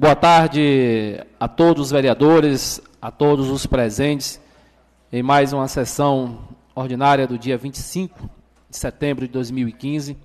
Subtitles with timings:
[0.00, 4.40] Boa tarde a todos os vereadores, a todos os presentes
[5.12, 6.38] em mais uma sessão
[6.72, 8.30] ordinária do dia 25
[8.70, 10.16] de setembro de 2015.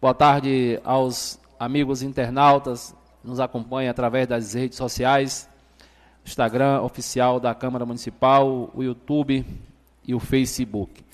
[0.00, 5.48] Boa tarde aos amigos internautas que nos acompanham através das redes sociais,
[6.24, 9.44] Instagram oficial da Câmara Municipal, o YouTube
[10.06, 11.04] e o Facebook.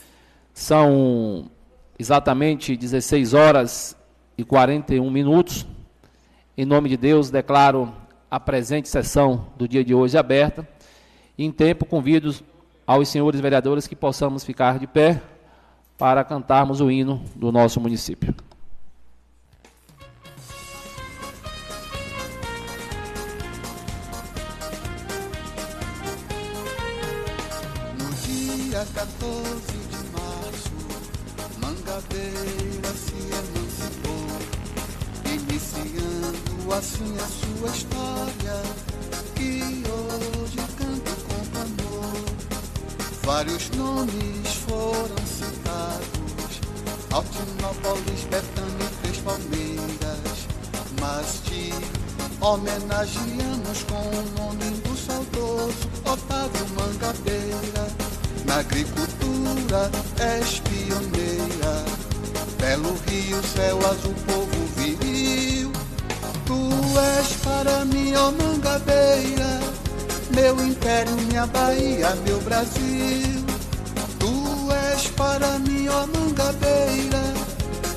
[0.53, 1.51] São
[1.99, 3.97] exatamente 16 horas
[4.37, 5.67] e 41 minutos.
[6.55, 7.91] Em nome de Deus, declaro
[8.31, 10.69] a presente sessão do dia de hoje aberta.
[11.39, 12.35] Em tempo, convido
[12.87, 15.23] aos senhores vereadores que possamos ficar de pé
[15.97, 18.35] para cantarmos o hino do nosso município.
[27.99, 30.73] No dia 14 de março,
[31.59, 34.27] Mangabeira se emancipou,
[35.25, 38.63] iniciando assim a sua história,
[39.35, 42.25] que hoje canto com amor.
[43.25, 46.61] Vários nomes foram citados,
[47.11, 50.47] Altinópolis, Betânia e Três Palmeiras,
[51.01, 51.73] mas te
[52.41, 57.87] homenageamos com o nome do saudoso Otávio Mangabeira.
[58.45, 61.85] Na agricultura és pioneira,
[62.59, 65.72] belo rio, céu azul, povo viril.
[66.53, 69.61] Tu és para mim, ó Mangabeira,
[70.35, 73.43] meu império, minha Bahia, meu Brasil.
[74.19, 77.23] Tu és para mim, ó Mangabeira,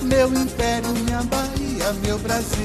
[0.03, 2.55] meu império, minha Bahia, meu Brasil.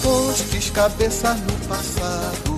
[0.00, 2.57] Postes cabeça no passado,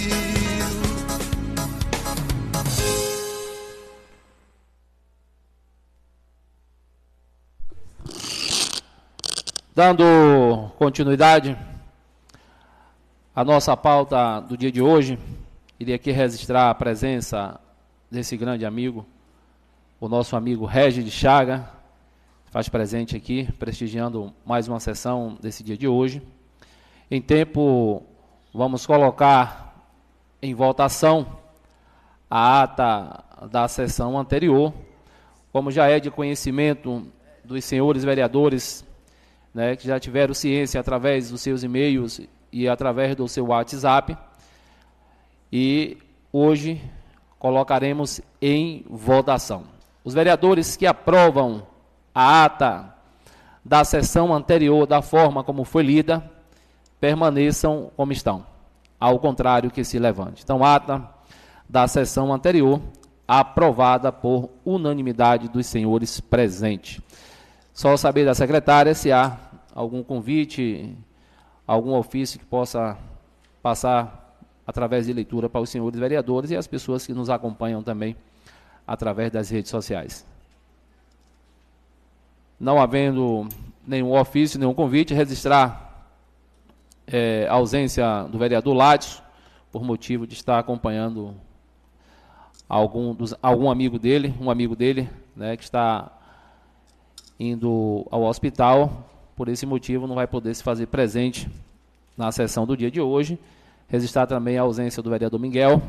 [9.73, 11.57] Dando continuidade
[13.33, 15.17] à nossa pauta do dia de hoje,
[15.79, 17.57] iria aqui registrar a presença
[18.11, 19.05] desse grande amigo,
[19.97, 21.69] o nosso amigo Regis de Chaga,
[22.47, 26.21] faz presente aqui, prestigiando mais uma sessão desse dia de hoje.
[27.09, 28.03] Em tempo,
[28.53, 29.73] vamos colocar
[30.41, 31.39] em votação
[32.29, 34.73] a ata da sessão anterior,
[35.49, 37.07] como já é de conhecimento
[37.45, 38.85] dos senhores vereadores
[39.53, 44.17] né, que já tiveram ciência através dos seus e-mails e através do seu WhatsApp.
[45.51, 45.97] E
[46.31, 46.81] hoje
[47.37, 49.63] colocaremos em votação.
[50.03, 51.67] Os vereadores que aprovam
[52.13, 52.95] a ata
[53.63, 56.23] da sessão anterior da forma como foi lida,
[56.99, 58.45] permaneçam como estão.
[58.99, 60.43] Ao contrário que se levante.
[60.43, 61.09] Então, ata
[61.67, 62.81] da sessão anterior
[63.27, 67.01] aprovada por unanimidade dos senhores presentes.
[67.73, 69.37] Só saber da secretária se há
[69.73, 70.95] algum convite,
[71.65, 72.97] algum ofício que possa
[73.61, 78.15] passar através de leitura para os senhores vereadores e as pessoas que nos acompanham também
[78.85, 80.25] através das redes sociais.
[82.59, 83.47] Não havendo
[83.85, 86.09] nenhum ofício, nenhum convite, registrar
[87.07, 89.21] é, a ausência do vereador Ládio,
[89.71, 91.33] por motivo de estar acompanhando
[92.67, 96.11] algum, dos, algum amigo dele, um amigo dele, né, que está
[97.41, 101.49] indo ao hospital, por esse motivo não vai poder se fazer presente
[102.15, 103.39] na sessão do dia de hoje.
[103.87, 105.81] Registrar também a ausência do vereador Miguel,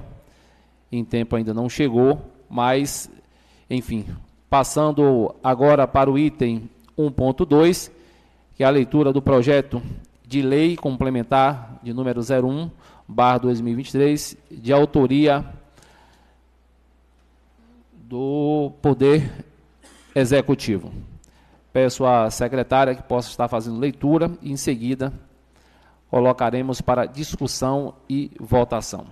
[0.91, 3.11] em tempo ainda não chegou, mas,
[3.69, 4.07] enfim,
[4.49, 7.91] passando agora para o item 1.2,
[8.57, 9.83] que é a leitura do projeto
[10.27, 12.71] de lei complementar de número 01,
[13.07, 15.45] barra 2023, de autoria
[17.93, 19.31] do Poder
[20.15, 21.12] Executivo.
[21.73, 25.13] Peço à secretária que possa estar fazendo leitura e, em seguida,
[26.11, 29.07] colocaremos para discussão e votação.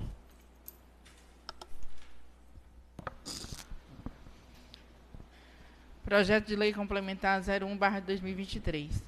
[6.05, 9.03] Projeto de Lei Complementar 01/2023.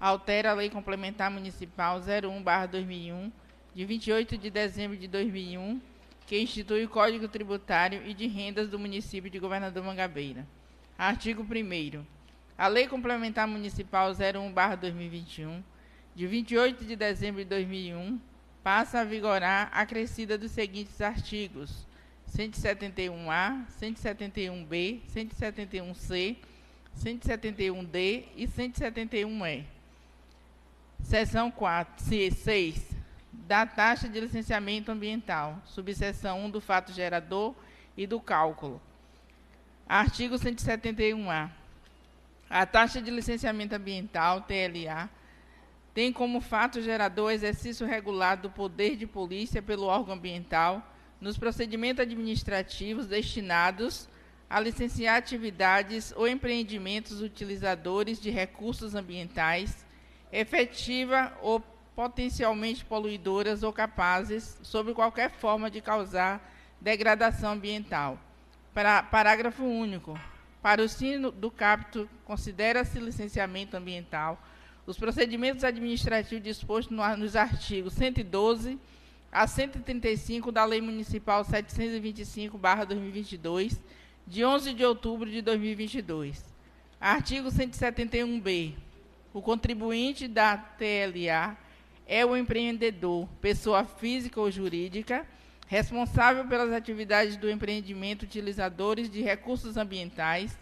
[0.00, 3.30] Altera a Lei Complementar Municipal 01/2001
[3.74, 5.80] de 28 de dezembro de 2001,
[6.26, 10.46] que institui o Código Tributário e de Rendas do município de Governador Mangabeira.
[10.98, 12.15] Artigo 1
[12.58, 15.62] A Lei Complementar Municipal 01/2021
[16.14, 18.18] de 28 de dezembro de 2001
[18.62, 21.86] passa a vigorar acrescida dos seguintes artigos:
[22.34, 26.38] 171A, 171B, 171C,
[26.98, 29.64] 171D e 171E.
[31.02, 32.96] Seção 4, 6.
[33.32, 37.54] Da taxa de licenciamento ambiental, subseção 1 do fato gerador
[37.94, 38.80] e do cálculo.
[39.86, 41.50] Artigo 171A.
[42.48, 45.10] A taxa de licenciamento ambiental, TLA,
[45.92, 51.38] tem como fato gerador o exercício regular do poder de polícia pelo órgão ambiental nos
[51.38, 54.08] procedimentos administrativos destinados
[54.48, 59.84] a licenciar atividades ou empreendimentos utilizadores de recursos ambientais,
[60.30, 61.60] efetiva ou
[61.96, 68.18] potencialmente poluidoras ou capazes, sob qualquer forma, de causar degradação ambiental.
[68.72, 70.16] Para, parágrafo único.
[70.66, 74.44] Para o sino do capto, considera-se licenciamento ambiental
[74.84, 78.76] os procedimentos administrativos dispostos no, nos artigos 112
[79.30, 83.78] a 135 da Lei Municipal 725/2022,
[84.26, 86.44] de 11 de outubro de 2022.
[87.00, 88.74] Artigo 171b.
[89.32, 91.56] O contribuinte da TLA
[92.08, 95.24] é o empreendedor, pessoa física ou jurídica,
[95.66, 100.56] responsável pelas atividades do empreendimento utilizadores de recursos ambientais,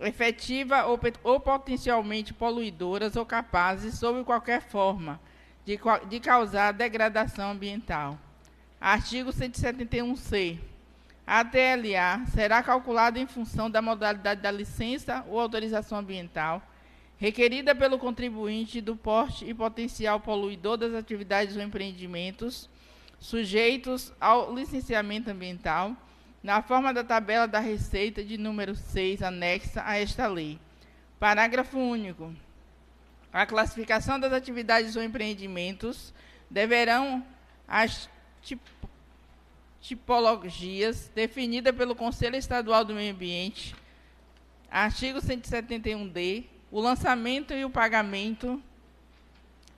[0.00, 5.20] efetiva ou, ou potencialmente poluidoras ou capazes, sob qualquer forma,
[5.64, 5.78] de,
[6.08, 8.18] de causar degradação ambiental.
[8.80, 10.58] Artigo 171-C.
[11.26, 16.62] A TLA será calculada em função da modalidade da licença ou autorização ambiental
[17.16, 22.68] requerida pelo contribuinte do porte e potencial poluidor das atividades ou empreendimentos
[23.18, 25.96] sujeitos ao licenciamento ambiental,
[26.42, 30.58] na forma da tabela da receita de número 6 anexa a esta lei.
[31.18, 32.34] Parágrafo único.
[33.32, 36.12] A classificação das atividades ou empreendimentos
[36.50, 37.24] deverão
[37.66, 38.08] as
[38.42, 38.60] tip
[39.80, 43.76] tipologias definidas pelo Conselho Estadual do Meio Ambiente,
[44.70, 48.62] artigo 171D, o lançamento e o pagamento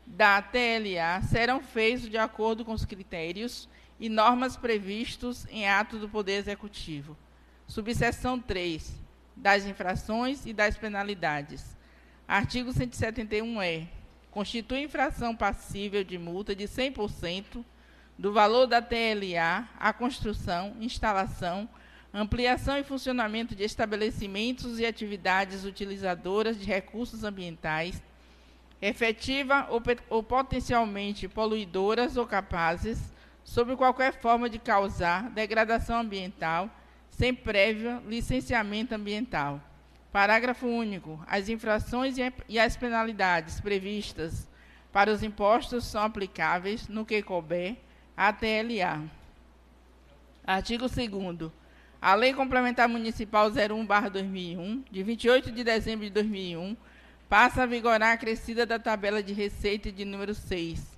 [0.07, 3.69] da TLA serão feitos de acordo com os critérios
[3.99, 7.17] e normas previstos em ato do Poder Executivo.
[7.67, 8.95] Subseção 3.
[9.35, 11.77] Das infrações e das penalidades.
[12.27, 13.89] Artigo 171-E.
[14.31, 17.65] Constitui infração passível de multa de 100%
[18.19, 21.69] do valor da TLA a construção, instalação,
[22.13, 28.03] ampliação e funcionamento de estabelecimentos e atividades utilizadoras de recursos ambientais,
[28.81, 32.99] efetiva ou, ou potencialmente poluidoras ou capazes,
[33.45, 36.71] sob qualquer forma de causar degradação ambiental,
[37.11, 39.61] sem prévio licenciamento ambiental
[40.17, 41.23] Parágrafo único.
[41.27, 42.17] As infrações
[42.49, 44.49] e as penalidades previstas
[44.91, 47.77] para os impostos são aplicáveis, no que couber,
[48.17, 49.03] à TLA.
[50.47, 51.53] Artigo 2
[52.01, 56.75] A Lei Complementar Municipal 01/2001, de 28 de dezembro de 2001,
[57.29, 60.97] passa a vigorar a crescida da tabela de receita de número 6.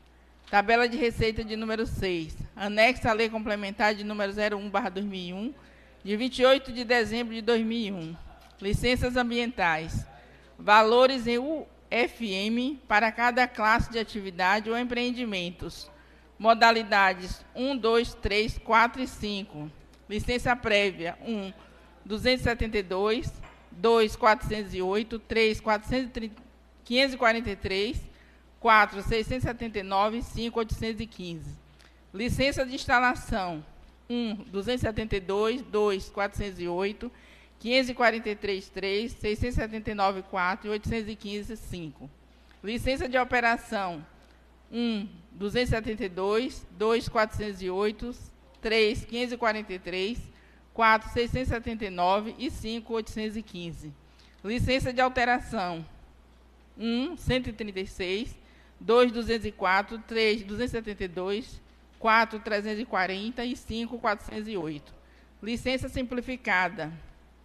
[0.51, 5.53] Tabela de receita de número 6, anexa à Lei Complementar de número 01/2001,
[6.03, 8.17] de 28 de dezembro de 2001
[8.61, 10.05] licenças ambientais,
[10.59, 15.91] valores em UFM para cada classe de atividade ou empreendimentos,
[16.39, 19.71] modalidades 1, 2, 3, 4 e 5,
[20.09, 21.53] licença prévia 1,
[22.05, 23.33] 272,
[23.79, 25.61] 2, 408, 3,
[26.85, 28.01] 543,
[28.61, 31.57] 4, 679 e 5, 815.
[32.13, 33.65] Licença de instalação
[34.11, 37.13] 1, 272, 2, 408,
[37.61, 42.11] 543, 3, 679, 4 e 815, 5.
[42.65, 44.05] Licença de operação
[44.73, 48.15] 1, 272, 2, 408,
[48.61, 50.19] 3, 543,
[50.79, 53.93] 4, 679 e 5, 815.
[54.45, 55.85] Licença de alteração.
[56.79, 58.39] 1, 136,
[58.79, 61.61] 2, 204, 3, 272,
[61.99, 64.95] 4, 340 e 5, 408.
[65.43, 66.93] Licença simplificada.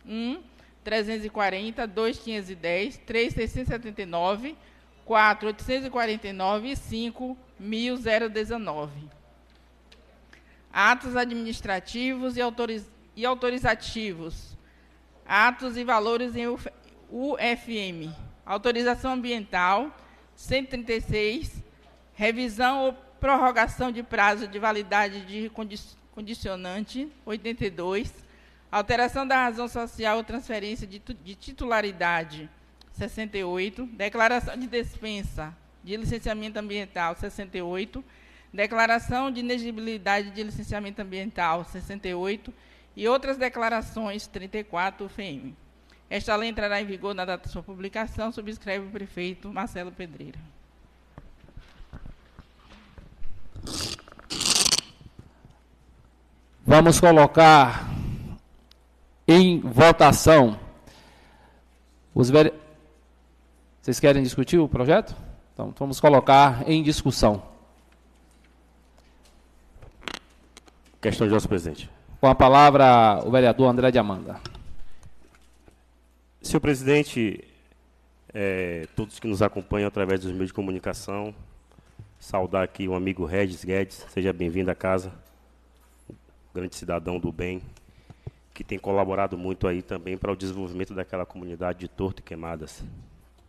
[0.05, 0.39] 1,
[0.83, 4.55] 340, 2, 510, 3, 679,
[5.07, 6.73] 4.849 e
[7.59, 8.89] 5.019.
[10.71, 14.57] Atos administrativos e, autoriz e autorizativos.
[15.25, 18.13] Atos e valores em UFM.
[18.45, 19.95] Autorização ambiental,
[20.35, 21.63] 136.
[22.13, 25.49] Revisão ou prorrogação de prazo de validade de
[26.11, 28.13] condicionante, 82.
[28.71, 32.49] Alteração da razão social ou transferência de, de titularidade,
[32.93, 33.85] 68.
[33.85, 38.03] Declaração de dispensa de licenciamento ambiental, 68.
[38.53, 42.53] Declaração de inegibilidade de licenciamento ambiental, 68.
[42.95, 45.53] E outras declarações, 34, UFM.
[46.09, 50.39] Esta lei entrará em vigor na data de sua publicação, subscreve o prefeito Marcelo Pedreira.
[56.65, 57.89] Vamos colocar
[59.27, 60.59] em votação
[62.13, 62.31] os.
[63.81, 65.15] Vocês querem discutir o projeto?
[65.53, 67.43] Então, vamos colocar em discussão.
[71.01, 71.92] Questão de nosso presidente.
[72.23, 74.39] Com a palavra, o vereador André de Amanda.
[76.41, 77.43] Senhor presidente,
[78.33, 81.35] é, todos que nos acompanham através dos meios de comunicação,
[82.21, 85.11] saudar aqui o amigo Regis Guedes, seja bem-vindo à casa,
[86.55, 87.61] grande cidadão do bem,
[88.53, 92.81] que tem colaborado muito aí também para o desenvolvimento daquela comunidade de Torto e Queimadas.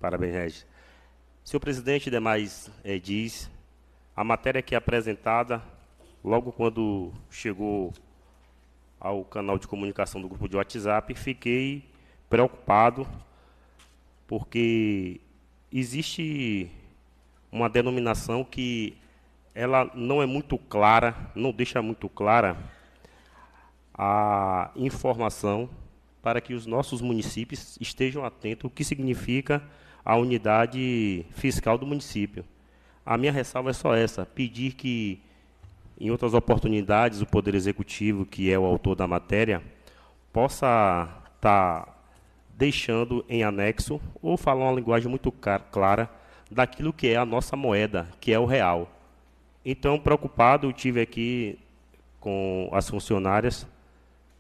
[0.00, 0.66] Parabéns, Regis.
[1.44, 3.48] Senhor presidente, demais é, diz,
[4.16, 5.62] a matéria que é apresentada,
[6.24, 7.92] logo quando chegou
[9.04, 11.84] ao canal de comunicação do grupo de WhatsApp, fiquei
[12.30, 13.06] preocupado,
[14.26, 15.20] porque
[15.70, 16.70] existe
[17.52, 18.96] uma denominação que
[19.54, 22.56] ela não é muito clara, não deixa muito clara
[23.92, 25.68] a informação
[26.23, 29.62] para que os nossos municípios estejam atentos o que significa
[30.02, 32.42] a unidade fiscal do município.
[33.04, 35.20] A minha ressalva é só essa, pedir que
[35.98, 39.62] em outras oportunidades o Poder Executivo, que é o autor da matéria,
[40.32, 41.94] possa estar tá
[42.56, 46.10] deixando em anexo ou falar uma linguagem muito clara
[46.50, 48.90] daquilo que é a nossa moeda, que é o real.
[49.64, 51.58] Então, preocupado, eu tive aqui
[52.20, 53.66] com as funcionárias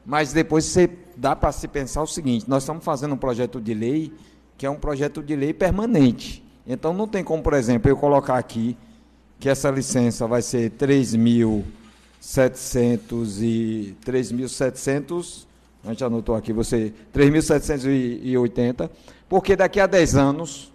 [0.05, 3.73] mas depois você dá para se pensar o seguinte: nós estamos fazendo um projeto de
[3.73, 4.11] lei
[4.57, 6.43] que é um projeto de lei permanente.
[6.67, 8.77] Então não tem como, por exemplo, eu colocar aqui
[9.39, 15.47] que essa licença vai ser 3.700 e 3.700,
[15.83, 18.87] a gente anotou aqui você 3.780,
[19.27, 20.71] porque daqui a 10 anos,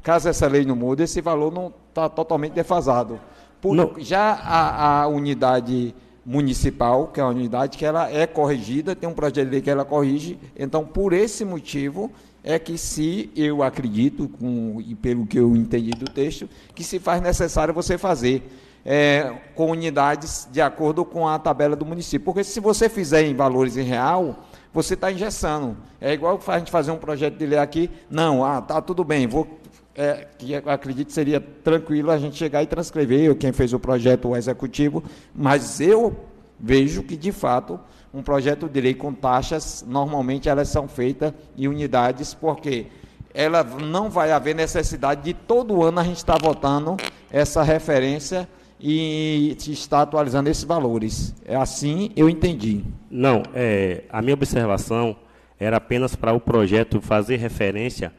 [0.00, 3.20] caso essa lei não mude, esse valor não está totalmente defasado.
[3.60, 3.98] Por.
[3.98, 5.92] Já a, a unidade
[6.24, 9.70] municipal, que é uma unidade que ela é corrigida, tem um projeto de lei que
[9.70, 12.10] ela corrige, então por esse motivo
[12.42, 16.98] é que se eu acredito, com, e pelo que eu entendi do texto, que se
[16.98, 18.42] faz necessário você fazer
[18.84, 22.24] é, com unidades de acordo com a tabela do município.
[22.24, 25.76] Porque se você fizer em valores em real, você está engessando.
[26.00, 29.26] É igual a gente fazer um projeto de lei aqui, não, ah, tá tudo bem,
[29.26, 29.48] vou.
[29.96, 34.28] É, que eu acredito seria tranquilo a gente chegar e transcrever, quem fez o projeto,
[34.28, 36.16] o executivo, mas eu
[36.58, 37.78] vejo que, de fato,
[38.12, 42.86] um projeto de lei com taxas, normalmente elas são feitas em unidades, porque
[43.34, 46.96] ela não vai haver necessidade de todo ano a gente estar votando
[47.30, 48.48] essa referência
[48.80, 51.34] e está atualizando esses valores.
[51.44, 52.84] É assim eu entendi.
[53.10, 55.16] Não, é, a minha observação
[55.58, 58.12] era apenas para o projeto fazer referência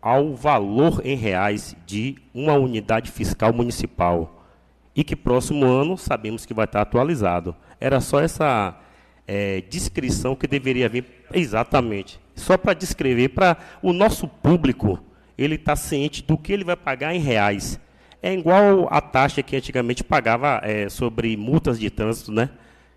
[0.00, 4.44] ao valor em reais de uma unidade fiscal municipal.
[4.94, 7.54] E que próximo ano sabemos que vai estar atualizado.
[7.78, 8.76] Era só essa
[9.26, 12.18] é, descrição que deveria vir exatamente.
[12.34, 14.98] Só para descrever, para o nosso público,
[15.36, 17.78] ele está ciente do que ele vai pagar em reais.
[18.22, 22.50] É igual a taxa que antigamente pagava é, sobre multas de trânsito, né?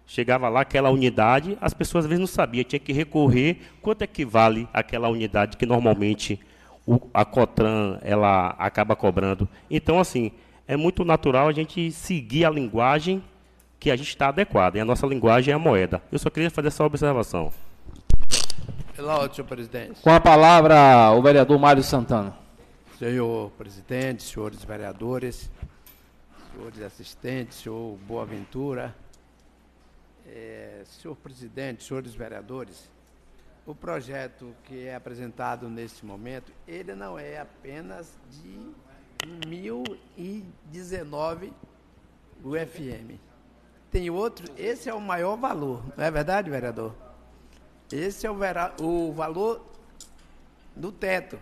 [0.05, 4.07] Chegava lá aquela unidade, as pessoas às vezes não sabiam, tinha que recorrer quanto é
[4.07, 6.39] que vale aquela unidade que normalmente
[6.85, 9.47] o, a Cotran ela acaba cobrando.
[9.69, 10.31] Então, assim,
[10.67, 13.23] é muito natural a gente seguir a linguagem
[13.79, 14.75] que a gente está adequado.
[14.75, 16.01] E a nossa linguagem é a moeda.
[16.11, 17.51] Eu só queria fazer essa observação.
[18.95, 20.01] Pela senhor presidente.
[20.01, 22.33] Com a palavra, o vereador Mário Santana.
[22.99, 25.49] Senhor presidente, senhores vereadores,
[26.53, 28.95] senhores assistentes, senhor Boaventura,
[30.27, 32.89] é, senhor presidente, senhores vereadores,
[33.65, 38.59] o projeto que é apresentado neste momento, ele não é apenas de
[39.47, 41.53] 1019
[42.43, 43.17] UFM
[43.93, 46.95] tem outro, esse é o maior valor, não é verdade, vereador?
[47.91, 49.63] Esse é o, vera, o valor
[50.75, 51.39] do teto.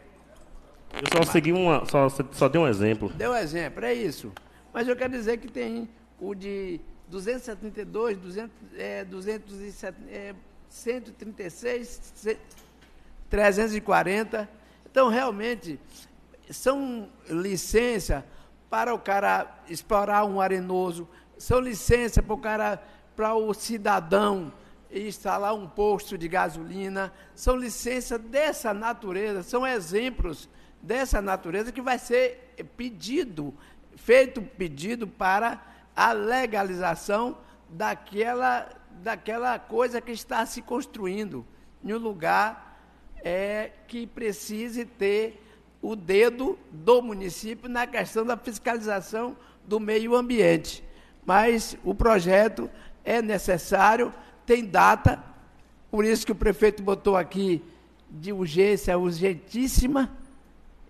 [0.93, 3.07] Eu só segui uma, só, só dei um exemplo.
[3.13, 4.33] Deu um exemplo, é isso.
[4.73, 5.87] Mas eu quero dizer que tem
[6.19, 10.35] o de 272, 200, é, 207, é,
[10.71, 12.39] 136,
[13.29, 14.49] 340.
[14.89, 15.79] Então, realmente,
[16.49, 18.25] são licença
[18.69, 22.83] para o cara explorar um arenoso, são licença para o cara,
[23.15, 24.51] para o cidadão
[24.89, 30.49] instalar um posto de gasolina, são licenças dessa natureza, são exemplos
[30.81, 33.53] dessa natureza que vai ser pedido,
[33.96, 35.61] feito pedido para
[35.96, 37.37] a legalização
[37.69, 38.69] daquela,
[39.03, 41.45] daquela coisa que está se construindo.
[41.83, 42.79] Em um lugar
[43.23, 45.41] é, que precise ter
[45.81, 50.83] o dedo do município na questão da fiscalização do meio ambiente.
[51.25, 52.69] Mas o projeto
[53.03, 54.13] é necessário,
[54.45, 55.23] tem data,
[55.89, 57.63] por isso que o prefeito botou aqui
[58.09, 60.11] de urgência urgentíssima,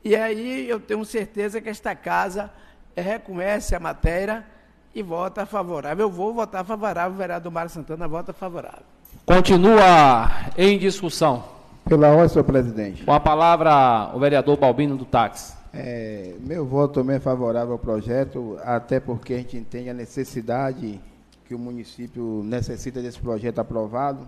[0.04, 2.52] e aí eu tenho certeza que esta casa
[2.96, 4.46] reconhece a matéria
[4.94, 6.06] e vota favorável.
[6.06, 8.84] Eu vou votar favorável, o vereador Mário Santana vota favorável.
[9.26, 11.44] Continua em discussão.
[11.86, 13.04] Pela ordem, senhor presidente.
[13.04, 15.54] Com a palavra, o vereador Balbino do Táxi.
[15.74, 21.00] É, meu voto também é favorável ao projeto, até porque a gente entende a necessidade
[21.46, 24.28] que o município necessita desse projeto aprovado.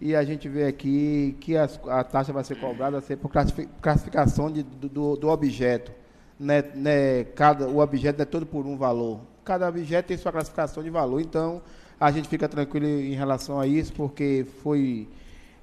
[0.00, 3.30] E a gente vê aqui que a, a taxa vai ser cobrada ser por
[3.80, 5.92] classificação de, do, do, objeto.
[6.38, 9.20] Né, né, cada, o objeto é todo por um valor.
[9.44, 11.60] Cada objeto tem sua classificação de valor, então
[11.98, 15.08] a gente fica tranquilo em relação a isso, porque foi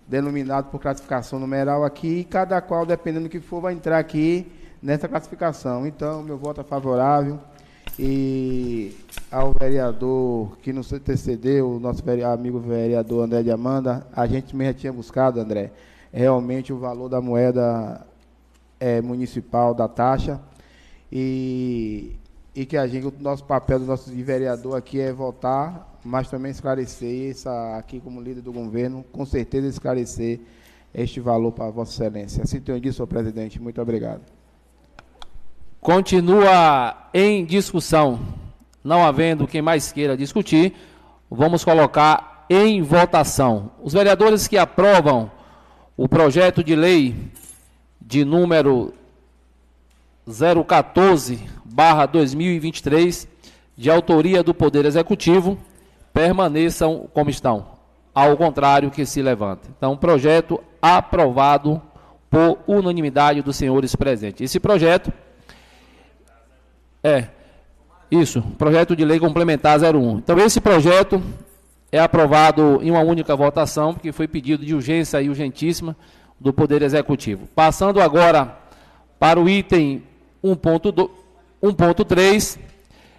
[0.07, 4.51] denominado por classificação numeral aqui, e cada qual, dependendo do que for, vai entrar aqui
[4.81, 5.85] nessa classificação.
[5.85, 7.39] Então, meu voto é favorável.
[7.97, 8.95] E
[9.29, 14.73] ao vereador que nos antecedeu, o nosso amigo vereador André de Amanda, a gente já
[14.73, 15.71] tinha buscado, André,
[16.11, 18.05] realmente o valor da moeda
[18.79, 20.39] é, municipal da taxa.
[21.11, 22.18] E,
[22.59, 26.51] e que a gente, o nosso papel do nosso vereador aqui é votar, mas também
[26.51, 30.41] esclarecer, essa, aqui como líder do governo, com certeza esclarecer
[30.93, 32.43] este valor para Vossa Excelência.
[32.43, 33.61] Assim tenho dito, senhor presidente.
[33.61, 34.23] Muito obrigado.
[35.79, 38.19] Continua em discussão.
[38.83, 40.73] Não havendo quem mais queira discutir,
[41.31, 43.71] vamos colocar em votação.
[43.81, 45.31] Os vereadores que aprovam
[45.95, 47.15] o projeto de lei
[48.01, 48.93] de número
[50.29, 53.27] 014/2023,
[53.75, 55.57] de autoria do Poder Executivo,
[56.13, 57.79] permaneçam como estão.
[58.13, 59.69] Ao contrário, que se levante.
[59.77, 61.81] Então, projeto aprovado
[62.29, 64.41] por unanimidade dos senhores presentes.
[64.41, 65.13] Esse projeto
[67.03, 67.27] é,
[68.11, 70.17] isso, projeto de lei complementar 01.
[70.17, 71.21] Então, esse projeto
[71.91, 75.95] é aprovado em uma única votação, porque foi pedido de urgência e urgentíssima
[76.39, 77.47] do Poder Executivo.
[77.55, 78.57] Passando agora
[79.17, 80.03] para o item
[80.43, 82.59] 1.3,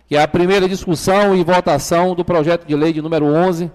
[0.09, 3.71] que é a primeira discussão e votação do projeto de lei de número 11,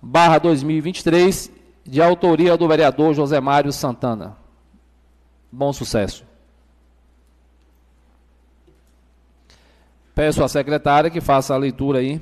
[0.00, 1.50] barra 2023,
[1.84, 4.36] de autoria do vereador José Mário Santana.
[5.50, 6.24] Bom sucesso.
[10.14, 12.20] Peço à secretária que faça a leitura aí.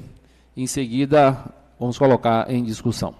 [0.57, 1.37] Em seguida,
[1.81, 3.15] Vamos colocar em discussão.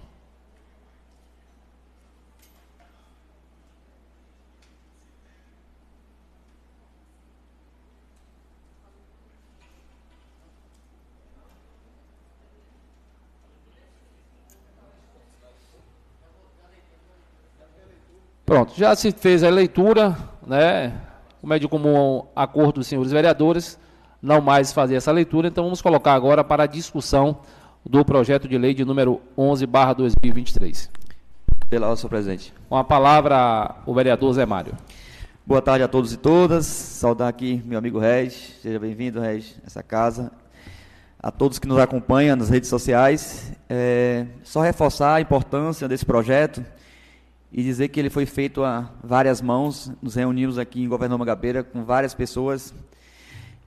[18.51, 20.93] Pronto, já se fez a leitura, né?
[21.41, 23.79] Como é de comum acordo dos senhores vereadores,
[24.21, 27.43] não mais fazer essa leitura, então vamos colocar agora para a discussão
[27.89, 30.91] do projeto de lei de número 11, barra 2023.
[31.69, 32.53] Pela ordem, senhor presidente.
[32.69, 34.73] Com a palavra, o vereador Zé Mário.
[35.47, 36.67] Boa tarde a todos e todas.
[36.67, 38.57] Saudar aqui meu amigo Regis.
[38.61, 40.33] Seja bem-vindo, Regis, essa casa.
[41.23, 43.53] A todos que nos acompanham nas redes sociais.
[43.69, 46.65] É, só reforçar a importância desse projeto
[47.53, 49.91] e dizer que ele foi feito a várias mãos.
[50.01, 52.73] Nos reunimos aqui em Governador Magabeira com várias pessoas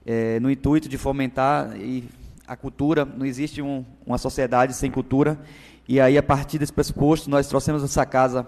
[0.06, 2.04] é, no intuito de fomentar e
[2.46, 3.04] a cultura.
[3.04, 5.38] Não existe um, uma sociedade sem cultura.
[5.86, 8.46] E aí, a partir desse pressuposto, nós trouxemos essa casa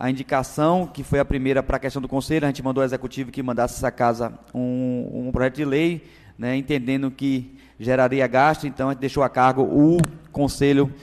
[0.00, 2.86] a indicação, que foi a primeira para a questão do conselho, a gente mandou ao
[2.86, 6.04] executivo que mandasse essa casa um, um projeto de lei,
[6.38, 9.98] né, entendendo que geraria gasto, então a gente deixou a cargo o
[10.30, 10.94] conselho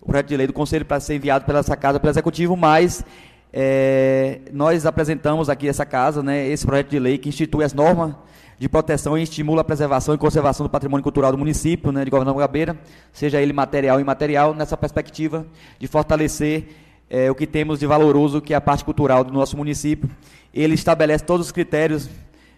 [0.00, 3.04] o projeto de lei do Conselho para ser enviado pela essa casa pelo Executivo, mas
[3.52, 8.14] é, nós apresentamos aqui essa casa, né, esse projeto de lei que institui as normas
[8.58, 12.10] de proteção e estimula a preservação e conservação do patrimônio cultural do município, né, de
[12.10, 12.78] Governador Gabeira,
[13.12, 15.46] seja ele material e imaterial, nessa perspectiva
[15.78, 16.68] de fortalecer
[17.08, 20.08] é, o que temos de valoroso, que é a parte cultural do nosso município.
[20.52, 22.08] Ele estabelece todos os critérios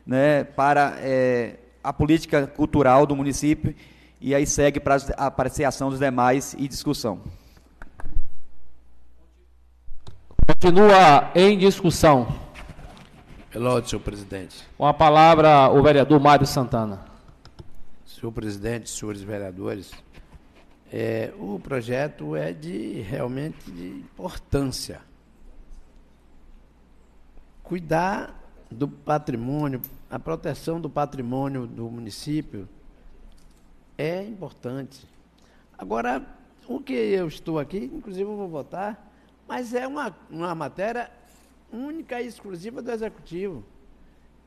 [0.07, 3.75] né, para é, a política cultural do município
[4.23, 7.21] e aí segue para a apreciação dos demais e discussão.
[10.47, 12.29] Continua em discussão.
[13.51, 14.65] Pelo senhor presidente.
[14.79, 17.05] Com a palavra o vereador Mário Santana.
[18.07, 19.91] Senhor presidente, senhores vereadores,
[20.93, 25.01] é, o projeto é de realmente de importância.
[27.65, 32.69] Cuidar do patrimônio, a proteção do patrimônio do município
[34.03, 35.07] é importante.
[35.79, 36.27] Agora,
[36.67, 39.13] o que eu estou aqui, inclusive eu vou votar,
[39.47, 41.09] mas é uma, uma matéria
[41.73, 43.65] única e exclusiva do Executivo.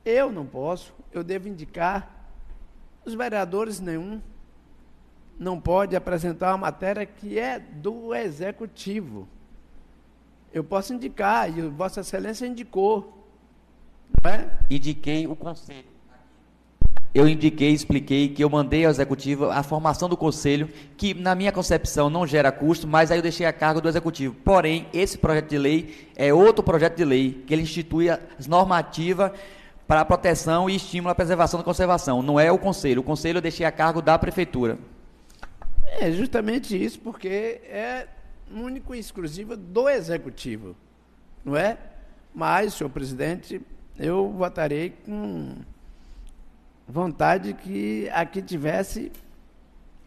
[0.03, 2.27] Eu não posso, eu devo indicar,
[3.05, 4.21] os vereadores nenhum
[5.39, 9.25] não pode apresentar uma matéria que é do Executivo.
[10.51, 13.25] Eu posso indicar, e Vossa Excelência indicou.
[14.21, 14.59] Não é?
[14.69, 15.94] Indiquei o Conselho
[17.15, 21.49] eu indiquei, expliquei que eu mandei ao executivo a formação do conselho, que na minha
[21.49, 24.35] concepção não gera custo, mas aí eu deixei a cargo do executivo.
[24.43, 29.31] Porém, esse projeto de lei é outro projeto de lei que ele institui as normativas
[29.87, 32.21] para a proteção e estímulo à preservação da conservação.
[32.21, 32.99] Não é o conselho.
[32.99, 34.77] O conselho eu deixei a cargo da prefeitura.
[35.87, 37.29] É justamente isso, porque
[37.63, 38.07] é
[38.53, 40.75] único e exclusivo do executivo,
[41.45, 41.77] não é?
[42.33, 43.61] Mas, senhor presidente,
[43.97, 45.55] eu votarei com
[46.87, 49.11] vontade que aqui tivesse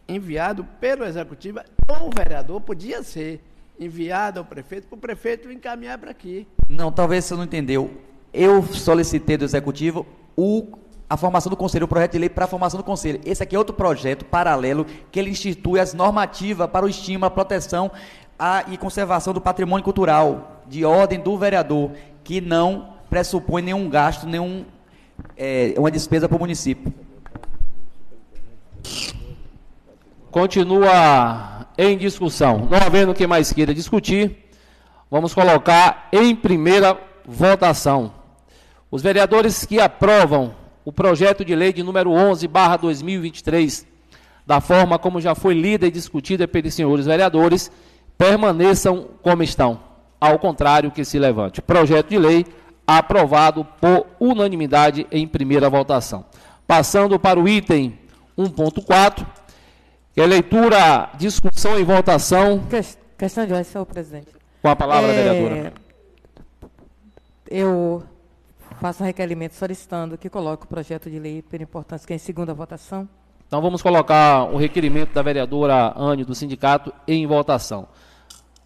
[0.07, 3.41] enviado pelo executivo, ou o vereador podia ser
[3.79, 6.47] enviado ao prefeito, para o prefeito encaminhar para aqui.
[6.67, 7.91] Não, talvez você não entendeu.
[8.33, 10.77] Eu solicitei do executivo o,
[11.09, 13.21] a formação do conselho, o projeto de lei para a formação do conselho.
[13.23, 17.31] Esse aqui é outro projeto paralelo que ele institui as normativas para o estímulo, a
[17.31, 17.91] proteção
[18.37, 21.91] a, e conservação do patrimônio cultural de ordem do vereador,
[22.23, 24.65] que não pressupõe nenhum gasto, nenhum
[25.37, 26.93] é, uma despesa para o município.
[30.31, 32.67] Continua em discussão.
[32.69, 34.49] Não havendo quem mais queira discutir,
[35.09, 38.13] vamos colocar em primeira votação.
[38.91, 40.53] Os vereadores que aprovam
[40.83, 43.85] o projeto de lei de número 11, barra 2023,
[44.45, 47.71] da forma como já foi lida e discutida pelos senhores vereadores,
[48.17, 49.79] permaneçam como estão.
[50.19, 51.61] Ao contrário, que se levante.
[51.61, 52.45] Projeto de lei
[52.97, 56.25] aprovado por unanimidade em primeira votação.
[56.65, 57.99] Passando para o item
[58.35, 59.27] 1.4,
[60.11, 62.63] que é leitura, discussão e votação.
[63.15, 64.29] questão de ordem, senhor presidente.
[64.59, 65.73] Com a palavra, é, vereadora.
[67.47, 68.03] Eu
[68.81, 72.19] faço um requerimento solicitando que coloque o projeto de lei pela importância que é em
[72.19, 73.07] segunda votação.
[73.45, 77.87] Então vamos colocar o requerimento da vereadora Anne do sindicato em votação.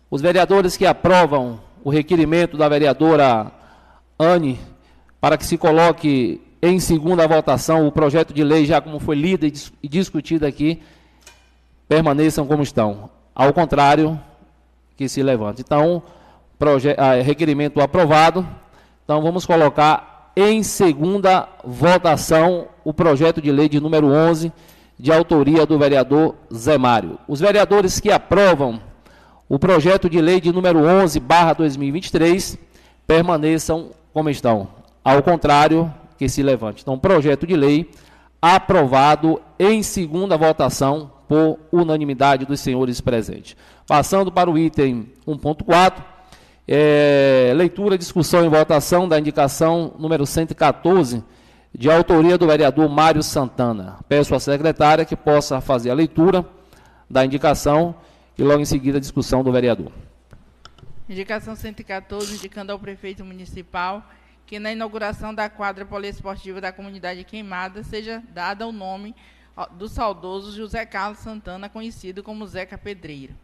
[0.10, 3.52] Os vereadores que aprovam o requerimento da vereadora
[4.18, 4.60] Anne,
[5.20, 9.46] para que se coloque em segunda votação o projeto de lei, já como foi lido
[9.46, 10.82] e discutido aqui,
[11.88, 13.10] permaneçam como estão.
[13.36, 14.20] Ao contrário,
[14.96, 15.62] que se levante.
[15.62, 16.02] Então,
[16.98, 18.48] ah, requerimento aprovado.
[19.04, 24.52] Então, vamos colocar em segunda votação o projeto de lei de número 11,
[24.98, 27.20] de autoria do vereador Zé Mário.
[27.28, 28.80] Os vereadores que aprovam
[29.50, 32.58] o projeto de lei de número 11, barra 2023,
[33.06, 34.68] permaneçam como estão.
[35.04, 36.82] Ao contrário, que se levante.
[36.82, 37.90] Então, projeto de lei
[38.42, 43.56] aprovado em segunda votação por unanimidade dos senhores presentes.
[43.88, 46.04] Passando para o item 1.4,
[46.68, 51.24] é, leitura, discussão e votação da indicação número 114,
[51.76, 53.98] de autoria do vereador Mário Santana.
[54.08, 56.46] Peço à secretária que possa fazer a leitura
[57.10, 57.96] da indicação
[58.38, 59.92] e logo em seguida a discussão do vereador.
[61.08, 64.10] Indicação 114, indicando ao prefeito municipal
[64.46, 69.14] que na inauguração da quadra poliesportiva da comunidade Queimada seja dada o nome
[69.72, 73.36] do saudoso José Carlos Santana, conhecido como Zeca Pedreiro.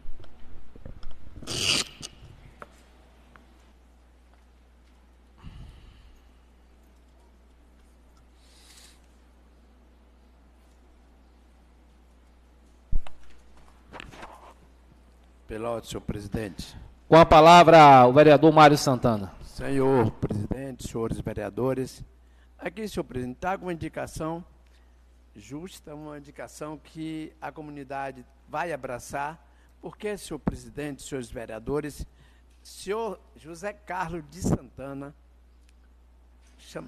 [15.46, 16.76] Pelote, senhor presidente.
[17.10, 19.32] Com a palavra, o vereador Mário Santana.
[19.42, 22.04] Senhor presidente, senhores vereadores,
[22.56, 24.44] aqui, senhor presidente, está com uma indicação
[25.34, 29.44] justa, uma indicação que a comunidade vai abraçar,
[29.82, 32.06] porque, senhor presidente, senhores vereadores,
[32.62, 35.12] senhor José Carlos de Santana,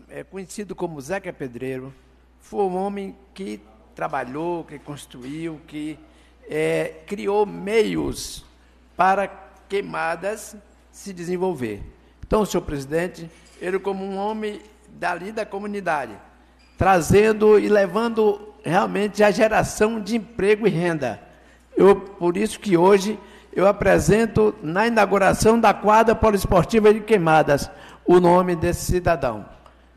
[0.09, 1.93] é conhecido como Zeca Pedreiro,
[2.39, 3.61] foi um homem que
[3.93, 5.99] trabalhou, que construiu, que
[6.49, 8.45] é, criou meios
[8.97, 10.55] para queimadas
[10.91, 11.83] se desenvolver.
[12.27, 16.13] Então, senhor presidente, ele como um homem dali da comunidade,
[16.77, 21.23] trazendo e levando realmente a geração de emprego e renda.
[21.75, 23.19] Eu, por isso que hoje
[23.51, 27.71] eu apresento na inauguração da quadra poliesportiva de Queimadas
[28.05, 29.47] o nome desse cidadão,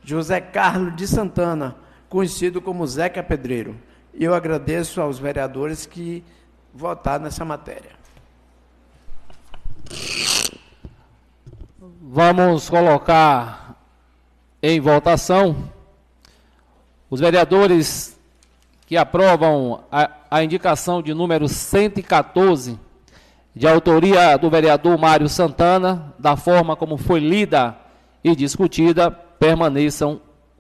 [0.02, 1.76] José Carlos de Santana,
[2.08, 3.76] conhecido como Zeca Pedreiro.
[4.14, 6.24] E eu agradeço aos vereadores que
[6.74, 7.95] votaram nessa matéria.
[12.02, 13.76] Vamos colocar
[14.62, 15.56] em votação
[17.10, 18.18] os vereadores
[18.88, 22.80] que aprovam a, a, indicação de número 114,
[23.56, 27.76] de autoria do vereador Mário Santana, da forma como foi lida
[28.24, 30.20] e discutida, permaneçam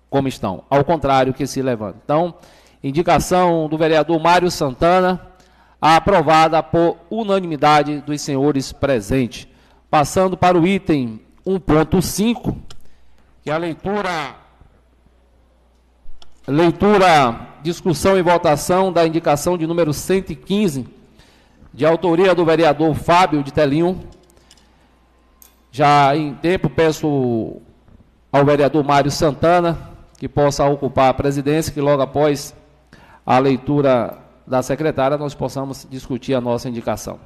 [0.09, 0.63] como estão.
[0.69, 2.01] Ao contrário, que se levantem.
[2.03, 2.35] Então,
[2.83, 5.21] indicação do vereador Mário Santana
[5.93, 9.47] aprovada por unanimidade dos senhores presentes.
[9.87, 12.55] Passando para o item 1.5,
[13.43, 14.35] que é a leitura
[16.47, 20.87] leitura, discussão e votação da indicação de número 115,
[21.71, 24.07] de autoria do vereador Fábio de Telinho.
[25.71, 27.61] Já em tempo peço
[28.31, 32.55] ao vereador Mário Santana que possa ocupar a presidência, que logo após
[33.23, 37.19] a leitura da secretária nós possamos discutir a nossa indicação.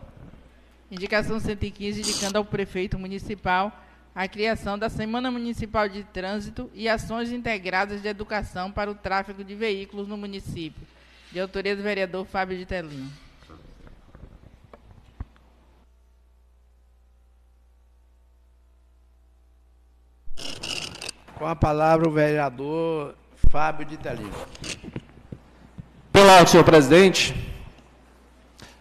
[0.90, 3.72] Indicação 115, indicando ao prefeito municipal
[4.16, 9.44] a criação da Semana Municipal de Trânsito e ações integradas de educação para o tráfego
[9.44, 10.82] de veículos no município,
[11.32, 13.12] de autoria do vereador Fábio de Telinho.
[21.38, 23.16] Com a palavra o vereador
[23.50, 24.34] Fábio de Telinho.
[26.22, 27.34] Olá, senhor presidente.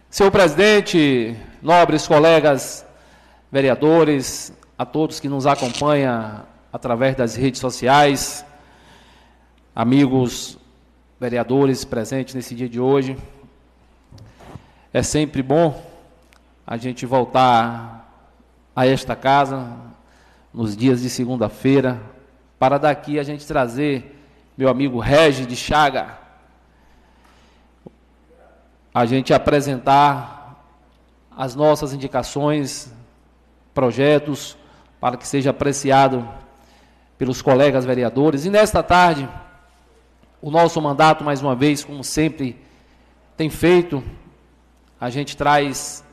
[0.09, 2.85] Senhor presidente, nobres colegas
[3.49, 8.45] vereadores, a todos que nos acompanham através das redes sociais,
[9.73, 10.57] amigos
[11.17, 13.15] vereadores presentes nesse dia de hoje.
[14.93, 15.81] É sempre bom
[16.67, 18.35] a gente voltar
[18.75, 19.77] a esta casa
[20.53, 22.01] nos dias de segunda-feira
[22.59, 24.21] para daqui a gente trazer
[24.57, 26.27] meu amigo Regis de Chaga
[28.93, 30.65] a gente apresentar
[31.35, 32.91] as nossas indicações,
[33.73, 34.57] projetos,
[34.99, 36.27] para que seja apreciado
[37.17, 38.45] pelos colegas vereadores.
[38.45, 39.29] E nesta tarde,
[40.41, 42.59] o nosso mandato, mais uma vez, como sempre
[43.37, 44.03] tem feito,
[44.99, 46.03] a gente traz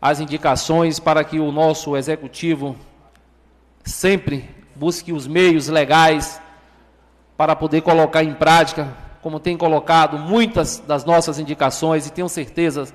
[0.00, 2.76] as indicações para que o nosso executivo
[3.84, 6.40] sempre busque os meios legais
[7.36, 12.86] para poder colocar em prática como tem colocado muitas das nossas indicações, e tenho certeza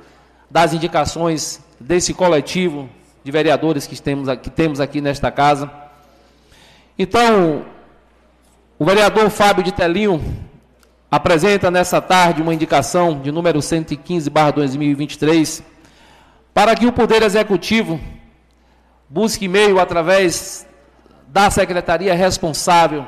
[0.50, 2.90] das indicações desse coletivo
[3.22, 5.70] de vereadores que temos, que temos aqui nesta casa.
[6.98, 7.66] Então,
[8.80, 10.24] o vereador Fábio de Telinho
[11.12, 15.62] apresenta nessa tarde uma indicação de número 115/2023
[16.54, 18.00] para que o Poder Executivo
[19.10, 20.66] busque meio através
[21.28, 23.06] da secretaria responsável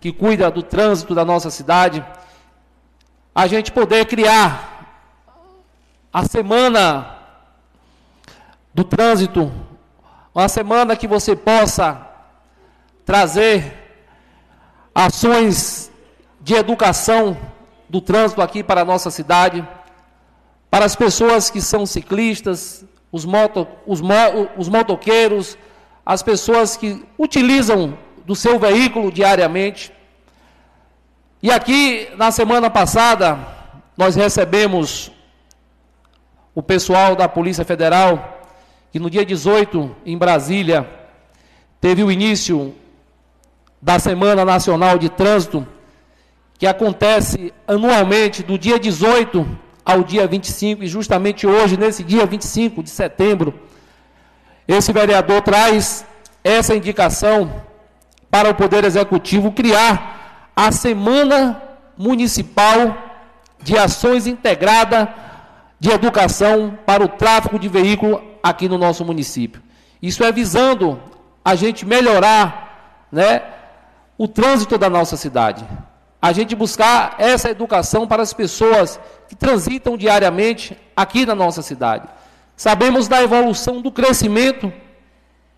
[0.00, 2.02] que cuida do trânsito da nossa cidade
[3.34, 4.70] a gente poder criar
[6.12, 7.18] a semana
[8.72, 9.52] do trânsito,
[10.34, 12.06] uma semana que você possa
[13.04, 13.72] trazer
[14.94, 15.90] ações
[16.40, 17.36] de educação
[17.88, 19.66] do trânsito aqui para a nossa cidade,
[20.70, 25.58] para as pessoas que são ciclistas, os, moto, os, mo, os motoqueiros,
[26.06, 29.92] as pessoas que utilizam do seu veículo diariamente.
[31.44, 33.38] E aqui, na semana passada,
[33.98, 35.12] nós recebemos
[36.54, 38.48] o pessoal da Polícia Federal,
[38.90, 40.88] que no dia 18, em Brasília,
[41.82, 42.74] teve o início
[43.82, 45.68] da Semana Nacional de Trânsito,
[46.58, 49.46] que acontece anualmente do dia 18
[49.84, 53.52] ao dia 25, e justamente hoje, nesse dia 25 de setembro,
[54.66, 56.06] esse vereador traz
[56.42, 57.62] essa indicação
[58.30, 60.13] para o Poder Executivo criar
[60.54, 61.62] a Semana
[61.96, 62.96] Municipal
[63.62, 65.12] de Ações Integrada
[65.80, 69.62] de Educação para o Tráfego de Veículo aqui no nosso município.
[70.00, 71.00] Isso é visando
[71.44, 73.42] a gente melhorar né,
[74.16, 75.64] o trânsito da nossa cidade.
[76.20, 82.08] A gente buscar essa educação para as pessoas que transitam diariamente aqui na nossa cidade.
[82.56, 84.72] Sabemos da evolução do crescimento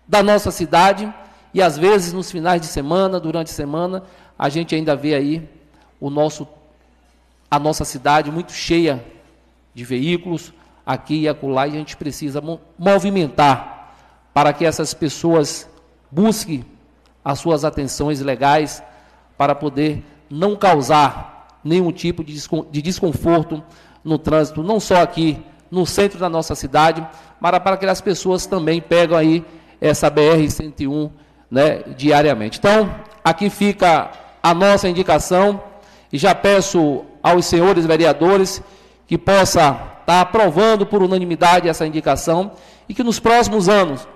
[0.07, 1.13] da nossa cidade
[1.53, 4.03] e às vezes nos finais de semana, durante a semana,
[4.37, 5.49] a gente ainda vê aí
[5.99, 6.47] o nosso
[7.49, 9.03] a nossa cidade muito cheia
[9.73, 10.53] de veículos
[10.85, 12.41] aqui e acolá e a gente precisa
[12.77, 13.93] movimentar
[14.33, 15.67] para que essas pessoas
[16.11, 16.65] busquem
[17.23, 18.83] as suas atenções legais
[19.37, 23.63] para poder não causar nenhum tipo de desconforto
[24.03, 25.37] no trânsito, não só aqui
[25.69, 27.05] no centro da nossa cidade,
[27.39, 29.43] mas para que as pessoas também pegam aí
[29.79, 31.11] essa BR-101
[31.51, 32.59] né, diariamente.
[32.59, 34.11] Então, aqui fica
[34.49, 35.61] a nossa indicação
[36.11, 38.61] e já peço aos senhores vereadores
[39.05, 42.53] que possa estar tá aprovando por unanimidade essa indicação
[42.87, 44.07] e que nos próximos anos,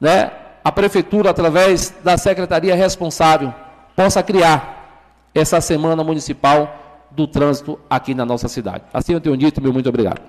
[0.00, 0.32] né,
[0.64, 3.54] a prefeitura através da secretaria responsável
[3.94, 8.84] possa criar essa semana municipal do trânsito aqui na nossa cidade.
[8.92, 10.20] Assim eu tenho dito, meu muito obrigado.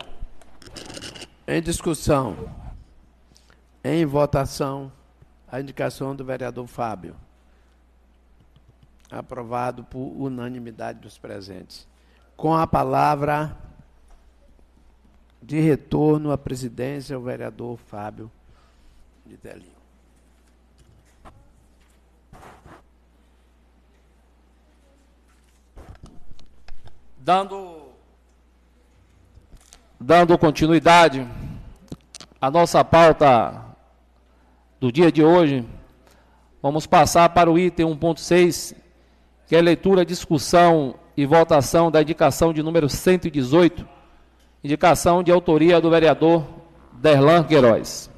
[1.47, 2.35] Em discussão,
[3.83, 4.91] em votação,
[5.51, 7.15] a indicação do vereador Fábio.
[9.11, 11.87] Aprovado por unanimidade dos presentes.
[12.37, 13.57] Com a palavra
[15.41, 18.31] de retorno à presidência, o vereador Fábio
[19.25, 19.79] de Telinho.
[27.17, 27.89] Dando,
[29.99, 31.27] dando continuidade
[32.41, 33.65] à nossa pauta
[34.79, 35.67] do dia de hoje,
[36.61, 38.75] vamos passar para o item 1.6,
[39.49, 43.83] que é leitura, discussão e votação da indicação de número 118,
[44.63, 46.47] indicação de autoria do vereador
[46.93, 48.11] Derlan Queiroz.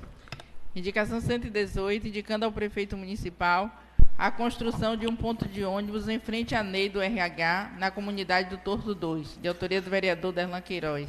[0.75, 3.71] Indicação 118, indicando ao prefeito municipal
[4.17, 8.49] a construção de um ponto de ônibus em frente à NEI do RH, na comunidade
[8.49, 11.07] do Torto 2, de autoria do vereador Derlan Queiroz.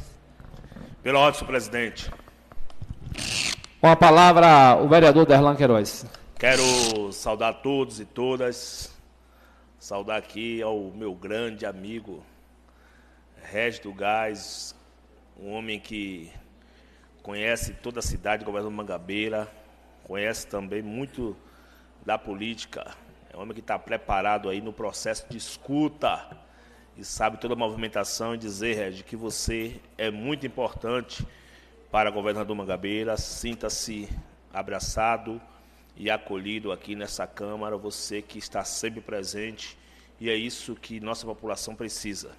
[1.02, 2.08] Pela ordem, senhor presidente.
[3.80, 6.06] Com a palavra, o vereador Derlan Queiroz.
[6.38, 8.91] Quero saudar todos e todas,
[9.82, 12.24] saudar aqui ao meu grande amigo,
[13.50, 14.76] Regis do Gás,
[15.36, 16.30] um homem que
[17.20, 19.50] conhece toda a cidade do governo Mangabeira,
[20.04, 21.36] conhece também muito
[22.06, 22.94] da política.
[23.28, 26.30] É um homem que está preparado aí no processo de escuta
[26.96, 31.26] e sabe toda a movimentação e dizer, Regis, que você é muito importante
[31.90, 33.16] para o governador Mangabeira.
[33.16, 34.08] Sinta-se
[34.54, 35.42] abraçado
[35.96, 39.76] e acolhido aqui nessa Câmara, você que está sempre presente,
[40.20, 42.32] e é isso que nossa população precisa,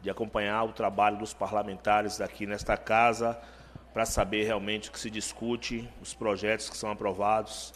[0.00, 3.40] de acompanhar o trabalho dos parlamentares aqui nesta casa,
[3.92, 7.72] para saber realmente o que se discute, os projetos que são aprovados,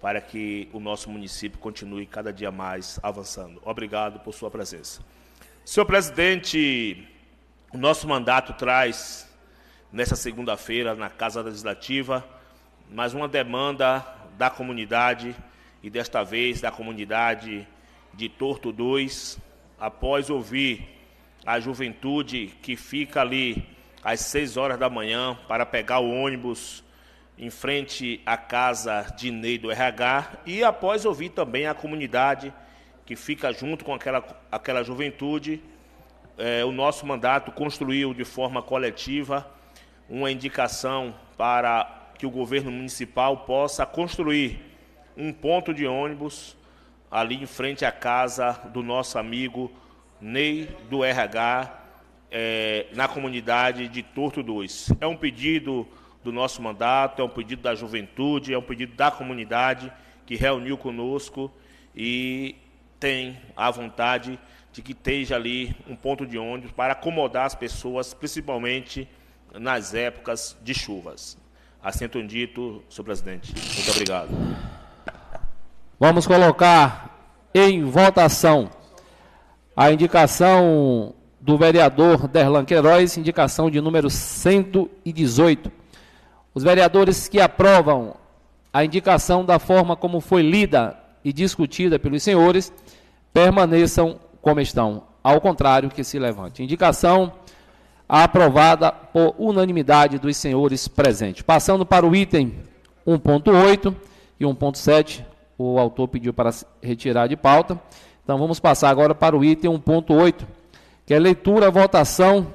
[0.00, 3.60] para que o nosso município continue cada dia mais avançando.
[3.64, 5.02] Obrigado por sua presença.
[5.64, 7.06] Senhor presidente,
[7.72, 9.28] o nosso mandato traz
[9.92, 12.26] nessa segunda-feira na Casa Legislativa,
[12.90, 14.00] mais uma demanda
[14.38, 15.34] da comunidade
[15.82, 17.66] e desta vez da comunidade
[18.14, 19.36] de Torto 2,
[19.80, 20.88] após ouvir
[21.44, 23.66] a juventude que fica ali
[24.02, 26.84] às 6 horas da manhã para pegar o ônibus
[27.36, 32.54] em frente à casa de Ney do RH e após ouvir também a comunidade
[33.04, 35.60] que fica junto com aquela, aquela juventude,
[36.36, 39.50] eh, o nosso mandato construiu de forma coletiva
[40.08, 44.60] uma indicação para que o governo municipal possa construir
[45.16, 46.56] um ponto de ônibus
[47.10, 49.70] ali em frente à casa do nosso amigo
[50.20, 51.78] Ney do RH
[52.30, 54.94] é, na comunidade de Torto 2.
[55.00, 55.86] É um pedido
[56.22, 59.92] do nosso mandato, é um pedido da juventude, é um pedido da comunidade
[60.26, 61.50] que reuniu conosco
[61.94, 62.56] e
[63.00, 64.38] tem a vontade
[64.72, 69.08] de que esteja ali um ponto de ônibus para acomodar as pessoas, principalmente
[69.54, 71.38] nas épocas de chuvas.
[71.82, 73.54] Assento dito, senhor presidente.
[73.54, 74.28] Muito obrigado.
[75.98, 78.70] Vamos colocar em votação
[79.76, 85.70] a indicação do vereador Derlan Queiroz, indicação de número 118.
[86.52, 88.16] Os vereadores que aprovam
[88.72, 92.72] a indicação da forma como foi lida e discutida pelos senhores,
[93.32, 95.04] permaneçam como estão.
[95.22, 96.62] Ao contrário, que se levante.
[96.62, 97.32] Indicação
[98.08, 101.42] aprovada por unanimidade dos senhores presentes.
[101.42, 102.54] Passando para o item
[103.06, 103.94] 1.8
[104.40, 105.24] e 1.7,
[105.58, 106.50] o autor pediu para
[106.82, 107.78] retirar de pauta.
[108.24, 110.46] Então vamos passar agora para o item 1.8,
[111.04, 112.46] que é leitura, votação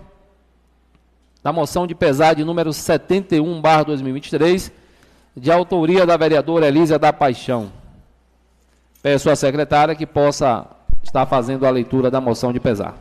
[1.43, 4.71] da moção de pesar de número 71, barra 2023,
[5.35, 7.71] de autoria da vereadora Elísia da Paixão.
[9.01, 10.65] Peço à secretária que possa
[11.03, 12.95] estar fazendo a leitura da moção de pesar.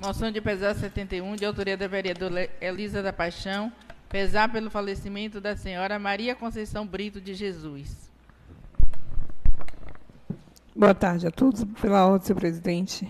[0.00, 3.72] Moção de pesar 71, de autoria da vereadora Elisa da Paixão,
[4.08, 8.08] pesar pelo falecimento da senhora Maria Conceição Brito de Jesus.
[10.74, 13.08] Boa tarde a todos, pela ordem, senhor presidente.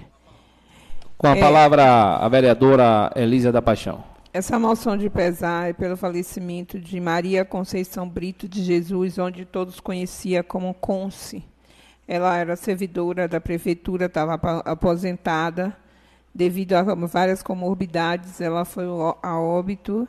[1.19, 4.03] Com a é, palavra a vereadora Elisa da Paixão.
[4.33, 9.79] Essa moção de pesar é pelo falecimento de Maria Conceição Brito de Jesus, onde todos
[9.79, 11.45] conheciam como Conce.
[12.07, 15.77] Ela era servidora da prefeitura, estava aposentada.
[16.39, 18.85] Devido a várias comorbidades, ela foi
[19.25, 20.07] a óbito.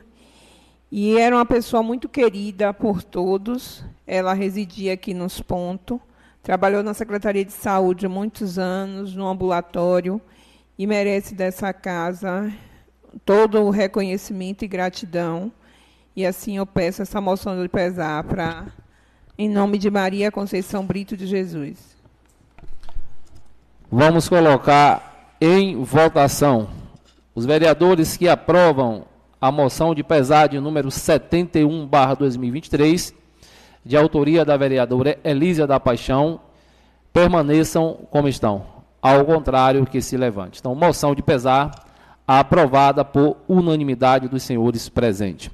[0.88, 3.84] E era uma pessoa muito querida por todos.
[4.06, 5.98] Ela residia aqui nos pontos.
[6.40, 10.20] Trabalhou na Secretaria de Saúde muitos anos, no ambulatório,
[10.78, 12.52] e merece dessa casa
[13.24, 15.50] todo o reconhecimento e gratidão.
[16.14, 18.68] E assim eu peço essa moção de pesar para,
[19.36, 21.96] em nome de Maria Conceição Brito de Jesus.
[23.90, 25.09] Vamos colocar
[25.40, 26.68] em votação
[27.34, 29.04] os vereadores que aprovam
[29.40, 33.14] a moção de pesar de número 71, barra 2023,
[33.82, 36.40] de autoria da vereadora Elísia da Paixão,
[37.12, 38.66] permaneçam como estão.
[39.00, 40.60] Ao contrário, que se levante.
[40.60, 41.70] Então, moção de pesar
[42.28, 45.50] aprovada por unanimidade dos senhores presentes.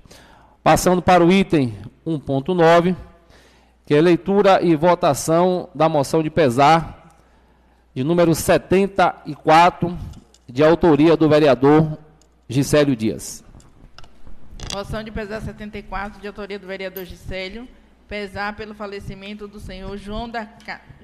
[0.64, 1.72] Passando para o item
[2.04, 2.96] 1.9,
[3.84, 7.05] que é leitura e votação da moção de pesar
[7.96, 9.96] de número 74,
[10.46, 11.96] de autoria do vereador
[12.46, 13.42] Gisélio Dias.
[14.74, 17.66] Moção de pesar 74, de autoria do vereador Gisélio,
[18.06, 20.46] pesar pelo falecimento do senhor João da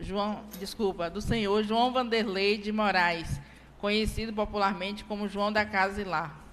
[0.03, 3.40] João, desculpa, do senhor João Vanderlei de Moraes,
[3.78, 6.45] conhecido popularmente como João da Casa e Lar.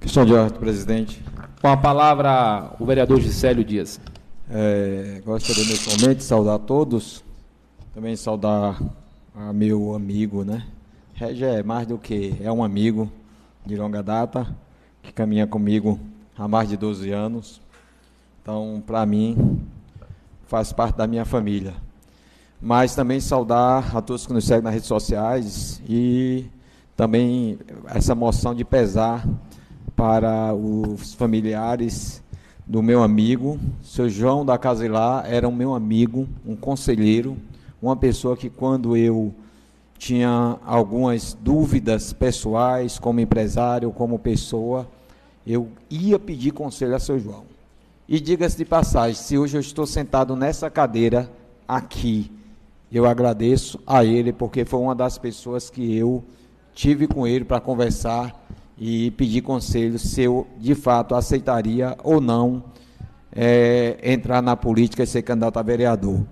[0.00, 1.22] Questão de ordem, presidente.
[1.60, 4.00] Com a palavra o vereador Gisélio Dias.
[4.48, 7.22] É, gostaria nesse momento de saudar todos,
[7.94, 8.80] também saudar
[9.34, 10.66] a meu amigo, né?
[11.14, 13.10] Regi é mais do que é um amigo
[13.64, 14.54] de longa data,
[15.02, 15.98] que caminha comigo
[16.36, 17.60] há mais de 12 anos.
[18.42, 19.62] Então, para mim,
[20.46, 21.74] faz parte da minha família.
[22.60, 26.44] Mas também saudar a todos que nos seguem nas redes sociais e
[26.96, 29.26] também essa moção de pesar
[29.96, 32.22] para os familiares
[32.66, 37.36] do meu amigo, seu João da Casilá, era um meu amigo, um conselheiro,
[37.82, 39.34] uma pessoa que quando eu
[39.98, 44.88] tinha algumas dúvidas pessoais, como empresário, como pessoa,
[45.44, 47.42] eu ia pedir conselho a seu João.
[48.08, 51.28] E diga-se de passagem, se hoje eu estou sentado nessa cadeira
[51.66, 52.30] aqui,
[52.90, 56.22] eu agradeço a ele, porque foi uma das pessoas que eu
[56.74, 58.46] tive com ele para conversar
[58.78, 62.62] e pedir conselho se eu de fato aceitaria ou não
[63.34, 66.24] é, entrar na política e ser candidato a vereador.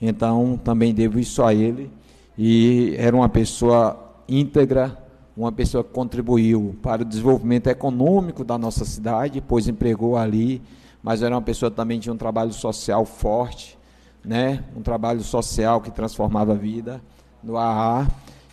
[0.00, 1.90] Então, também devo isso a ele.
[2.36, 4.96] E era uma pessoa íntegra,
[5.36, 10.62] uma pessoa que contribuiu para o desenvolvimento econômico da nossa cidade, pois empregou ali,
[11.02, 13.78] mas era uma pessoa também de um trabalho social forte,
[14.24, 14.64] né?
[14.76, 17.00] um trabalho social que transformava a vida
[17.42, 18.06] no AA,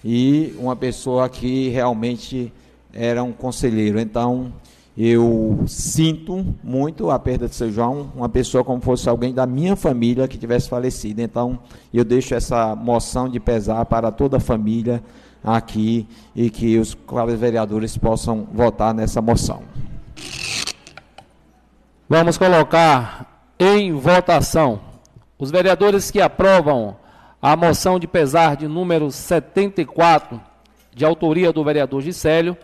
[0.04, 2.52] e uma pessoa que realmente
[2.94, 4.00] era um conselheiro.
[4.00, 4.52] Então,
[4.98, 9.76] eu sinto muito a perda de seu João, uma pessoa como fosse alguém da minha
[9.76, 11.22] família que tivesse falecido.
[11.22, 11.60] Então,
[11.94, 15.04] eu deixo essa moção de pesar para toda a família
[15.44, 16.96] aqui e que os
[17.38, 19.64] vereadores possam votar nessa moção.
[22.08, 24.80] Vamos colocar em votação
[25.40, 26.96] os vereadores que aprovam
[27.46, 30.40] A moção de pesar de número 74,
[30.96, 32.56] de autoria do vereador Gisélio,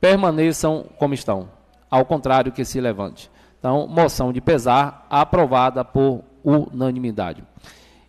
[0.00, 1.53] permaneçam como estão.
[1.94, 3.30] Ao contrário, que se levante.
[3.56, 7.44] Então, moção de pesar aprovada por unanimidade.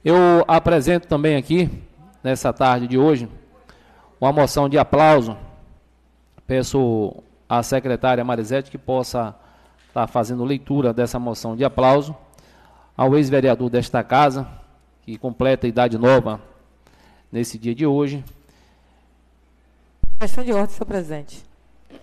[0.04, 1.70] Eu apresento também aqui,
[2.24, 3.30] nessa tarde de hoje,
[4.20, 5.38] uma moção de aplauso.
[6.48, 7.14] Peço
[7.48, 9.36] à secretária Marisete que possa
[9.88, 12.18] estar fazendo leitura dessa moção de aplauso
[12.98, 14.48] ao ex-vereador desta casa,
[15.04, 16.42] que completa a idade nova
[17.32, 18.26] nesse dia de hoje.
[20.20, 21.46] Questão de ordem, senhor presidente.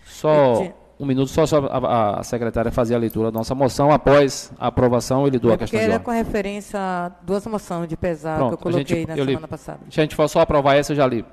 [0.04, 3.90] Só um minuto, só, só a, a, secretária fazer a leitura da nossa moção.
[3.90, 5.98] Após a aprovação, ele doa a questão de ordem.
[5.98, 6.04] ordem.
[6.04, 9.46] com referência a duas moções de pesar Pronto, que eu coloquei gente, na eu semana
[9.46, 9.50] li.
[9.50, 9.80] passada.
[9.90, 11.24] Se a gente for só aprovar essa, eu já li.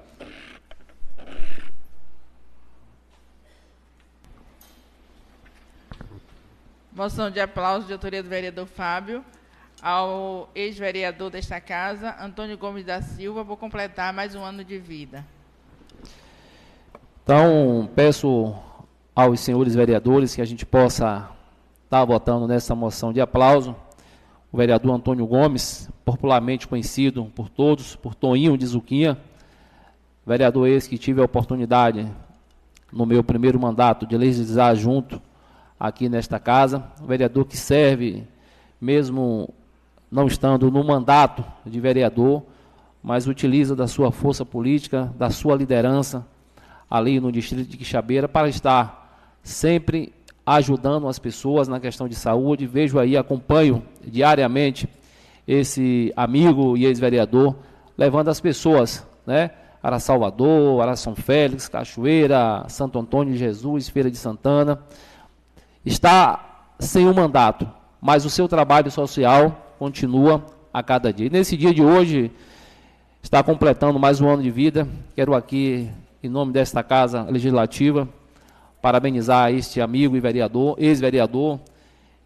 [6.92, 9.24] Moção de aplauso de autoria do vereador Fábio
[9.82, 15.26] ao ex-vereador desta casa, Antônio Gomes da Silva, por completar mais um ano de vida.
[17.24, 18.54] Então, peço
[19.16, 21.30] aos senhores vereadores que a gente possa
[21.84, 23.76] estar votando nessa moção de aplauso.
[24.52, 29.18] O vereador Antônio Gomes, popularmente conhecido por todos, por Toninho de Zuquinha,
[30.26, 32.08] vereador esse que tive a oportunidade,
[32.92, 35.22] no meu primeiro mandato, de legislar junto
[35.80, 38.28] aqui nesta casa, vereador que serve,
[38.82, 39.54] mesmo
[40.12, 42.44] não estando no mandato de vereador,
[43.02, 46.26] mas utiliza da sua força política, da sua liderança
[46.90, 48.99] ali no distrito de Quixabeira para estar
[49.50, 50.14] sempre
[50.46, 52.66] ajudando as pessoas na questão de saúde.
[52.66, 54.88] Vejo aí, acompanho diariamente
[55.48, 57.56] esse amigo e ex-vereador
[57.98, 64.10] levando as pessoas, né, para Salvador, para São Félix, Cachoeira, Santo Antônio de Jesus, Feira
[64.10, 64.80] de Santana.
[65.86, 67.70] Está sem o um mandato,
[68.00, 71.28] mas o seu trabalho social continua a cada dia.
[71.28, 72.32] E nesse dia de hoje,
[73.22, 74.88] está completando mais um ano de vida.
[75.16, 75.90] Quero aqui,
[76.24, 78.08] em nome desta Casa Legislativa,
[78.82, 81.60] parabenizar este amigo e vereador, ex-vereador,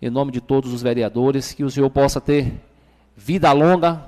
[0.02, 2.54] em nome de todos os vereadores, que o senhor possa ter
[3.16, 4.04] vida longa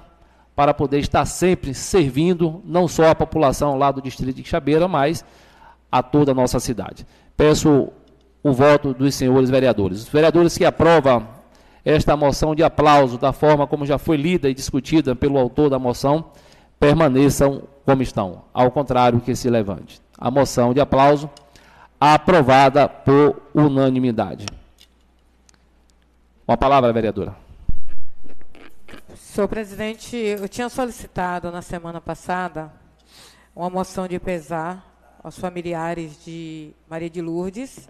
[0.55, 5.23] para poder estar sempre servindo, não só a população lá do distrito de Xabeira, mas
[5.91, 7.05] a toda a nossa cidade.
[7.35, 7.89] Peço
[8.43, 10.03] o voto dos senhores vereadores.
[10.03, 11.27] Os vereadores que aprovam
[11.83, 15.77] esta moção de aplauso, da forma como já foi lida e discutida pelo autor da
[15.77, 16.25] moção,
[16.79, 18.43] permaneçam como estão.
[18.53, 20.01] Ao contrário, que se levante.
[20.17, 21.29] A moção de aplauso
[21.99, 24.45] aprovada por unanimidade.
[26.47, 27.35] Uma palavra, vereadora.
[29.15, 32.71] Senhor presidente, eu tinha solicitado na semana passada
[33.55, 34.85] uma moção de pesar
[35.23, 37.89] aos familiares de Maria de Lourdes,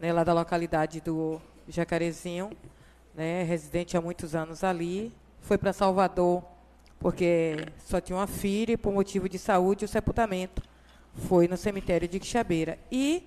[0.00, 2.50] né, lá da localidade do Jacarezinho,
[3.14, 6.42] né, residente há muitos anos ali, foi para Salvador
[6.98, 10.62] porque só tinha uma filha e por motivo de saúde o sepultamento
[11.14, 12.78] foi no cemitério de Quixabeira.
[12.90, 13.26] E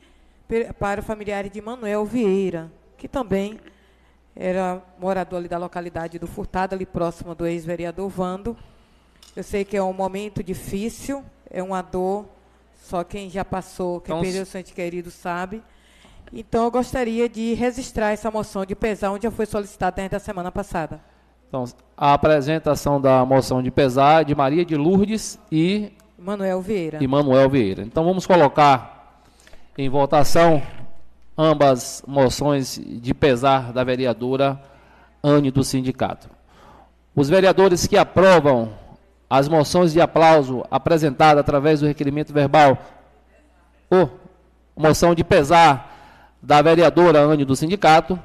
[0.79, 3.59] para o familiar de Manuel Vieira, que também
[4.35, 8.55] era morador ali da localidade do Furtado, ali próximo do ex-vereador Vando.
[9.35, 12.25] Eu sei que é um momento difícil, é uma dor,
[12.83, 15.63] só quem já passou, quem Então, perdeu seu ente querido sabe.
[16.31, 20.19] Então, eu gostaria de registrar essa moção de pesar, onde já foi solicitada desde a
[20.19, 21.01] semana passada.
[21.47, 21.63] Então,
[21.95, 26.97] a apresentação da moção de pesar de Maria de Lourdes e Manuel Vieira.
[27.01, 27.83] e Manuel Vieira.
[27.83, 29.21] Então, vamos colocar
[29.77, 30.61] em votação
[31.37, 34.59] ambas moções de pesar da vereadora
[35.23, 36.29] Anne do sindicato.
[37.15, 38.73] Os vereadores que aprovam
[39.29, 42.77] as moções de aplauso apresentadas através do requerimento verbal,
[43.89, 44.09] ou
[44.75, 45.95] moção de pesar
[46.41, 48.19] da vereadora Anne do sindicato,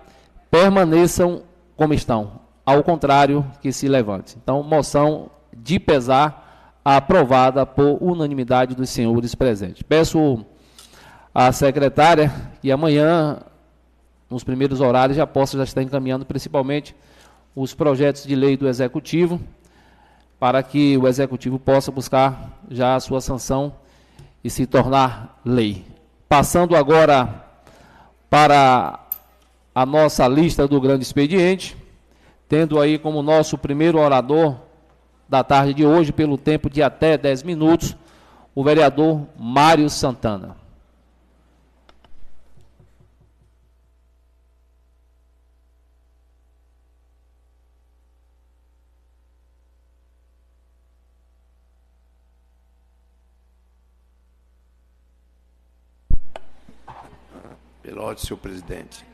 [0.51, 1.43] permaneçam
[1.77, 2.41] como estão.
[2.65, 4.37] Ao contrário, que se levante.
[4.43, 6.42] Então, moção de pesar
[6.85, 9.83] aprovada por unanimidade dos senhores presentes.
[9.83, 10.45] Peço
[11.35, 13.39] à secretária que amanhã,
[14.29, 16.95] nos primeiros horários, já possa já estar encaminhando principalmente
[17.55, 19.41] os projetos de lei do Executivo,
[20.41, 23.75] para que o Executivo possa buscar já a sua sanção
[24.43, 25.85] e se tornar lei.
[26.29, 27.45] Passando agora
[28.29, 28.99] para
[29.75, 31.77] a nossa lista do grande expediente,
[32.49, 34.57] tendo aí como nosso primeiro orador
[35.33, 37.97] da tarde de hoje, pelo tempo de até 10 minutos,
[38.55, 40.55] o vereador Mário Santana.
[57.83, 59.07] Pela ordem, senhor presidente.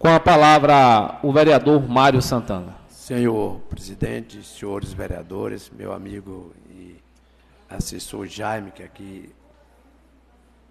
[0.00, 2.81] Com a palavra, o vereador Mário Santana.
[3.02, 6.94] Senhor presidente, senhores vereadores, meu amigo e
[7.68, 9.28] assessor Jaime, que aqui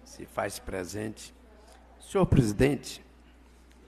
[0.02, 1.34] se faz presente.
[2.00, 3.04] Senhor presidente,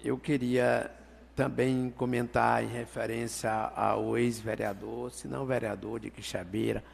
[0.04, 0.90] eu queria
[1.34, 6.84] também comentar em referência ao ex-vereador, se não vereador de Quixabeira,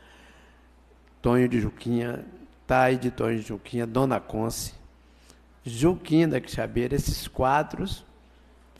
[1.21, 2.25] Tonho de Juquinha,
[2.65, 4.73] Tai de Tonho de Juquinha, Dona Conce,
[5.65, 7.89] Juquinha da Quixabeira, esses quatro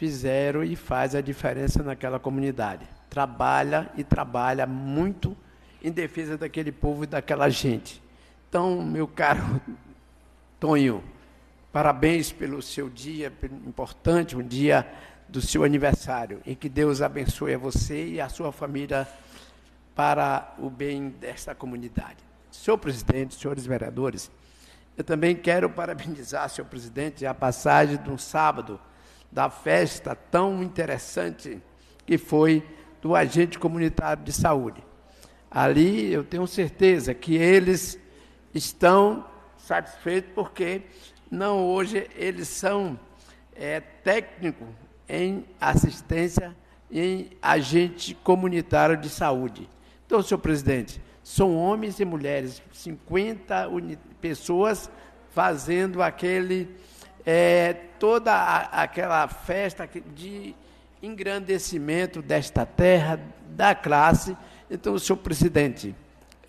[0.01, 2.87] fizeram e faz a diferença naquela comunidade.
[3.11, 5.37] Trabalha e trabalha muito
[5.85, 8.03] em defesa daquele povo e daquela gente.
[8.49, 9.61] Então, meu caro
[10.59, 11.05] Tonho,
[11.71, 13.31] parabéns pelo seu dia
[13.67, 14.91] importante, um dia
[15.29, 19.07] do seu aniversário, e que Deus abençoe a você e a sua família
[19.95, 22.25] para o bem desta comunidade.
[22.51, 24.31] Senhor presidente, senhores vereadores,
[24.97, 28.81] eu também quero parabenizar, senhor presidente, a passagem de um sábado
[29.31, 31.61] da festa tão interessante
[32.05, 32.65] que foi
[33.01, 34.85] do agente comunitário de saúde.
[35.51, 37.99] Ali eu tenho certeza que eles
[38.55, 39.25] estão
[39.57, 40.83] satisfeitos porque
[41.31, 42.99] não hoje eles são
[43.55, 44.69] é, técnicos
[45.09, 46.57] em assistência
[46.91, 49.69] em agente comunitário de saúde.
[50.07, 53.69] Então, senhor presidente, são homens e mulheres, 50
[54.21, 54.91] pessoas
[55.31, 56.69] fazendo aquele
[57.25, 60.55] é, toda a, aquela festa de
[61.03, 64.37] engrandecimento desta terra, da classe.
[64.71, 65.95] Então, senhor presidente,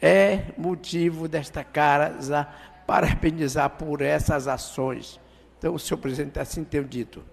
[0.02, 2.48] é motivo desta casa
[2.86, 5.20] parabenizar por essas ações.
[5.58, 7.24] Então, senhor presidente, assim tenho dito.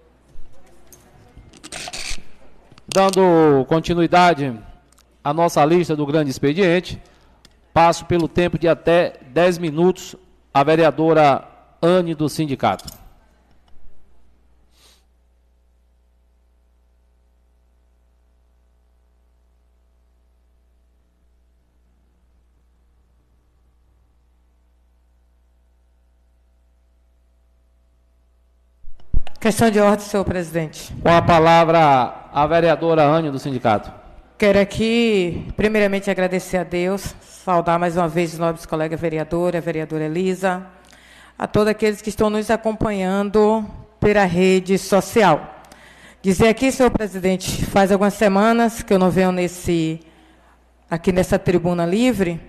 [2.87, 4.57] Dando continuidade
[5.23, 7.01] à nossa lista do grande expediente,
[7.73, 10.15] passo pelo tempo de até 10 minutos
[10.53, 11.47] a vereadora
[11.81, 12.85] Anne do sindicato.
[29.39, 30.93] Questão de ordem, senhor presidente.
[31.01, 33.89] Com a palavra a vereadora Anne do sindicato.
[34.37, 39.61] Quero aqui, primeiramente, agradecer a Deus, saudar mais uma vez os nobres colegas vereadora, a
[39.61, 40.65] vereadora Elisa,
[41.37, 43.65] a todos aqueles que estão nos acompanhando
[43.97, 45.61] pela rede social.
[46.21, 50.01] Dizer aqui, senhor presidente, faz algumas semanas que eu não venho nesse,
[50.91, 52.41] aqui nessa tribuna livre,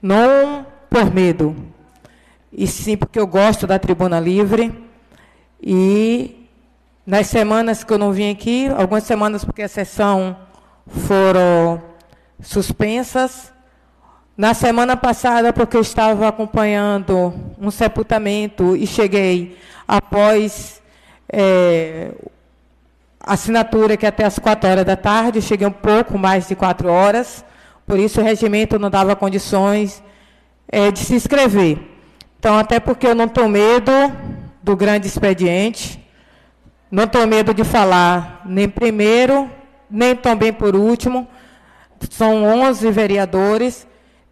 [0.00, 1.54] não por medo,
[2.50, 4.85] e sim porque eu gosto da tribuna livre,
[5.62, 6.48] e
[7.06, 10.36] nas semanas que eu não vim aqui, algumas semanas porque a sessão
[10.86, 11.82] foram
[12.40, 13.52] suspensas.
[14.36, 19.56] Na semana passada, porque eu estava acompanhando um sepultamento e cheguei
[19.88, 20.82] após
[21.32, 22.12] é,
[23.20, 26.88] assinatura, que é até as quatro horas da tarde, cheguei um pouco mais de quatro
[26.88, 27.44] horas,
[27.86, 30.02] por isso o regimento não dava condições
[30.68, 31.78] é, de se inscrever.
[32.38, 33.90] Então, até porque eu não tenho medo,
[34.66, 36.04] do grande expediente.
[36.90, 39.48] Não tenho medo de falar nem primeiro,
[39.88, 41.28] nem também por último.
[42.10, 43.86] São 11 vereadores.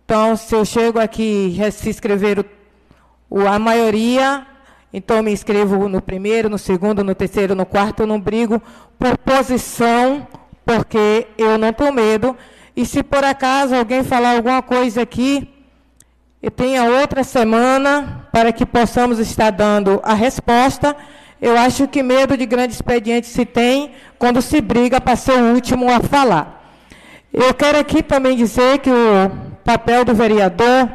[0.04, 2.44] Então, se eu chego aqui e se inscrever
[3.48, 4.44] a maioria,
[4.92, 8.00] então me inscrevo no primeiro, no segundo, no terceiro, no quarto.
[8.00, 8.60] Eu não brigo
[8.98, 10.26] por posição,
[10.66, 12.36] porque eu não tenho medo.
[12.76, 15.53] E se por acaso alguém falar alguma coisa aqui,
[16.44, 20.94] e tenha outra semana para que possamos estar dando a resposta.
[21.40, 25.54] Eu acho que medo de grande expediente se tem quando se briga para ser o
[25.54, 26.70] último a falar.
[27.32, 29.30] Eu quero aqui também dizer que o
[29.64, 30.90] papel do vereador,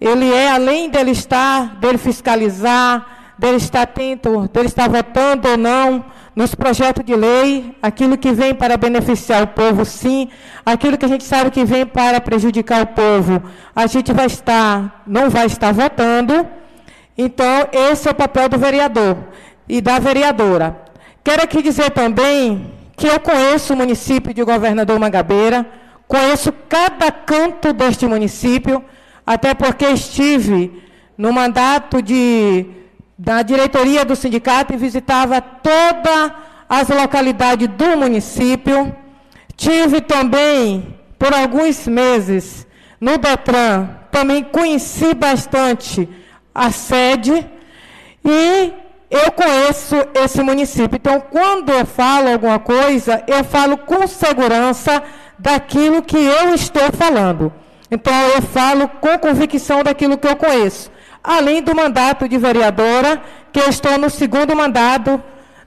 [0.00, 6.04] ele é, além dele estar, dele fiscalizar, dele estar atento, dele estar votando ou não,
[6.34, 10.28] nos projetos de lei, aquilo que vem para beneficiar o povo, sim,
[10.64, 13.42] aquilo que a gente sabe que vem para prejudicar o povo,
[13.74, 16.46] a gente vai estar, não vai estar votando.
[17.18, 19.16] Então, esse é o papel do vereador
[19.68, 20.80] e da vereadora.
[21.22, 25.66] Quero aqui dizer também que eu conheço o município de Governador Mangabeira,
[26.06, 28.84] conheço cada canto deste município,
[29.26, 30.82] até porque estive
[31.16, 32.79] no mandato de
[33.22, 36.32] da diretoria do sindicato e visitava todas
[36.66, 38.96] as localidades do município.
[39.54, 42.66] Tive também, por alguns meses,
[42.98, 46.08] no Detran, também conheci bastante
[46.54, 47.46] a sede
[48.24, 48.72] e
[49.10, 50.96] eu conheço esse município.
[50.96, 55.02] Então, quando eu falo alguma coisa, eu falo com segurança
[55.38, 57.52] daquilo que eu estou falando.
[57.90, 60.90] Então, eu falo com convicção daquilo que eu conheço
[61.22, 65.22] além do mandato de vereadora, que eu estou no segundo mandato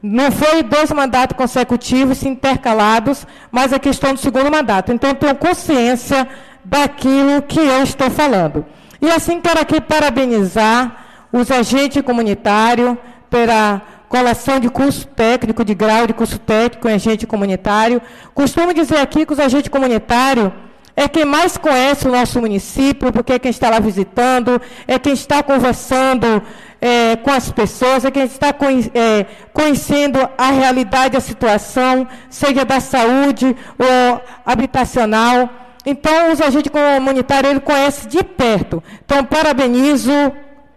[0.06, 4.92] Não foi dois mandatos consecutivos, intercalados, mas a questão do segundo mandato.
[4.92, 6.28] Então, tenho consciência
[6.66, 8.66] daquilo que eu estou falando.
[9.02, 12.98] E assim, quero aqui parabenizar os agentes comunitários
[13.30, 18.02] pela colação de curso técnico, de grau de curso técnico em agente comunitário.
[18.34, 20.52] Costumo dizer aqui que os agentes comunitários
[20.96, 25.14] é quem mais conhece o nosso município, porque é quem está lá visitando, é quem
[25.14, 26.42] está conversando
[26.80, 28.50] é, com as pessoas, é quem está
[28.94, 35.50] é, conhecendo a realidade, a situação, seja da saúde ou habitacional.
[35.86, 38.82] Então, os agentes comunitários, ele conhece de perto.
[39.04, 40.12] Então, parabenizo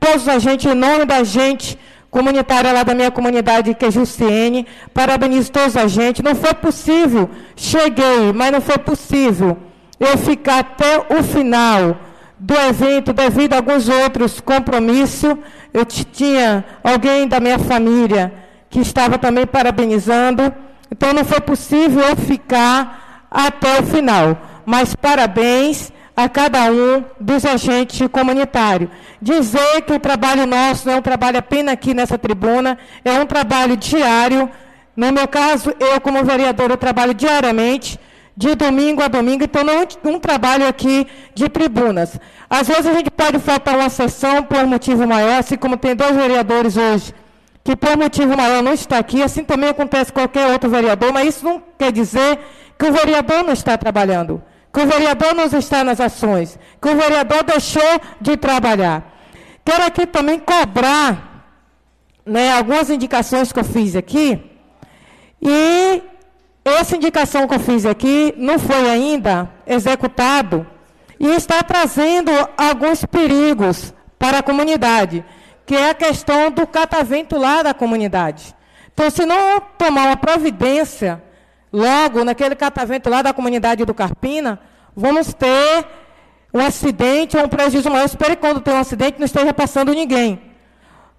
[0.00, 1.78] todos os agentes, em nome da gente
[2.10, 6.24] comunitária lá da minha comunidade, que é Justiene, parabenizo todos os agentes.
[6.24, 9.58] Não foi possível, cheguei, mas não foi possível
[9.98, 11.96] eu ficar até o final
[12.38, 15.34] do evento devido a alguns outros compromissos.
[15.72, 18.32] Eu tinha alguém da minha família
[18.68, 20.52] que estava também parabenizando.
[20.90, 24.38] Então não foi possível eu ficar até o final.
[24.64, 28.90] Mas parabéns a cada um dos agentes comunitários.
[29.20, 33.26] Dizer que o trabalho nosso não é um trabalho apenas aqui nessa tribuna, é um
[33.26, 34.50] trabalho diário.
[34.96, 37.98] No meu caso, eu como vereador, eu trabalho diariamente
[38.36, 42.20] de domingo a domingo, então não é um trabalho aqui de tribunas.
[42.50, 46.14] Às vezes a gente pode faltar uma sessão por motivo maior, assim como tem dois
[46.14, 47.14] vereadores hoje,
[47.64, 51.28] que por motivo maior não está aqui, assim também acontece com qualquer outro vereador, mas
[51.34, 52.38] isso não quer dizer
[52.78, 56.94] que o vereador não está trabalhando, que o vereador não está nas ações, que o
[56.94, 59.14] vereador deixou de trabalhar.
[59.64, 61.54] Quero aqui também cobrar
[62.24, 64.38] né, algumas indicações que eu fiz aqui,
[65.40, 66.02] e
[66.72, 70.66] essa indicação que eu fiz aqui não foi ainda executado
[71.18, 75.24] e está trazendo alguns perigos para a comunidade,
[75.64, 78.54] que é a questão do catavento lá da comunidade.
[78.92, 81.22] Então, se não tomar uma providência
[81.72, 84.58] logo naquele catavento lá da comunidade do Carpina,
[84.94, 85.86] vamos ter
[86.52, 88.06] um acidente ou um prejuízo maior.
[88.06, 90.40] Espero que quando tem um acidente não esteja passando ninguém.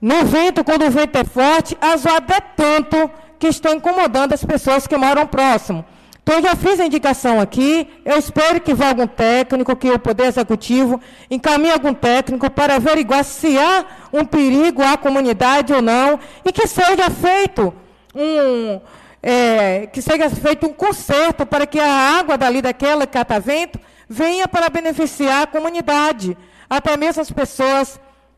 [0.01, 3.09] No vento, quando o vento é forte, a zoada é tanto
[3.39, 5.85] que estão incomodando as pessoas que moram próximo.
[6.27, 9.97] Então, eu já fiz a indicação aqui, eu espero que vá algum técnico, que o
[9.97, 10.99] Poder Executivo
[11.31, 16.67] encaminhe algum técnico para averiguar se há um perigo à comunidade ou não, e que
[16.67, 17.73] seja feito
[18.13, 18.81] um,
[19.23, 23.79] é, que seja feito um conserto para que a água dali daquela catavento
[24.09, 26.37] venha para beneficiar a comunidade,
[26.69, 27.97] até mesmo as pessoas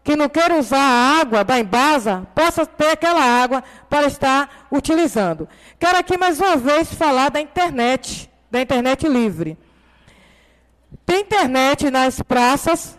[0.09, 5.47] que não quer usar a água da embasa, possa ter aquela água para estar utilizando.
[5.77, 9.55] Quero aqui mais uma vez falar da internet, da internet livre.
[11.05, 12.97] Tem internet nas praças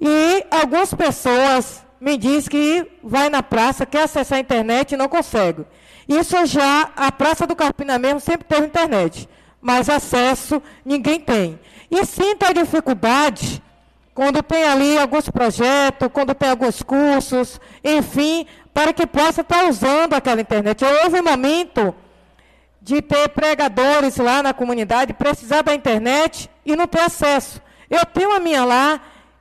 [0.00, 5.08] e algumas pessoas me dizem que vai na praça, quer acessar a internet e não
[5.08, 5.66] consegue.
[6.08, 9.28] Isso já, a Praça do Carpina mesmo sempre teve internet,
[9.60, 11.58] mas acesso ninguém tem.
[11.90, 13.60] E sinto a dificuldade
[14.16, 20.14] quando tem ali alguns projetos, quando tem alguns cursos, enfim, para que possa estar usando
[20.14, 20.82] aquela internet.
[20.82, 21.94] Houve um momento
[22.80, 27.60] de ter pregadores lá na comunidade, precisar da internet e não ter acesso.
[27.90, 28.98] Eu tenho a minha lá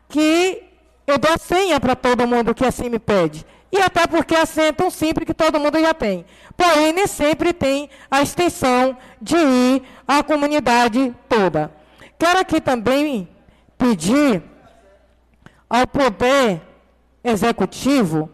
[0.10, 0.62] que
[1.08, 3.46] eu dou a senha para todo mundo que assim me pede.
[3.72, 6.26] E até porque a senha é tão simples que todo mundo já tem.
[6.58, 11.72] Porém, nem sempre tem a extensão de ir à comunidade toda.
[12.20, 13.30] Quero aqui também
[13.78, 14.44] pedir
[15.70, 16.62] ao poder
[17.24, 18.30] executivo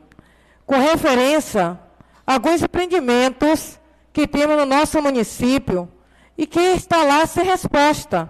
[0.66, 1.80] com referência
[2.26, 3.80] a alguns empreendimentos
[4.14, 5.90] que temos no nosso município
[6.38, 8.30] e que está lá sem resposta,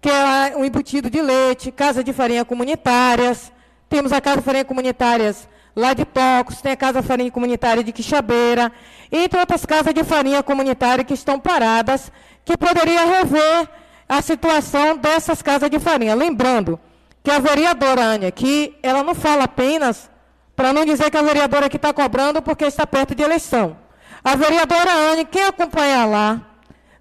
[0.00, 3.52] que é o embutido de leite, casa de farinha comunitárias,
[3.88, 7.82] temos a casa de farinha comunitárias lá de Tocos, tem a casa de farinha comunitária
[7.82, 8.72] de Quixabeira,
[9.10, 12.10] entre outras casas de farinha comunitária que estão paradas,
[12.44, 13.68] que poderia rever
[14.08, 16.14] a situação dessas casas de farinha.
[16.14, 16.78] Lembrando
[17.22, 20.10] que a vereadora Ania aqui, ela não fala apenas
[20.56, 23.76] para não dizer que a vereadora aqui está cobrando porque está perto de eleição.
[24.22, 26.40] A vereadora Ania, quem acompanhar lá,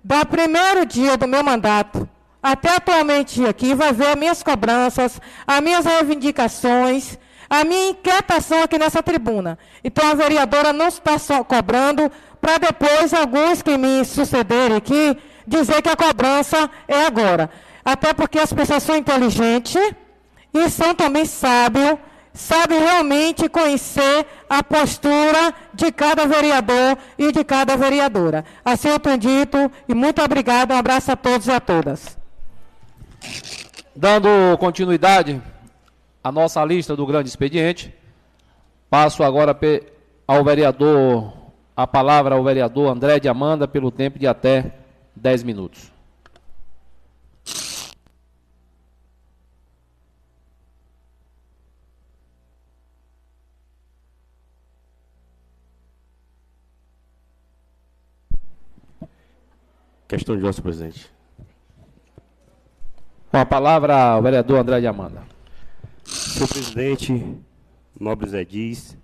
[0.03, 2.07] da primeiro dia do meu mandato
[2.41, 7.17] até atualmente aqui, vai ver as minhas cobranças, as minhas reivindicações,
[7.49, 9.57] a minha inquietação aqui nessa tribuna.
[9.83, 12.09] Então a vereadora não está só cobrando
[12.39, 17.49] para depois alguns que me sucederem aqui dizer que a cobrança é agora.
[17.83, 19.81] Até porque as pessoas são inteligentes
[20.53, 21.97] e são também sábios,
[22.33, 28.45] sabem realmente conhecer a postura de cada vereador e de cada vereadora.
[28.63, 30.71] Assim eu tenho dito e muito obrigado.
[30.71, 32.17] Um abraço a todos e a todas.
[33.95, 34.29] Dando
[34.59, 35.41] continuidade
[36.23, 37.93] à nossa lista do grande expediente,
[38.89, 39.57] passo agora
[40.27, 41.33] ao vereador
[41.75, 44.73] a palavra ao vereador André de Amanda pelo tempo de até
[45.15, 45.91] 10 minutos.
[60.09, 61.07] Questão de ordem, presidente.
[63.29, 65.21] Com a palavra, o vereador André de Amanda.
[66.03, 67.37] Senhor presidente,
[67.99, 68.97] nobres edis,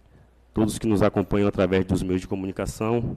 [0.52, 3.16] todos que nos acompanham através dos meios de comunicação,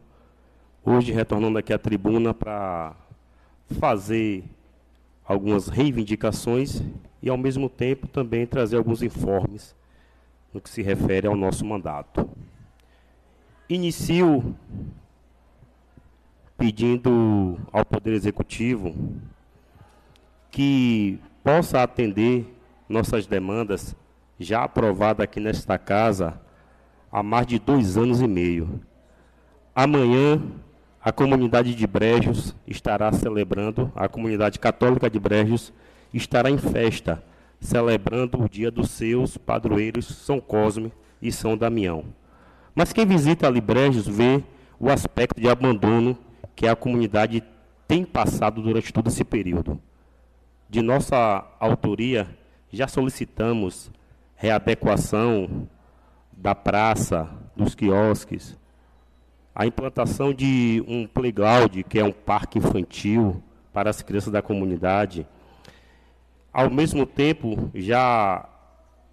[0.85, 2.95] hoje retornando aqui à tribuna para
[3.81, 4.45] fazer
[5.25, 6.83] algumas reivindicações
[7.23, 9.75] e, ao mesmo tempo, também trazer alguns informes
[10.53, 12.29] no que se refere ao nosso mandato.
[13.67, 14.55] Inicio
[16.59, 18.93] pedindo ao Poder Executivo
[20.51, 22.53] que possa atender
[22.89, 23.95] nossas demandas,
[24.41, 26.41] já aprovada aqui nesta casa
[27.13, 28.81] há mais de dois anos e meio.
[29.75, 30.43] Amanhã,
[31.01, 35.73] a comunidade de Brejos estará celebrando, a comunidade católica de Brejos
[36.13, 37.23] estará em festa,
[37.61, 40.93] celebrando o dia dos seus padroeiros São Cosme
[41.23, 42.05] e São Damião.
[42.75, 44.43] Mas quem visita ali Brejos vê
[44.81, 46.19] o aspecto de abandono
[46.59, 47.41] que a comunidade
[47.87, 49.81] tem passado durante todo esse período.
[50.69, 52.37] De nossa autoria,
[52.73, 53.93] já solicitamos
[54.35, 55.69] readequação
[56.33, 58.59] da praça, dos quiosques,
[59.55, 63.41] a implantação de um playground, que é um parque infantil
[63.73, 65.25] para as crianças da comunidade.
[66.53, 68.49] Ao mesmo tempo, já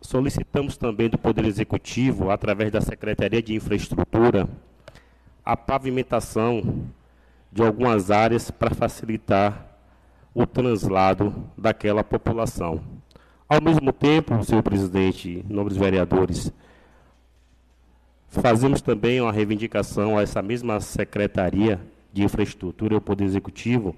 [0.01, 4.49] solicitamos também do Poder Executivo, através da Secretaria de Infraestrutura,
[5.45, 6.89] a pavimentação
[7.55, 9.77] de algumas áreas para facilitar
[10.33, 12.81] o translado daquela população.
[13.47, 16.51] Ao mesmo tempo, senhor presidente, nobres vereadores,
[18.27, 21.79] fazemos também uma reivindicação a essa mesma Secretaria
[22.11, 23.95] de Infraestrutura e o Poder Executivo,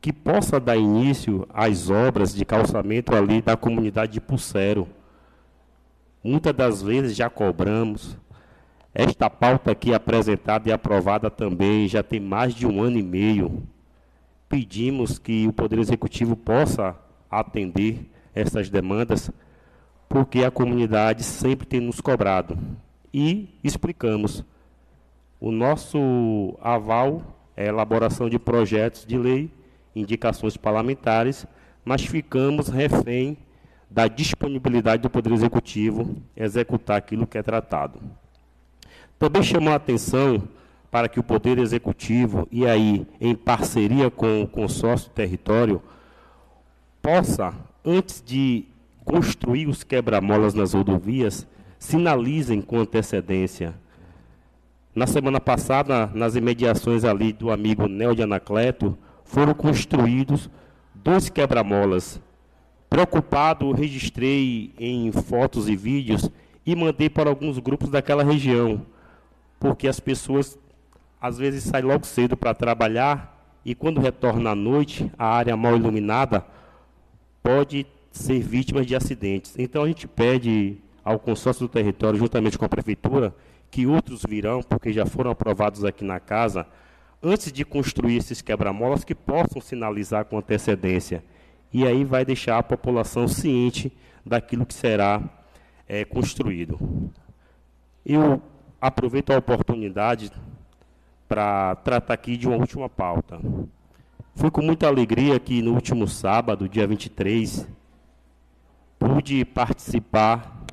[0.00, 4.86] que possa dar início às obras de calçamento ali da comunidade de Pulsero.
[6.22, 8.16] Muitas das vezes já cobramos.
[8.94, 13.66] Esta pauta aqui apresentada e aprovada também já tem mais de um ano e meio
[14.52, 16.94] pedimos que o Poder Executivo possa
[17.30, 19.30] atender essas demandas,
[20.10, 22.58] porque a comunidade sempre tem nos cobrado.
[23.14, 24.44] E explicamos.
[25.40, 27.22] O nosso aval
[27.56, 29.50] é elaboração de projetos de lei,
[29.96, 31.46] indicações parlamentares,
[31.82, 33.38] mas ficamos refém
[33.90, 38.02] da disponibilidade do Poder Executivo executar aquilo que é tratado.
[39.22, 40.42] Também chamou a atenção
[40.90, 45.80] para que o Poder Executivo, e aí em parceria com o consórcio território,
[47.00, 47.54] possa,
[47.84, 48.64] antes de
[49.04, 51.46] construir os quebra-molas nas rodovias,
[51.78, 53.76] sinalizem com antecedência.
[54.92, 60.50] Na semana passada, nas imediações ali do amigo Nel de Anacleto, foram construídos
[60.96, 62.20] dois quebra-molas.
[62.90, 66.28] Preocupado, registrei em fotos e vídeos
[66.66, 68.84] e mandei para alguns grupos daquela região,
[69.62, 70.58] porque as pessoas
[71.20, 75.76] às vezes sai logo cedo para trabalhar e quando retorna à noite, a área mal
[75.76, 76.44] iluminada
[77.40, 79.54] pode ser vítima de acidentes.
[79.56, 83.32] Então a gente pede ao consórcio do território, juntamente com a prefeitura,
[83.70, 86.66] que outros virão, porque já foram aprovados aqui na casa,
[87.22, 91.22] antes de construir esses quebra-molas, que possam sinalizar com antecedência.
[91.72, 93.92] E aí vai deixar a população ciente
[94.26, 95.22] daquilo que será
[95.88, 96.80] é, construído.
[98.04, 98.42] Eu
[98.82, 100.32] aproveito a oportunidade
[101.28, 103.40] para tratar aqui de uma última pauta.
[104.34, 107.68] Foi com muita alegria que no último sábado, dia 23,
[108.98, 110.64] pude participar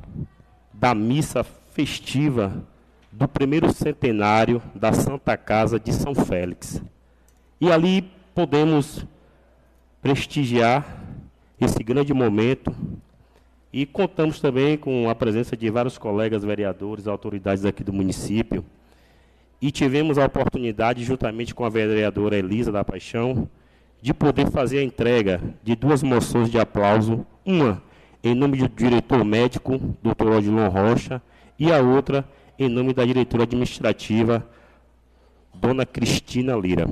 [0.73, 2.65] da missa festiva
[3.11, 6.81] do primeiro centenário da Santa Casa de São Félix.
[7.61, 9.05] E ali podemos
[10.01, 10.97] prestigiar
[11.61, 12.73] esse grande momento
[13.71, 18.65] e contamos também com a presença de vários colegas vereadores, autoridades aqui do município,
[19.61, 23.47] e tivemos a oportunidade, juntamente com a vereadora Elisa da Paixão,
[24.01, 27.81] de poder fazer a entrega de duas moções de aplauso, uma
[28.23, 30.27] em nome do diretor médico, Dr.
[30.27, 31.21] Odilon Rocha,
[31.57, 32.25] e a outra
[32.57, 34.45] em nome da diretora administrativa,
[35.53, 36.85] Dona Cristina Lira.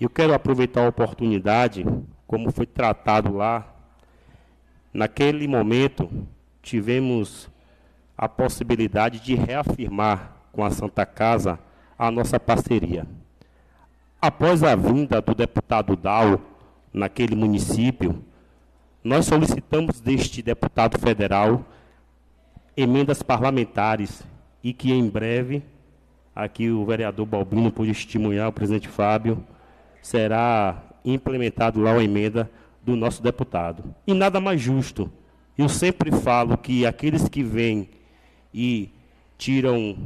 [0.00, 1.84] Eu quero aproveitar a oportunidade,
[2.26, 3.71] como foi tratado lá,
[4.92, 6.10] naquele momento
[6.60, 7.48] tivemos
[8.16, 11.58] a possibilidade de reafirmar com a Santa Casa
[11.98, 13.06] a nossa parceria.
[14.20, 16.40] Após a vinda do deputado Dal
[16.92, 18.22] naquele município,
[19.02, 21.64] nós solicitamos deste deputado federal
[22.76, 24.22] emendas parlamentares
[24.62, 25.62] e que em breve
[26.34, 29.44] aqui o vereador Balbino pôde testemunhar, o presidente Fábio,
[30.00, 32.48] será implementado lá uma emenda
[32.84, 33.94] do nosso deputado.
[34.06, 35.10] E nada mais justo.
[35.56, 37.88] Eu sempre falo que aqueles que vêm
[38.52, 38.90] e
[39.36, 39.96] tiram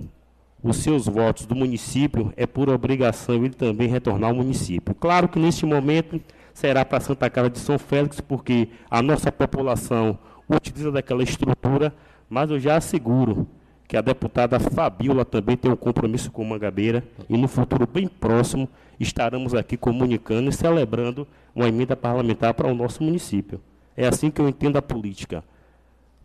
[0.62, 4.94] os seus votos do município, é por obrigação ele também retornar ao município.
[4.94, 6.20] Claro que neste momento
[6.52, 10.18] será para Santa Casa de São Félix, porque a nossa população
[10.48, 11.94] utiliza daquela estrutura,
[12.28, 13.46] mas eu já asseguro
[13.86, 18.68] que a deputada Fabiola também tem um compromisso com Mangabeira e no futuro bem próximo
[18.99, 23.61] estaremos aqui comunicando e celebrando uma emenda parlamentar para o nosso município.
[23.97, 25.42] É assim que eu entendo a política.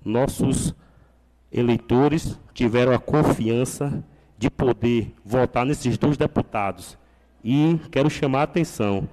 [0.03, 0.74] Nossos
[1.51, 4.03] eleitores tiveram a confiança
[4.38, 6.97] de poder votar nesses dois deputados.
[7.43, 9.07] E quero chamar a atenção: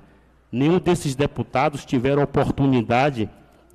[0.50, 3.28] nenhum desses deputados tiveram a oportunidade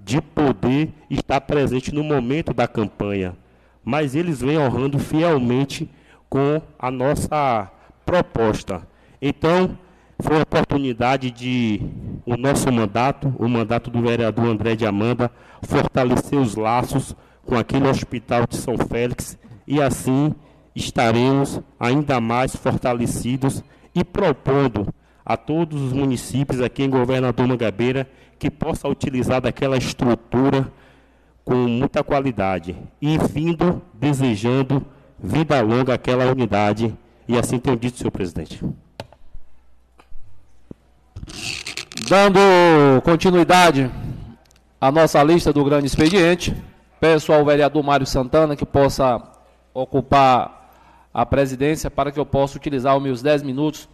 [0.03, 3.35] de poder estar presente no momento da campanha,
[3.83, 5.89] mas eles vêm honrando fielmente
[6.29, 7.71] com a nossa
[8.05, 8.85] proposta.
[9.25, 9.77] Então,
[10.19, 11.79] foi a oportunidade de
[12.25, 17.15] o nosso mandato, o mandato do vereador André de Amanda, fortalecer os laços
[17.45, 20.35] com aquele hospital de São Félix e assim
[20.75, 23.63] estaremos ainda mais fortalecidos
[23.95, 24.93] e propondo
[25.25, 30.69] a todos os municípios aqui em Governador Mangabeira que possa utilizar daquela estrutura
[31.45, 34.85] com muita qualidade e vindo desejando
[35.17, 36.93] vida longa àquela unidade
[37.25, 38.59] e assim tenho dito, senhor presidente.
[42.13, 43.89] Dando continuidade
[44.79, 46.55] à nossa lista do grande expediente,
[46.99, 49.19] peço ao vereador Mário Santana que possa
[49.73, 53.89] ocupar a presidência para que eu possa utilizar os meus 10 minutos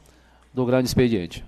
[0.53, 1.45] do grande expediente.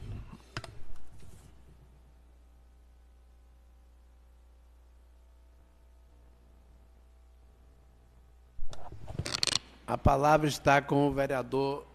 [9.86, 11.86] A palavra está com o vereador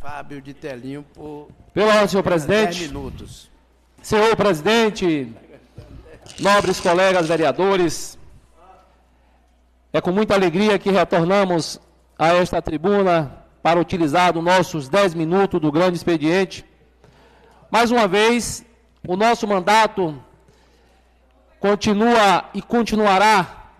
[0.00, 2.80] Fábio de Telinho por Pela ordem, senhor presidente.
[2.80, 3.57] 10 minutos.
[4.02, 5.32] Senhor presidente,
[6.38, 8.18] nobres colegas vereadores,
[9.92, 11.80] é com muita alegria que retornamos
[12.18, 16.64] a esta tribuna para utilizar os nossos 10 minutos do grande expediente.
[17.70, 18.64] Mais uma vez,
[19.06, 20.22] o nosso mandato
[21.58, 23.72] continua e continuará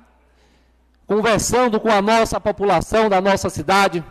[1.07, 4.05] conversando com a nossa população da nossa cidade,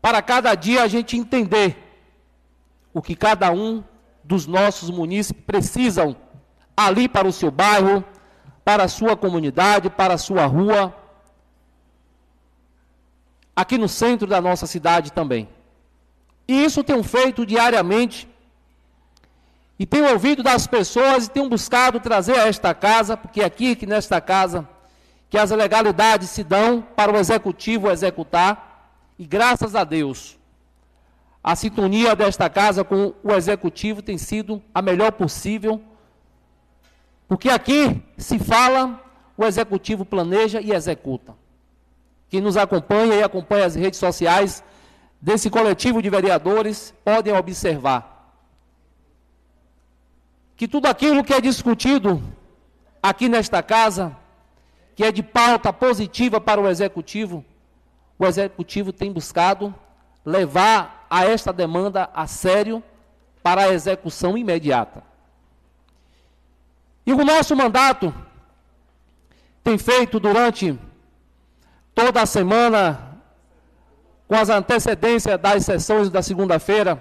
[0.00, 1.76] para cada dia a gente entender
[2.94, 3.82] o que cada um
[4.24, 6.16] dos nossos munícipes precisam
[6.76, 8.04] ali para o seu bairro,
[8.64, 10.94] para a sua comunidade, para a sua rua,
[13.54, 15.48] aqui no centro da nossa cidade também.
[16.46, 18.28] E isso tenho feito diariamente.
[19.78, 23.74] E tenho ouvido das pessoas e tenho buscado trazer a esta casa, porque é aqui
[23.74, 24.68] que nesta casa
[25.28, 30.38] que as legalidades se dão para o executivo executar, e graças a Deus,
[31.42, 35.80] a sintonia desta casa com o executivo tem sido a melhor possível,
[37.26, 39.02] porque aqui se fala,
[39.36, 41.34] o executivo planeja e executa.
[42.28, 44.62] Quem nos acompanha e acompanha as redes sociais
[45.20, 48.12] desse coletivo de vereadores podem observar
[50.56, 52.22] que tudo aquilo que é discutido
[53.02, 54.16] aqui nesta casa,
[54.94, 57.44] que é de pauta positiva para o executivo,
[58.16, 59.74] o executivo tem buscado
[60.24, 62.82] levar a esta demanda a sério
[63.42, 65.02] para a execução imediata.
[67.04, 68.14] E o nosso mandato
[69.62, 70.78] tem feito durante
[71.94, 73.18] toda a semana,
[74.26, 76.98] com as antecedências das sessões da segunda-feira,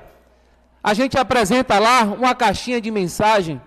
[0.83, 3.61] a gente apresenta lá uma caixinha de mensagem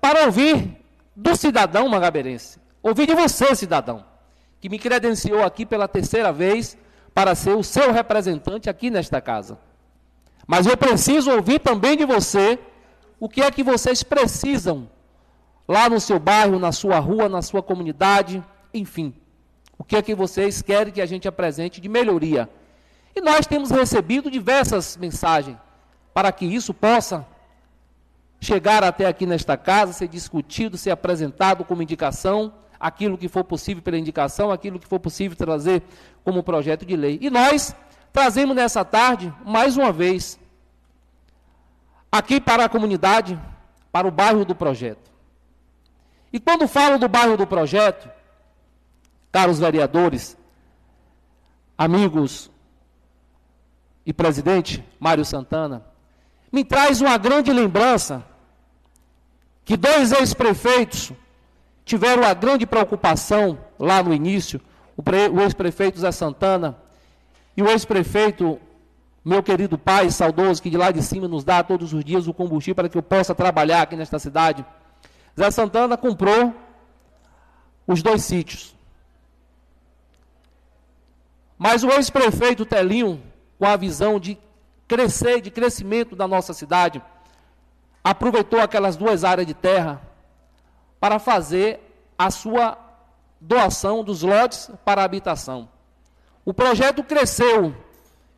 [0.00, 0.80] para ouvir
[1.16, 4.04] do cidadão magabeirense, ouvir de você, cidadão,
[4.60, 6.78] que me credenciou aqui pela terceira vez
[7.18, 9.58] para ser o seu representante aqui nesta casa.
[10.46, 12.60] Mas eu preciso ouvir também de você
[13.18, 14.88] o que é que vocês precisam
[15.66, 18.40] lá no seu bairro, na sua rua, na sua comunidade,
[18.72, 19.12] enfim.
[19.76, 22.48] O que é que vocês querem que a gente apresente de melhoria?
[23.16, 25.56] E nós temos recebido diversas mensagens
[26.14, 27.26] para que isso possa
[28.40, 33.82] chegar até aqui nesta casa, ser discutido, ser apresentado como indicação, aquilo que for possível
[33.82, 35.82] pela indicação, aquilo que for possível trazer
[36.24, 37.18] como projeto de lei.
[37.20, 37.74] E nós
[38.12, 40.38] trazemos nessa tarde, mais uma vez,
[42.10, 43.38] aqui para a comunidade,
[43.90, 45.10] para o bairro do projeto.
[46.32, 48.10] E quando falo do bairro do projeto,
[49.32, 50.36] caros vereadores,
[51.76, 52.50] amigos
[54.04, 55.84] e presidente Mário Santana,
[56.50, 58.24] me traz uma grande lembrança
[59.64, 61.12] que dois ex-prefeitos
[61.88, 64.60] tiveram uma grande preocupação lá no início,
[64.94, 66.76] o, ex-prefeito Zé Santana
[67.56, 68.60] e o ex-prefeito
[69.24, 72.34] meu querido Pai saudoso, que de lá de cima nos dá todos os dias o
[72.34, 74.64] combustível para que eu possa trabalhar aqui nesta cidade.
[75.38, 76.54] Zé Santana comprou
[77.86, 78.76] os dois sítios.
[81.56, 83.22] Mas o ex-prefeito Telinho,
[83.58, 84.38] com a visão de
[84.86, 87.02] crescer, de crescimento da nossa cidade,
[88.04, 90.07] aproveitou aquelas duas áreas de terra
[91.00, 91.80] para fazer
[92.18, 92.76] a sua
[93.40, 95.68] doação dos lotes para habitação.
[96.44, 97.74] O projeto cresceu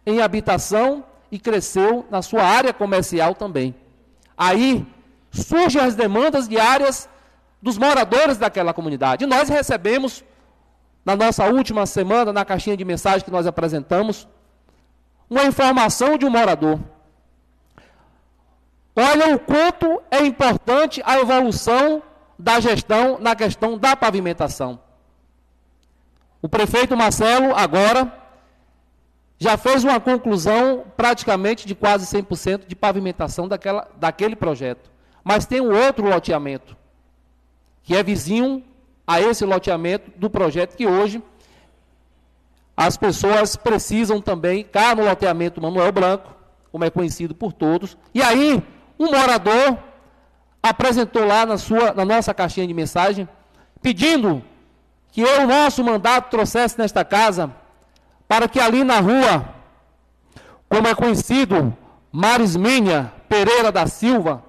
[0.04, 3.74] em habitação e cresceu na sua área comercial também.
[4.36, 4.86] Aí
[5.30, 7.08] surgem as demandas diárias
[7.62, 9.24] dos moradores daquela comunidade.
[9.24, 10.24] E nós recebemos,
[11.04, 14.26] na nossa última semana, na caixinha de mensagem que nós apresentamos,
[15.28, 16.80] uma informação de um morador.
[18.96, 22.02] Olha o quanto é importante a evolução
[22.41, 24.80] da gestão na questão da pavimentação.
[26.43, 28.12] O prefeito Marcelo, agora,
[29.38, 34.91] já fez uma conclusão praticamente de quase 100% de pavimentação daquela, daquele projeto.
[35.22, 36.76] Mas tem um outro loteamento,
[37.82, 38.64] que é vizinho
[39.07, 41.22] a esse loteamento do projeto que hoje
[42.76, 46.34] as pessoas precisam também, cá no loteamento Manuel Branco,
[46.72, 47.99] como é conhecido por todos.
[48.14, 48.62] E aí,
[48.99, 49.76] um morador
[50.62, 53.28] apresentou lá na, sua, na nossa caixinha de mensagem,
[53.80, 54.42] pedindo
[55.11, 57.52] que eu, o nosso mandato, trouxesse nesta casa,
[58.28, 59.48] para que ali na rua,
[60.68, 61.76] como é conhecido,
[62.12, 64.44] Marisminha Pereira da Silva,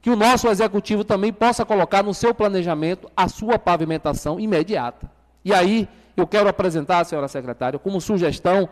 [0.00, 5.10] que o nosso executivo também possa colocar no seu planejamento a sua pavimentação imediata.
[5.44, 8.68] E aí, eu quero apresentar, senhora secretária, como sugestão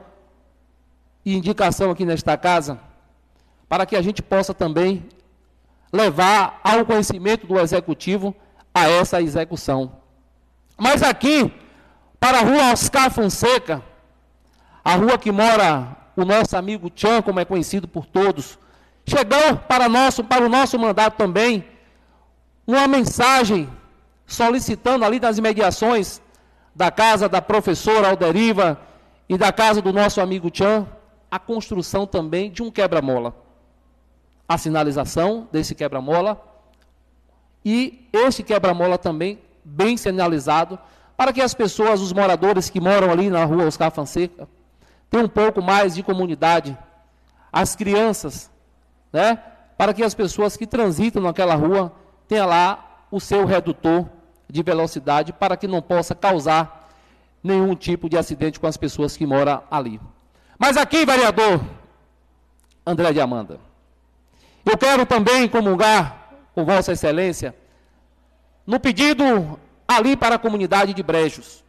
[1.25, 2.79] e indicação aqui nesta casa,
[3.69, 5.05] para que a gente possa também
[5.93, 8.35] levar ao conhecimento do executivo
[8.75, 9.93] a essa execução.
[10.77, 11.53] Mas aqui,
[12.21, 13.83] para a rua Oscar Fonseca,
[14.85, 18.59] a rua que mora o nosso amigo Tchan, como é conhecido por todos,
[19.07, 21.65] chegou para, nosso, para o nosso mandato também
[22.67, 23.69] uma mensagem
[24.27, 26.21] solicitando ali das imediações
[26.75, 28.79] da casa da professora Alderiva
[29.29, 30.87] e da casa do nosso amigo Tchan,
[31.31, 33.35] a construção também de um quebra-mola.
[34.49, 36.41] A sinalização desse quebra-mola
[37.65, 40.79] e este quebra-mola também bem sinalizado,
[41.17, 44.49] para que as pessoas, os moradores que moram ali na rua Oscar Fonseca,
[45.11, 46.79] tenham um pouco mais de comunidade.
[47.53, 48.51] As crianças,
[49.13, 49.43] né?
[49.77, 51.93] Para que as pessoas que transitam naquela rua
[52.29, 54.09] tenham lá o seu redutor
[54.49, 56.89] de velocidade para que não possa causar
[57.43, 60.01] nenhum tipo de acidente com as pessoas que moram ali.
[60.59, 61.61] Mas aqui, vereador
[62.87, 63.59] André de Amanda,
[64.67, 67.55] eu quero também comungar com Vossa Excelência
[68.67, 71.65] no pedido ali para a comunidade de Brejos,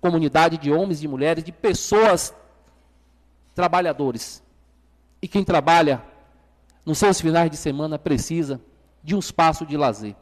[0.00, 2.34] comunidade de homens e mulheres, de pessoas
[3.54, 4.42] trabalhadores.
[5.22, 6.02] E quem trabalha
[6.84, 8.60] nos seus finais de semana precisa
[9.02, 10.14] de um espaço de lazer.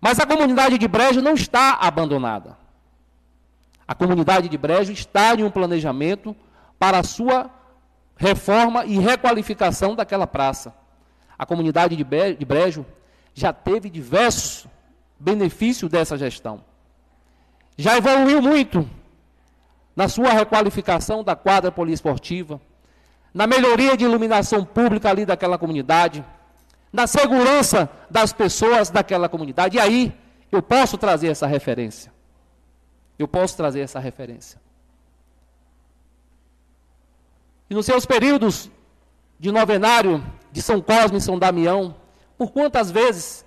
[0.00, 2.56] Mas a comunidade de Brejo não está abandonada.
[3.86, 6.34] A comunidade de Brejo está em um planejamento
[6.78, 7.50] para a sua
[8.16, 10.74] reforma e requalificação daquela praça.
[11.38, 12.86] A comunidade de Brejo
[13.34, 14.66] já teve diversos
[15.18, 16.62] benefício dessa gestão.
[17.76, 18.88] Já evoluiu muito
[19.96, 22.60] na sua requalificação da quadra poliesportiva,
[23.32, 26.24] na melhoria de iluminação pública ali daquela comunidade,
[26.92, 29.76] na segurança das pessoas daquela comunidade.
[29.76, 30.12] E aí
[30.52, 32.12] eu posso trazer essa referência.
[33.18, 34.60] Eu posso trazer essa referência.
[37.68, 38.70] E nos seus períodos
[39.38, 40.24] de novenário
[40.54, 41.96] de São Cosme e São Damião,
[42.38, 43.44] por quantas vezes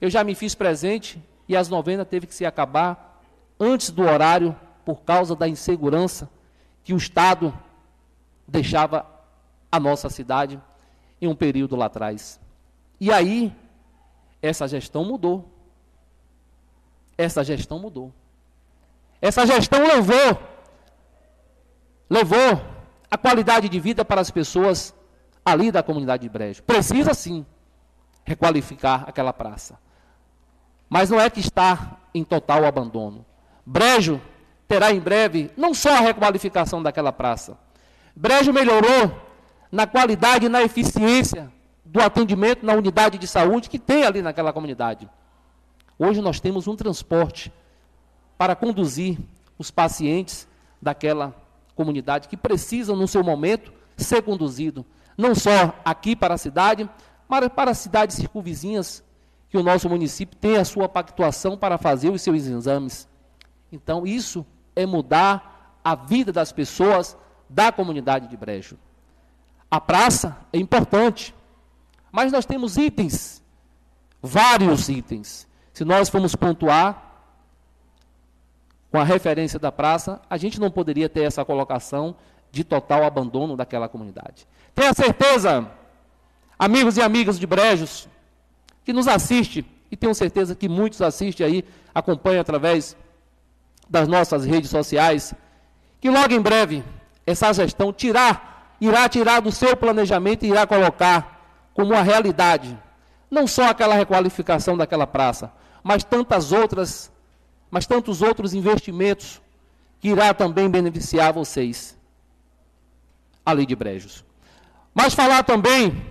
[0.00, 3.22] eu já me fiz presente e as novenas teve que se acabar
[3.60, 6.30] antes do horário por causa da insegurança
[6.82, 7.52] que o Estado
[8.48, 9.04] deixava
[9.70, 10.58] a nossa cidade
[11.20, 12.40] em um período lá atrás.
[12.98, 13.54] E aí,
[14.40, 15.46] essa gestão mudou.
[17.18, 18.10] Essa gestão mudou.
[19.20, 20.50] Essa gestão levou
[22.08, 22.58] levou
[23.10, 24.94] a qualidade de vida para as pessoas
[25.44, 26.62] ali da comunidade de Brejo.
[26.62, 27.44] Precisa sim
[28.24, 29.78] requalificar aquela praça.
[30.88, 33.24] Mas não é que está em total abandono.
[33.64, 34.20] Brejo
[34.68, 37.58] terá em breve não só a requalificação daquela praça.
[38.14, 39.10] Brejo melhorou
[39.70, 41.50] na qualidade e na eficiência
[41.84, 45.08] do atendimento na unidade de saúde que tem ali naquela comunidade.
[45.98, 47.52] Hoje nós temos um transporte
[48.36, 49.18] para conduzir
[49.58, 50.48] os pacientes
[50.80, 51.34] daquela
[51.74, 54.84] comunidade que precisam, no seu momento, ser conduzido,
[55.16, 56.88] não só aqui para a cidade,
[57.28, 59.02] mas para as cidades circunvizinhas
[59.48, 63.08] que o nosso município tem a sua pactuação para fazer os seus exames.
[63.70, 67.16] Então, isso é mudar a vida das pessoas
[67.48, 68.78] da comunidade de Brejo.
[69.70, 71.34] A praça é importante,
[72.10, 73.42] mas nós temos itens,
[74.20, 75.48] vários itens.
[75.72, 77.10] Se nós formos pontuar
[78.90, 82.14] com a referência da praça, a gente não poderia ter essa colocação
[82.52, 84.46] de total abandono daquela comunidade.
[84.74, 85.66] Tenha certeza,
[86.58, 88.06] amigos e amigas de Brejos,
[88.84, 91.64] que nos assiste, e tenho certeza que muitos assistem aí,
[91.94, 92.94] acompanham através
[93.88, 95.34] das nossas redes sociais,
[95.98, 96.84] que logo em breve
[97.26, 102.78] essa gestão tirar, irá tirar do seu planejamento e irá colocar como uma realidade,
[103.30, 105.50] não só aquela requalificação daquela praça,
[105.82, 107.10] mas tantas outras,
[107.70, 109.40] mas tantos outros investimentos
[110.00, 111.96] que irá também beneficiar vocês
[113.44, 114.24] ali de Brejos.
[114.94, 116.04] Mas falar também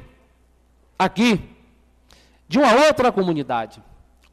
[0.98, 1.40] aqui
[2.48, 3.82] de uma outra comunidade.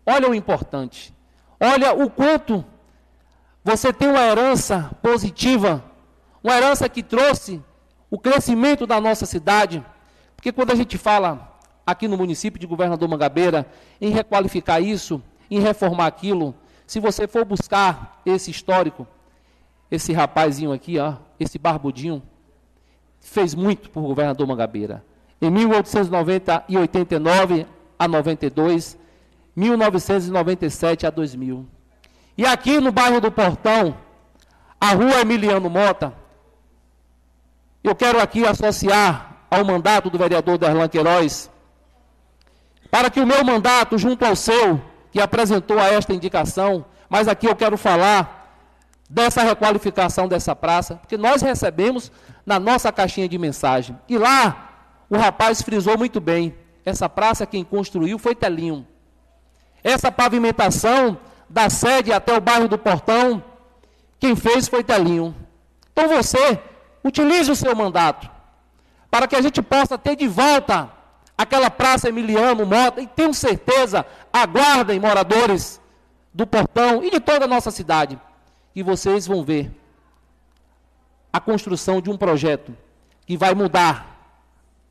[0.04, 1.14] Olha o importante.
[1.60, 2.64] Olha o quanto
[3.62, 5.84] você tem uma herança positiva,
[6.42, 7.62] uma herança que trouxe
[8.10, 9.84] o crescimento da nossa cidade.
[10.34, 13.66] Porque quando a gente fala aqui no município de Governador Mangabeira
[14.00, 16.54] em requalificar isso, em reformar aquilo,
[16.86, 19.06] se você for buscar esse histórico,
[19.90, 22.22] esse rapazinho aqui, ó, esse barbudinho,
[23.20, 25.04] fez muito por governador Mangabeira.
[25.40, 27.66] Em 1889
[27.98, 28.98] a 92,
[29.54, 31.66] 1997 a 2000.
[32.36, 33.96] E aqui no bairro do Portão,
[34.80, 36.12] a rua Emiliano Mota,
[37.82, 41.50] eu quero aqui associar ao mandato do vereador Darlan Queiroz,
[42.90, 44.80] para que o meu mandato, junto ao seu,
[45.10, 48.37] que apresentou a esta indicação, mas aqui eu quero falar
[49.08, 52.12] dessa requalificação dessa praça, porque nós recebemos
[52.44, 53.98] na nossa caixinha de mensagem.
[54.08, 56.54] E lá, o rapaz frisou muito bem:
[56.84, 58.86] essa praça quem construiu foi Telinho.
[59.82, 61.18] Essa pavimentação
[61.48, 63.42] da sede até o bairro do Portão,
[64.18, 65.34] quem fez foi Telinho.
[65.92, 66.60] Então você,
[67.02, 68.28] utilize o seu mandato,
[69.10, 70.90] para que a gente possa ter de volta
[71.36, 75.80] aquela praça Emiliano Mota, e tenho certeza, aguardem moradores
[76.34, 78.18] do Portão e de toda a nossa cidade
[78.78, 79.72] que vocês vão ver
[81.32, 82.72] a construção de um projeto
[83.26, 84.38] que vai mudar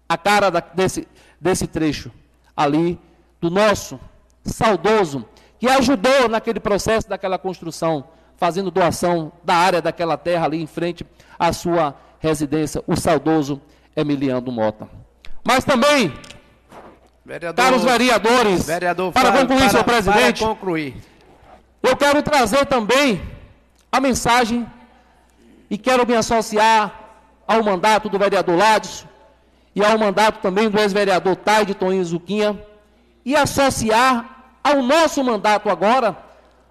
[0.09, 1.07] a cara da, desse,
[1.39, 2.11] desse trecho
[2.53, 2.99] ali
[3.39, 3.97] do nosso
[4.43, 5.25] saudoso,
[5.57, 11.07] que ajudou naquele processo daquela construção, fazendo doação da área daquela terra ali em frente
[11.39, 13.61] à sua residência, o saudoso
[13.95, 14.89] Emiliano Mota.
[15.45, 16.13] Mas também,
[17.23, 20.97] vereador, caros vereadores, vereador, para concluir, para, senhor presidente, concluir.
[21.81, 23.36] eu quero trazer também
[23.91, 24.65] a mensagem
[25.69, 26.93] e quero me associar
[27.47, 29.07] ao mandato do vereador Ladson
[29.75, 32.59] e ao mandato também do ex-vereador Taide Toninho Zuquinha
[33.23, 36.17] e associar ao nosso mandato agora,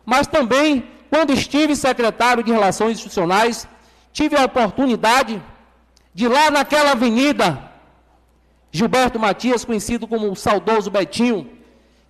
[0.04, 3.66] mas também quando estive secretário de Relações Institucionais,
[4.12, 5.42] tive a oportunidade
[6.12, 7.70] de lá naquela avenida
[8.72, 11.55] Gilberto Matias, conhecido como o saudoso Betinho,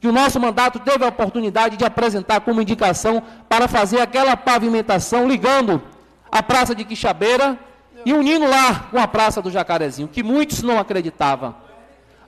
[0.01, 5.27] que o nosso mandato teve a oportunidade de apresentar como indicação para fazer aquela pavimentação
[5.29, 5.83] ligando
[6.31, 7.59] a Praça de Quixabeira
[8.05, 11.55] e unindo lá com a Praça do Jacarezinho, que muitos não acreditavam.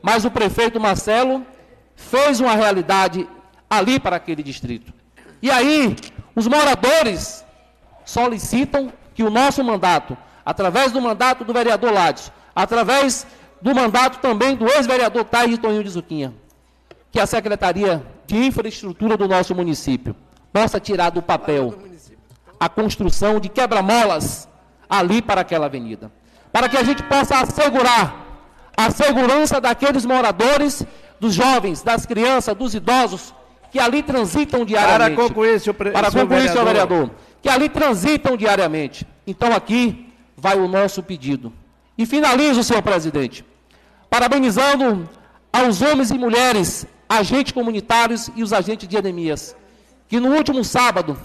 [0.02, 1.44] Mas o prefeito Marcelo
[1.94, 3.28] fez uma realidade
[3.68, 4.92] ali para aquele distrito.
[5.42, 5.94] E aí,
[6.34, 7.44] os moradores
[8.04, 13.26] solicitam que o nosso mandato, através do mandato do vereador Ládio, através
[13.60, 16.32] do mandato também do ex-vereador Taís Toninho de Zuquinha,
[17.10, 20.14] que a Secretaria de Infraestrutura do nosso município
[20.52, 21.74] possa tirar do papel
[22.58, 24.48] a construção de quebra-molas
[24.88, 26.10] ali para aquela avenida.
[26.52, 28.26] Para que a gente possa assegurar
[28.76, 30.84] a segurança daqueles moradores,
[31.20, 33.34] dos jovens, das crianças, dos idosos,
[33.70, 35.14] que ali transitam diariamente.
[35.14, 35.90] Para concluir, senhor, pre...
[35.90, 36.52] para concluir, vereador.
[36.52, 37.10] senhor vereador,
[37.42, 39.06] que ali transitam diariamente.
[39.26, 41.52] Então aqui vai o nosso pedido.
[41.96, 43.44] E finalizo, senhor presidente,
[44.08, 45.08] parabenizando
[45.52, 49.56] aos homens e mulheres agentes comunitários e os agentes de anemias,
[50.08, 51.18] que no último sábado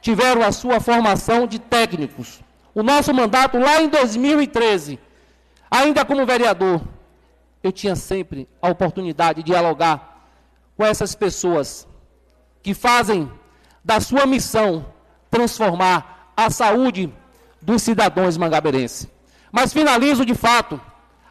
[0.00, 2.40] tiveram a sua formação de técnicos.
[2.74, 4.98] O nosso mandato lá em 2013,
[5.70, 6.80] ainda como vereador,
[7.62, 10.26] eu tinha sempre a oportunidade de dialogar
[10.76, 11.86] com essas pessoas
[12.62, 13.30] que fazem
[13.84, 14.86] da sua missão
[15.30, 17.12] transformar a saúde
[17.60, 19.08] dos cidadãos mangabeirenses.
[19.52, 20.80] Mas finalizo de fato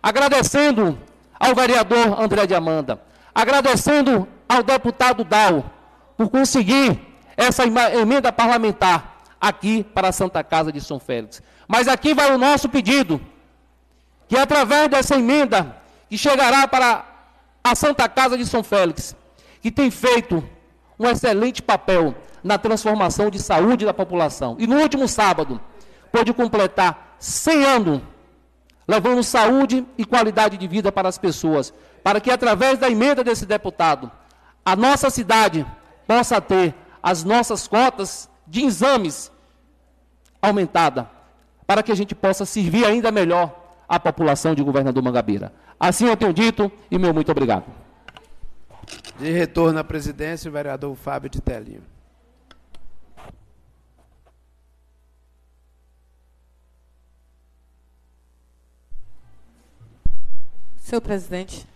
[0.02, 0.98] agradecendo
[1.40, 3.02] ao vereador André de Amanda,
[3.34, 5.66] agradecendo ao deputado Dal
[6.18, 7.00] por conseguir
[7.38, 11.42] essa emenda parlamentar aqui para a Santa Casa de São Félix.
[11.68, 13.22] Mas aqui vai o nosso pedido,
[14.28, 15.78] que através dessa emenda
[16.10, 17.06] que chegará para
[17.64, 19.16] a Santa Casa de São Félix,
[19.62, 20.44] que tem feito
[21.00, 24.56] um excelente papel na transformação de saúde da população.
[24.60, 25.62] E no último sábado,
[26.12, 28.02] pôde completar 100 anos,
[28.90, 31.72] levando saúde e qualidade de vida para as pessoas,
[32.04, 34.12] para que através da emenda desse deputado,
[34.66, 35.64] a nossa cidade
[36.08, 39.32] possa ter as nossas cotas de exames
[40.42, 41.08] aumentada,
[41.68, 43.56] para que a gente possa servir ainda melhor
[43.88, 45.54] a população de Governador Mangabeira.
[45.80, 47.66] Assim eu tenho dito e meu muito obrigado.
[49.20, 51.84] De retorno à presidência, o vereador Fábio de Telinho.
[60.90, 61.68] Senhor presidente.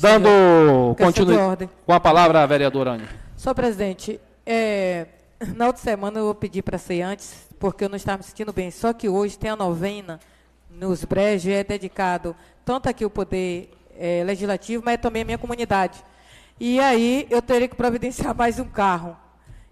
[0.00, 3.08] Dando continuidade com a palavra a vereadora Ania.
[3.36, 5.08] Senhor presidente, é,
[5.56, 8.70] na outra semana eu pedi para ser antes, porque eu não estava me sentindo bem.
[8.70, 10.20] Só que hoje tem a novena
[10.70, 15.38] nos brejos e é dedicado tanto aqui o poder é, legislativo, mas também a minha
[15.38, 16.04] comunidade.
[16.60, 19.16] E aí eu teria que providenciar mais um carro.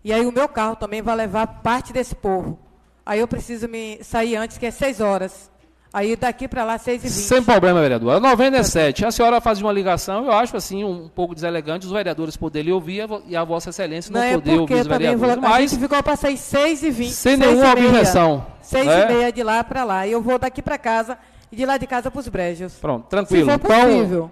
[0.02, 2.58] E aí o meu carro também vai levar parte desse povo.
[3.06, 5.48] Aí eu preciso me sair antes, que é seis horas.
[5.93, 7.16] Aí daqui para lá, seis e vinte.
[7.16, 8.12] Sem problema, vereador.
[8.16, 9.06] A 97.
[9.06, 13.06] A senhora faz uma ligação, eu acho assim, um pouco deselegante os vereadores poderem ouvir
[13.27, 15.44] e a Vossa Excelência não, Não é poder ouvir os também vou, vereadores.
[15.44, 17.89] a Mas gente ficou para sair 6 e 20 Sem nenhuma e meia.
[17.89, 19.05] objeção, Seis né?
[19.10, 20.06] e meia de lá para lá.
[20.06, 21.16] E eu vou daqui para casa
[21.51, 22.74] e de lá de casa para os brejos.
[22.74, 23.51] Pronto, tranquilo.
[23.51, 24.31] Se for possível.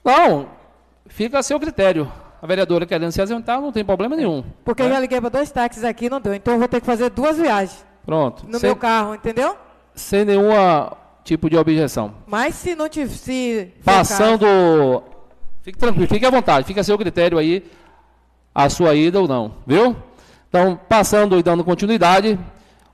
[0.00, 0.48] Então, não,
[1.06, 2.10] fica a seu critério.
[2.42, 4.44] A vereadora querendo se ausentar, não tem problema nenhum.
[4.64, 6.34] Porque eu já liguei para dois táxis aqui não deu.
[6.34, 8.44] Então eu vou ter que fazer duas viagens Pronto.
[8.46, 9.56] no sem, meu carro, entendeu?
[9.94, 12.14] Sem nenhuma tipo de objeção.
[12.26, 13.10] Mas se não tive.
[13.14, 15.02] Se Passando.
[15.62, 17.64] Fique tranquilo, fique à vontade, fica a seu critério aí
[18.54, 19.96] a sua ida ou não, viu?
[20.48, 22.38] Então, passando e dando continuidade,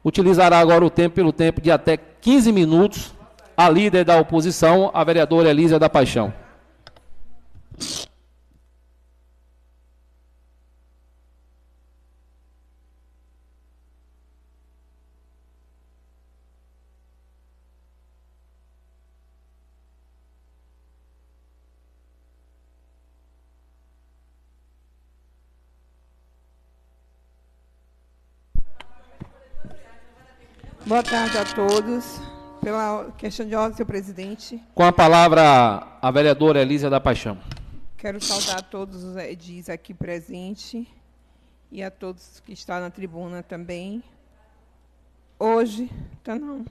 [0.04, 3.12] utilizará agora o tempo pelo tempo de até 15 minutos
[3.56, 6.32] a líder da oposição, a vereadora Elísia da Paixão.
[30.90, 32.20] Boa tarde a todos.
[32.60, 37.38] Pela questão de ordem, senhor presidente, Com a palavra a vereadora Elísia da Paixão.
[37.96, 40.84] quero saudar todos os edis aqui presentes
[41.70, 44.02] e a todos que estão na tribuna também.
[45.38, 45.88] Hoje,
[46.24, 46.66] tá não.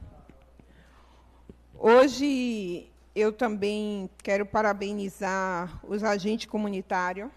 [1.73, 7.29] Hoje eu também quero parabenizar os agentes comunitários.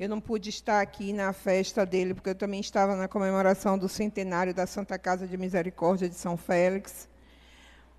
[0.00, 3.86] Eu não pude estar aqui na festa dele, porque eu também estava na comemoração do
[3.86, 7.06] centenário da Santa Casa de Misericórdia de São Félix.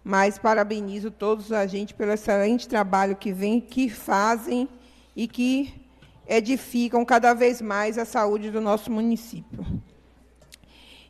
[0.03, 4.67] Mas parabenizo todos os agentes pelo excelente trabalho que vem, que fazem
[5.15, 5.79] e que
[6.27, 9.63] edificam cada vez mais a saúde do nosso município.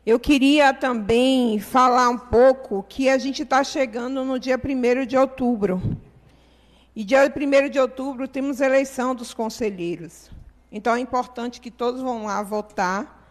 [0.04, 5.16] Eu queria também falar um pouco que a gente está chegando no dia 1 de
[5.16, 5.80] outubro.
[6.94, 10.30] E dia 1 de outubro temos eleição dos conselheiros.
[10.72, 13.28] Então é importante que todos vão lá votar,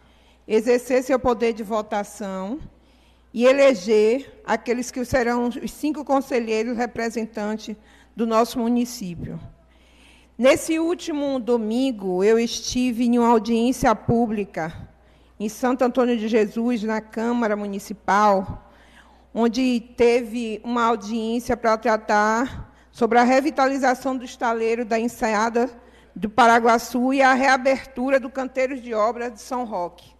[0.48, 2.60] exercer seu poder de votação
[3.34, 7.76] e eleger aqueles que serão os cinco conselheiros representantes
[8.16, 9.40] do nosso município.
[10.38, 14.90] Nesse último domingo, eu estive em uma audiência pública
[15.40, 18.72] em Santo Antônio de Jesus, na Câmara Municipal,
[19.34, 25.70] onde teve uma audiência para tratar sobre a revitalização do estaleiro da Enseada
[26.16, 30.14] do Paraguaçu e a reabertura do canteiro de obras de São Roque.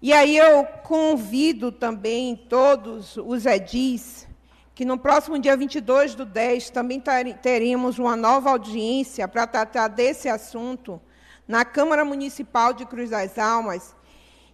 [0.00, 4.28] E aí eu convido também todos os edis
[4.74, 7.00] que no próximo dia 22 do 10 também
[7.40, 11.00] teremos uma nova audiência para tratar desse assunto
[11.46, 13.94] na Câmara Municipal de Cruz das Almas.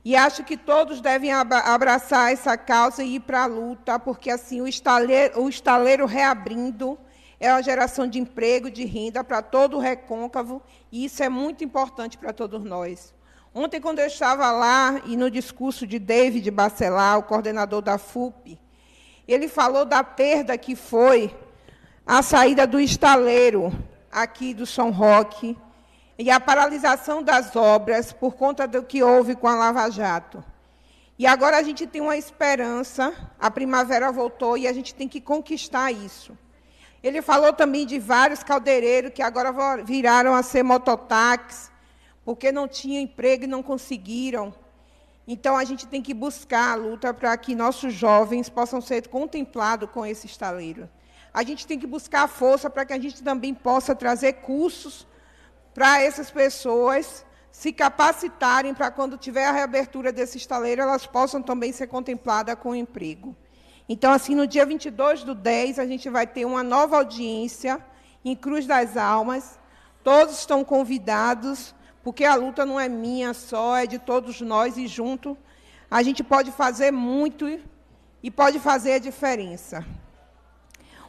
[0.05, 4.61] E acho que todos devem abraçar essa causa e ir para a luta, porque assim
[4.61, 6.98] o estaleiro, o estaleiro reabrindo
[7.41, 10.61] é a geração de emprego, de renda para todo o recôncavo,
[10.93, 13.15] e isso é muito importante para todos nós.
[13.55, 18.61] Ontem, quando eu estava lá, e no discurso de David Bacelar, o coordenador da FUP,
[19.27, 21.35] ele falou da perda que foi
[22.07, 23.73] a saída do estaleiro
[24.12, 25.57] aqui do São Roque
[26.19, 30.45] e a paralisação das obras por conta do que houve com a Lava Jato.
[31.19, 35.21] E agora a gente tem uma esperança, a primavera voltou e a gente tem que
[35.21, 36.37] conquistar isso.
[37.02, 39.52] Ele falou também de vários caldeireiros que agora
[39.82, 41.70] viraram a ser mototáxis,
[42.24, 44.55] porque não tinham emprego e não conseguiram.
[45.27, 49.89] Então, a gente tem que buscar a luta para que nossos jovens possam ser contemplados
[49.90, 50.89] com esse estaleiro.
[51.32, 55.06] A gente tem que buscar a força para que a gente também possa trazer cursos
[55.72, 61.72] para essas pessoas se capacitarem para quando tiver a reabertura desse estaleiro, elas possam também
[61.72, 63.36] ser contempladas com emprego.
[63.93, 67.85] Então, assim, no dia 22 do 10, a gente vai ter uma nova audiência
[68.25, 69.59] em Cruz das Almas.
[70.05, 74.87] Todos estão convidados, porque a luta não é minha só, é de todos nós, e
[74.87, 75.37] junto
[75.91, 77.59] a gente pode fazer muito
[78.23, 79.85] e pode fazer a diferença.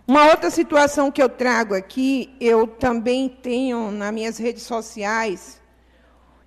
[0.07, 5.61] Uma outra situação que eu trago aqui, eu também tenho nas minhas redes sociais,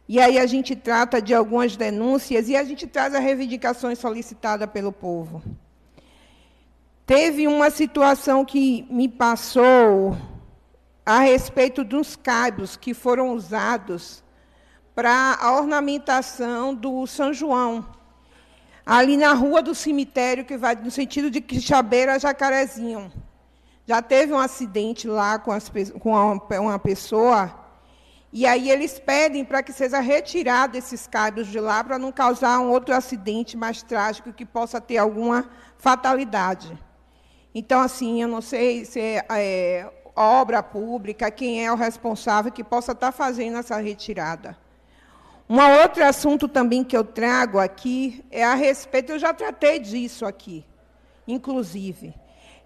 [0.08, 4.68] e aí a gente trata de algumas denúncias e a gente traz as reivindicações solicitadas
[4.68, 5.40] pelo povo.
[7.06, 10.16] Teve uma situação que me passou
[11.04, 14.24] a respeito dos cabos que foram usados
[14.94, 17.86] para a ornamentação do São João,
[18.86, 23.12] ali na rua do cemitério, que vai no sentido de Quixabeira a Jacarezinho.
[23.84, 25.70] Já teve um acidente lá com, as,
[26.00, 27.54] com uma pessoa,
[28.32, 32.58] e aí eles pedem para que seja retirado esses cabos de lá, para não causar
[32.60, 36.74] um outro acidente mais trágico que possa ter alguma fatalidade.
[37.54, 42.64] Então, assim, eu não sei se é, é obra pública, quem é o responsável que
[42.64, 44.58] possa estar fazendo essa retirada.
[45.48, 50.24] Um outro assunto também que eu trago aqui é a respeito, eu já tratei disso
[50.24, 50.64] aqui,
[51.28, 52.14] inclusive,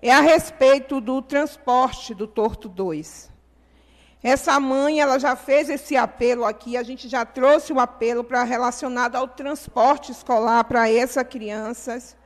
[0.01, 3.31] é a respeito do transporte do Torto 2.
[4.23, 8.43] Essa mãe, ela já fez esse apelo aqui, a gente já trouxe o apelo para
[8.43, 12.17] relacionado ao transporte escolar para essas crianças.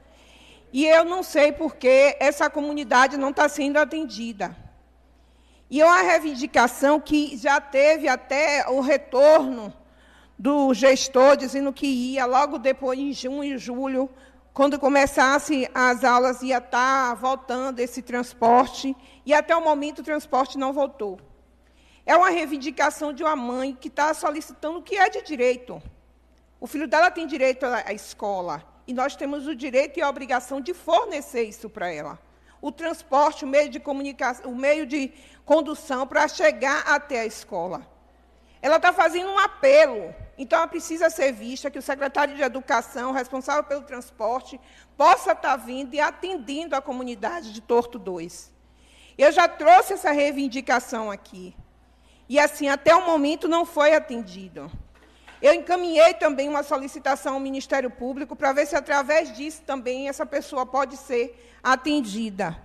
[0.72, 4.56] E eu não sei por que essa comunidade não está sendo atendida.
[5.70, 9.72] E é uma reivindicação que já teve até o retorno
[10.38, 14.10] do gestor dizendo que ia logo depois, em junho e julho,
[14.52, 18.94] quando começasse as aulas, ia estar voltando esse transporte,
[19.24, 21.18] e até o momento o transporte não voltou.
[22.04, 25.80] É uma reivindicação de uma mãe que está solicitando o que é de direito.
[26.60, 30.60] O filho dela tem direito à escola, e nós temos o direito e a obrigação
[30.60, 32.18] de fornecer isso para ela.
[32.60, 35.12] O transporte, o meio de comunicação, o meio de
[35.44, 37.86] condução para chegar até a escola.
[38.60, 43.12] Ela está fazendo um apelo então, ela precisa ser vista que o secretário de Educação,
[43.12, 44.60] responsável pelo transporte,
[44.96, 48.50] possa estar vindo e atendendo a comunidade de Torto 2.
[49.16, 51.54] Eu já trouxe essa reivindicação aqui.
[52.28, 54.70] E, assim, até o momento não foi atendido.
[55.43, 60.24] Eu encaminhei também uma solicitação ao Ministério Público para ver se, através disso, também essa
[60.24, 62.56] pessoa pode ser atendida.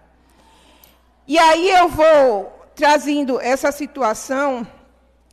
[1.27, 4.65] E aí eu vou trazendo essa situação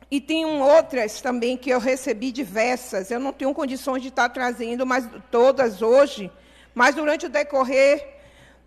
[0.09, 3.11] e tem outras também que eu recebi diversas.
[3.11, 6.31] Eu não tenho condições de estar trazendo mais todas hoje,
[6.73, 8.15] mas durante o decorrer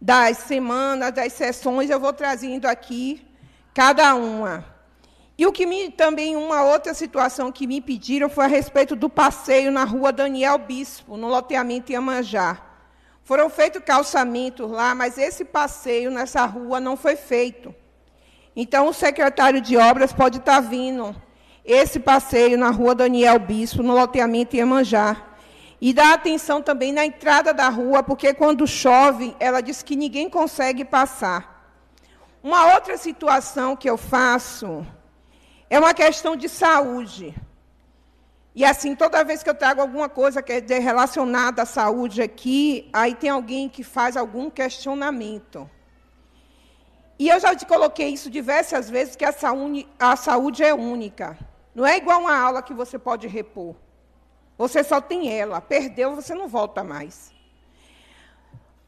[0.01, 3.27] das semanas, das sessões, eu vou trazendo aqui
[3.75, 4.78] cada uma.
[5.39, 9.09] E o que me também uma outra situação que me pediram foi a respeito do
[9.09, 12.61] passeio na rua Daniel Bispo, no loteamento Iamanjá.
[13.23, 17.73] Foram feitos calçamentos lá, mas esse passeio nessa rua não foi feito.
[18.57, 21.15] Então, o secretário de obras pode estar vindo
[21.65, 25.23] esse passeio na rua Daniel Bispo, no loteamento Iemanjá.
[25.81, 30.29] E dá atenção também na entrada da rua, porque quando chove, ela diz que ninguém
[30.29, 31.73] consegue passar.
[32.43, 34.85] Uma outra situação que eu faço
[35.71, 37.35] é uma questão de saúde.
[38.55, 42.89] E assim, toda vez que eu trago alguma coisa que é relacionada à saúde aqui,
[42.93, 45.71] aí tem alguém que faz algum questionamento.
[47.19, 51.39] E eu já te coloquei isso diversas vezes, que a saúde, a saúde é única.
[51.75, 53.77] Não é igual uma aula que você pode repor.
[54.57, 55.61] Você só tem ela.
[55.61, 57.33] Perdeu, você não volta mais.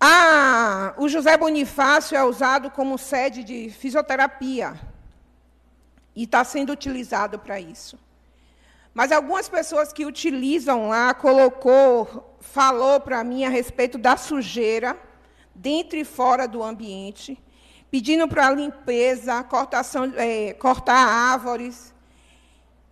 [0.00, 4.74] Ah, o José Bonifácio é usado como sede de fisioterapia.
[6.14, 7.98] E está sendo utilizado para isso.
[8.92, 14.98] Mas algumas pessoas que utilizam lá, colocou, falou para mim a respeito da sujeira,
[15.54, 17.38] dentro e fora do ambiente,
[17.90, 21.94] pedindo para limpeza, cortação, é, cortar árvores,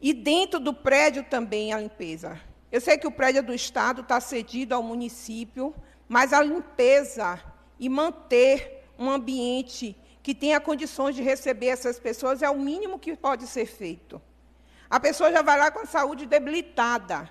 [0.00, 2.40] e dentro do prédio também a limpeza.
[2.70, 5.74] Eu sei que o prédio do Estado está cedido ao município,
[6.08, 7.40] mas a limpeza
[7.78, 13.16] e manter um ambiente que tenha condições de receber essas pessoas é o mínimo que
[13.16, 14.20] pode ser feito.
[14.90, 17.28] A pessoa já vai lá com a saúde debilitada.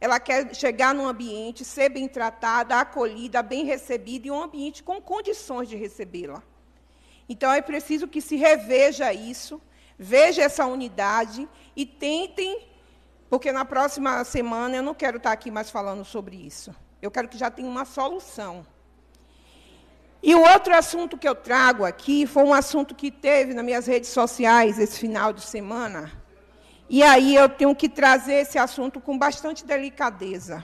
[0.00, 5.00] Ela quer chegar num ambiente, ser bem tratada, acolhida, bem recebida, e um ambiente com
[5.00, 6.42] condições de recebê-la.
[7.28, 9.60] Então, é preciso que se reveja isso,
[9.98, 12.66] veja essa unidade e tentem,
[13.28, 16.74] porque na próxima semana eu não quero estar aqui mais falando sobre isso.
[17.02, 18.66] Eu quero que já tenha uma solução.
[20.22, 23.86] E o outro assunto que eu trago aqui foi um assunto que teve nas minhas
[23.86, 26.12] redes sociais esse final de semana.
[26.88, 30.62] E aí eu tenho que trazer esse assunto com bastante delicadeza.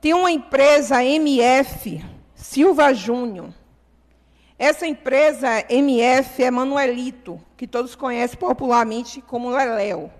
[0.00, 3.54] Tem uma empresa MF Silva Júnior.
[4.58, 10.10] Essa empresa MF é Manuelito, que todos conhecem popularmente como Leléo.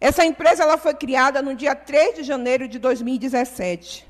[0.00, 4.09] Essa empresa ela foi criada no dia 3 de janeiro de 2017.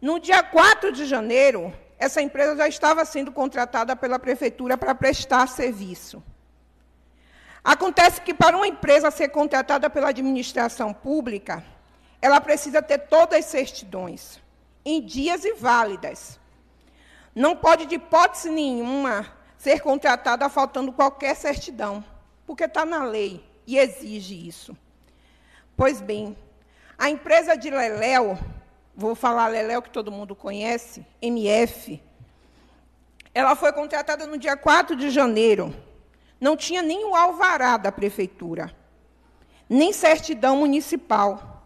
[0.00, 5.48] No dia 4 de janeiro, essa empresa já estava sendo contratada pela prefeitura para prestar
[5.48, 6.22] serviço.
[7.64, 11.64] Acontece que para uma empresa ser contratada pela administração pública,
[12.22, 14.40] ela precisa ter todas as certidões,
[14.84, 16.38] em dias e válidas.
[17.34, 19.26] Não pode, de hipótese nenhuma,
[19.56, 22.04] ser contratada faltando qualquer certidão,
[22.46, 24.76] porque está na lei e exige isso.
[25.76, 26.36] Pois bem,
[26.96, 28.38] a empresa de Leléu
[28.98, 32.02] vou falar Leléu, que todo mundo conhece, MF,
[33.32, 35.72] ela foi contratada no dia 4 de janeiro.
[36.40, 38.74] Não tinha nem o alvará da prefeitura,
[39.68, 41.64] nem certidão municipal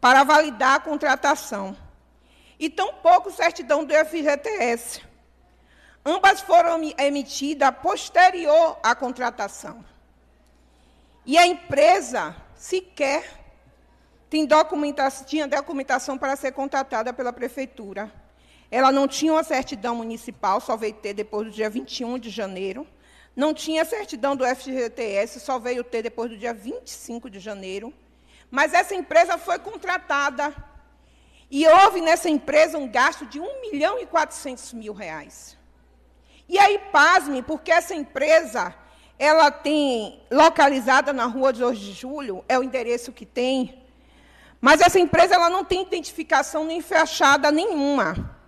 [0.00, 1.76] para validar a contratação.
[2.58, 5.02] E tampouco certidão do FGTS.
[6.02, 9.84] Ambas foram emitidas posterior à contratação.
[11.26, 13.39] E a empresa sequer
[14.30, 14.46] tem
[15.26, 18.10] tinha documentação para ser contratada pela prefeitura.
[18.70, 22.86] Ela não tinha uma certidão municipal, só veio ter depois do dia 21 de janeiro.
[23.34, 27.92] Não tinha certidão do FGTS, só veio ter depois do dia 25 de janeiro.
[28.48, 30.54] Mas essa empresa foi contratada.
[31.50, 35.58] E houve nessa empresa um gasto de 1 milhão e 400 mil reais.
[36.48, 38.72] E aí, pasme, porque essa empresa,
[39.18, 43.79] ela tem, localizada na rua de Jorge de Julho, é o endereço que tem,
[44.60, 48.38] mas essa empresa ela não tem identificação nem fachada nenhuma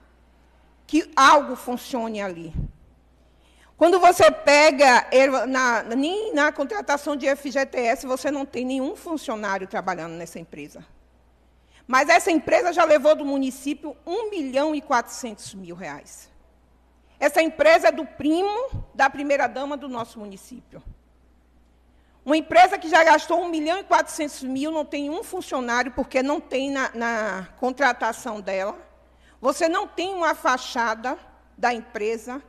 [0.87, 2.53] que algo funcione ali.
[3.77, 5.07] Quando você pega,
[5.49, 10.85] na, nem na contratação de FGTS, você não tem nenhum funcionário trabalhando nessa empresa.
[11.87, 16.31] Mas essa empresa já levou do município 1 milhão e 400 mil reais.
[17.19, 20.83] Essa empresa é do primo da primeira-dama do nosso município.
[22.25, 26.23] Uma empresa que já gastou 1 milhão e 400 mil, não tem um funcionário, porque
[26.23, 28.79] não tem na, na contratação dela.
[29.41, 31.19] Você não tem uma fachada
[31.59, 32.41] da empresa.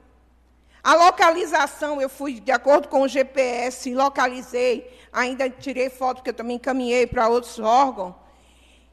[0.84, 6.34] A localização, eu fui de acordo com o GPS, localizei, ainda tirei foto, que eu
[6.36, 8.14] também encaminhei para outros órgãos.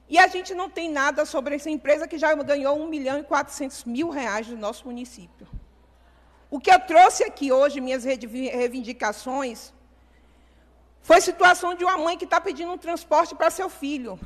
[0.08, 3.22] E a gente não tem nada sobre essa empresa que já ganhou 1 milhão e
[3.22, 5.46] 400 mil reais do nosso município.
[6.50, 9.72] O que eu trouxe aqui hoje, minhas reivindicações,
[11.02, 14.18] foi situação de uma mãe que está pedindo um transporte para seu filho.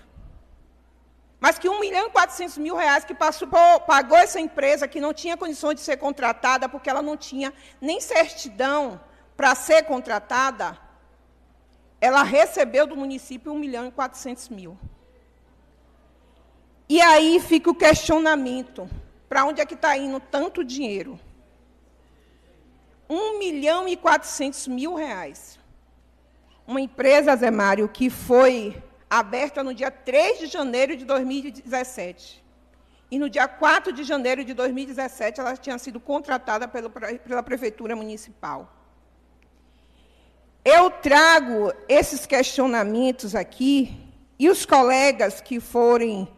[1.40, 3.48] Mas que 1 milhão e 400 mil reais que passou,
[3.86, 8.00] pagou essa empresa que não tinha condições de ser contratada, porque ela não tinha nem
[8.00, 9.00] certidão
[9.36, 10.78] para ser contratada,
[12.00, 14.78] ela recebeu do município 1 milhão e 400 mil.
[16.88, 18.88] E aí fica o questionamento:
[19.28, 21.18] para onde é que está indo tanto dinheiro?
[23.08, 25.58] 1 milhão e 400 mil reais
[26.66, 32.42] uma empresa, Zé Mário, que foi aberta no dia 3 de janeiro de 2017.
[33.10, 37.94] E no dia 4 de janeiro de 2017, ela tinha sido contratada pelo, pela Prefeitura
[37.94, 38.72] Municipal.
[40.64, 44.04] Eu trago esses questionamentos aqui,
[44.38, 46.28] e os colegas que forem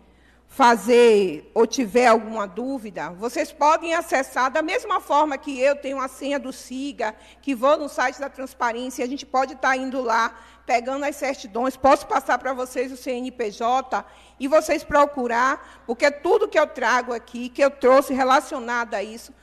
[0.56, 6.08] fazer ou tiver alguma dúvida, vocês podem acessar da mesma forma que eu tenho a
[6.08, 10.34] senha do SIGA, que vou no site da transparência, a gente pode estar indo lá,
[10.64, 14.02] pegando as certidões, posso passar para vocês o CNPJ
[14.40, 19.34] e vocês procurar, porque tudo que eu trago aqui, que eu trouxe relacionado a isso,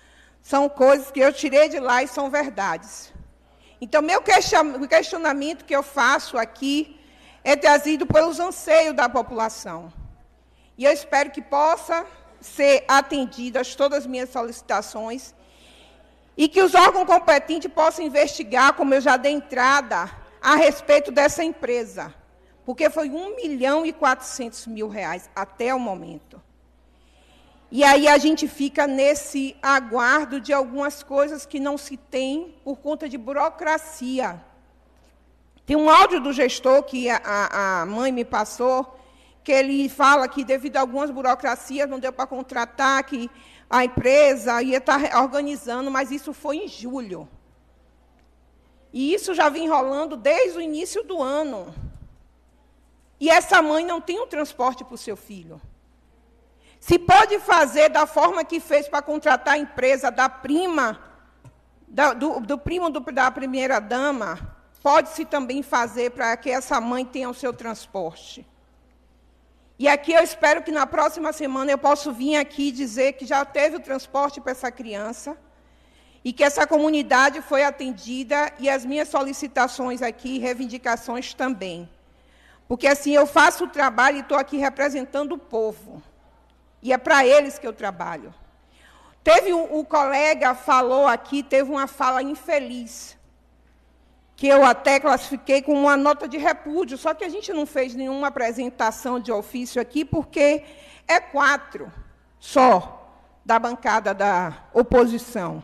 [0.41, 3.13] são coisas que eu tirei de lá e são verdades.
[3.79, 4.19] Então, meu
[4.89, 6.99] questionamento que eu faço aqui
[7.43, 9.93] é trazido pelos anseios da população.
[10.77, 12.05] E eu espero que possa
[12.39, 15.33] ser atendidas todas as minhas solicitações
[16.35, 20.09] e que os órgãos competentes possam investigar, como eu já dei entrada,
[20.41, 22.13] a respeito dessa empresa,
[22.65, 26.41] porque foi 1 milhão e 400 mil reais até o momento.
[27.71, 32.77] E aí a gente fica nesse aguardo de algumas coisas que não se tem por
[32.77, 34.39] conta de burocracia.
[35.65, 38.99] Tem um áudio do gestor que a, a mãe me passou,
[39.43, 43.29] que ele fala que devido a algumas burocracias não deu para contratar, que
[43.69, 47.27] a empresa ia estar tá organizando, mas isso foi em julho.
[48.93, 51.73] E isso já vem rolando desde o início do ano.
[53.19, 55.59] E essa mãe não tem um transporte para o seu filho.
[56.79, 61.01] Se pode fazer da forma que fez para contratar a empresa da prima,
[61.87, 67.05] da, do, do, primo do, da primeira dama, pode-se também fazer para que essa mãe
[67.05, 68.45] tenha o seu transporte.
[69.83, 73.43] E aqui eu espero que na próxima semana eu possa vir aqui dizer que já
[73.43, 75.35] teve o transporte para essa criança
[76.23, 81.89] e que essa comunidade foi atendida e as minhas solicitações aqui, reivindicações também.
[82.65, 86.01] Porque assim eu faço o trabalho e estou aqui representando o povo.
[86.81, 88.33] E é para eles que eu trabalho.
[89.21, 93.17] Teve um, um colega falou aqui, teve uma fala infeliz,
[94.43, 97.95] que eu até classifiquei com uma nota de repúdio, só que a gente não fez
[97.95, 100.65] nenhuma apresentação de ofício aqui, porque
[101.07, 101.89] é quatro
[102.41, 103.09] só
[103.45, 105.63] da bancada da oposição.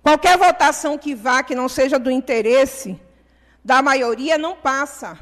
[0.00, 2.96] Qualquer votação que vá que não seja do interesse
[3.64, 5.18] da maioria não passa.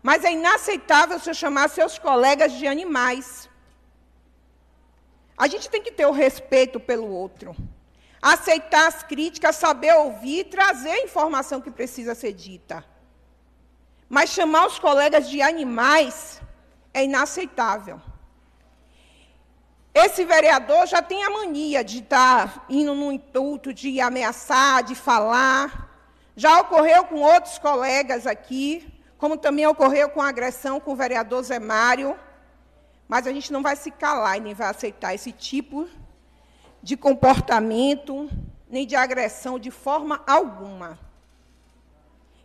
[0.00, 3.50] Mas é inaceitável você chamar seus colegas de animais.
[5.36, 7.56] A gente tem que ter o respeito pelo outro.
[8.24, 12.82] Aceitar as críticas, saber ouvir, trazer a informação que precisa ser dita.
[14.08, 16.40] Mas chamar os colegas de animais
[16.94, 18.00] é inaceitável.
[19.92, 25.90] Esse vereador já tem a mania de estar indo no intuito de ameaçar, de falar.
[26.34, 31.42] Já ocorreu com outros colegas aqui, como também ocorreu com a agressão com o vereador
[31.42, 32.18] Zé Mário.
[33.06, 36.03] Mas a gente não vai se calar e nem vai aceitar esse tipo de
[36.96, 38.28] comportamento,
[38.68, 40.98] nem de agressão de forma alguma.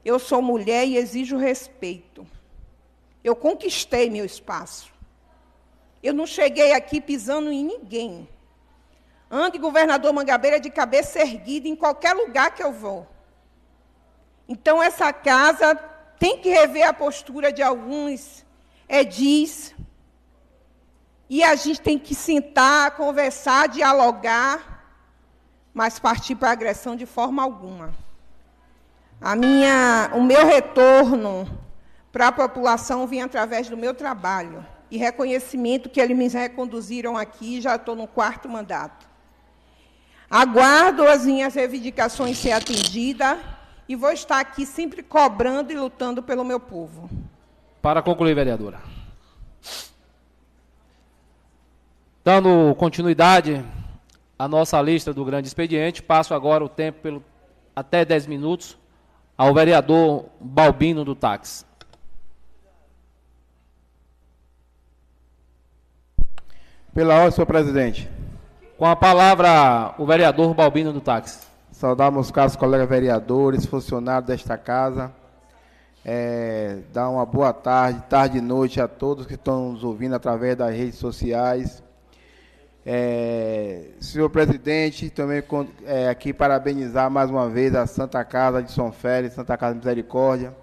[0.03, 2.25] Eu sou mulher e exijo respeito.
[3.21, 4.91] Eu conquistei meu espaço.
[6.01, 8.29] Eu não cheguei aqui pisando em ninguém.
[9.29, 13.05] Ande governador Mangabeira de cabeça erguida em qualquer lugar que eu vou.
[14.47, 15.75] Então, essa casa
[16.17, 18.45] tem que rever a postura de alguns
[18.87, 19.75] edis.
[21.29, 24.83] E a gente tem que sentar, conversar, dialogar,
[25.73, 27.93] mas partir para a agressão de forma alguma.
[29.21, 31.47] A minha, o meu retorno
[32.11, 37.61] para a população vem através do meu trabalho e reconhecimento que eles me reconduziram aqui,
[37.61, 39.07] já estou no quarto mandato.
[40.29, 43.37] Aguardo as minhas reivindicações ser atendidas
[43.87, 47.09] e vou estar aqui sempre cobrando e lutando pelo meu povo.
[47.81, 48.79] Para concluir, vereadora.
[52.23, 53.63] Dando continuidade
[54.37, 57.23] à nossa lista do grande expediente, passo agora o tempo pelo,
[57.73, 58.77] até 10 minutos
[59.37, 61.63] ao vereador Balbino do Táxi.
[66.93, 68.09] Pela ordem, senhor presidente.
[68.77, 71.47] Com a palavra, o vereador Balbino do Táxi.
[71.71, 75.09] Saudar meus caros colegas vereadores, funcionários desta casa.
[76.03, 80.57] É, dar uma boa tarde, tarde e noite a todos que estão nos ouvindo através
[80.57, 81.81] das redes sociais.
[82.91, 85.43] É, senhor presidente, também
[85.85, 89.77] é, aqui parabenizar mais uma vez a Santa Casa de São Félix, Santa Casa de
[89.77, 90.55] Misericórdia.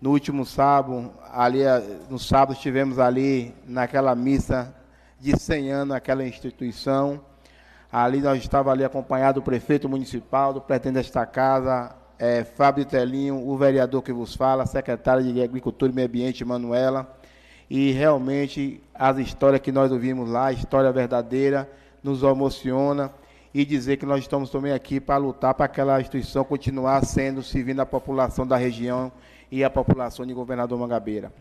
[0.00, 1.58] No último sábado, ali,
[2.08, 4.74] no sábado, estivemos ali naquela missa
[5.20, 7.20] de 100 anos aquela instituição.
[7.92, 13.46] Ali nós estávamos ali acompanhado do prefeito municipal, do presidente desta casa, é, Fábio Telinho,
[13.46, 17.14] o vereador que vos fala, a secretária de Agricultura e Meio Ambiente, Manuela.
[17.68, 21.68] E realmente as histórias que nós ouvimos lá, a história verdadeira,
[22.02, 23.10] nos emociona
[23.52, 27.80] e dizer que nós estamos também aqui para lutar para aquela instituição continuar sendo, servindo
[27.80, 29.10] a população da região
[29.50, 31.32] e a população de Governador Mangabeira.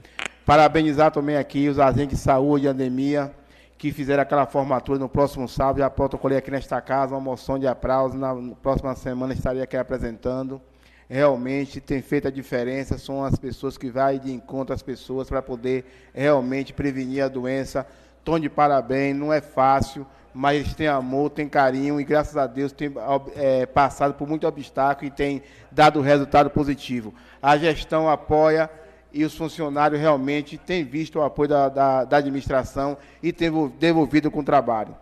[0.46, 3.34] Parabenizar também aqui os agentes de saúde e anemia,
[3.78, 5.80] que fizeram aquela formatura no próximo sábado.
[5.80, 8.18] Já protocolei aqui nesta casa uma moção de aplauso.
[8.18, 10.62] Na próxima semana estarei aqui apresentando.
[11.10, 12.98] Realmente tem feito a diferença.
[12.98, 17.86] São as pessoas que vão de encontro às pessoas para poder realmente prevenir a doença.
[18.24, 22.48] Tom de parabéns, não é fácil, mas eles têm amor, têm carinho e graças a
[22.48, 22.92] Deus têm
[23.36, 27.14] é, passado por muito obstáculo e têm dado resultado positivo.
[27.42, 28.70] A gestão apoia
[29.14, 33.50] e os funcionários realmente têm visto o apoio da, da, da administração e têm
[33.80, 34.98] devolvido com o trabalho.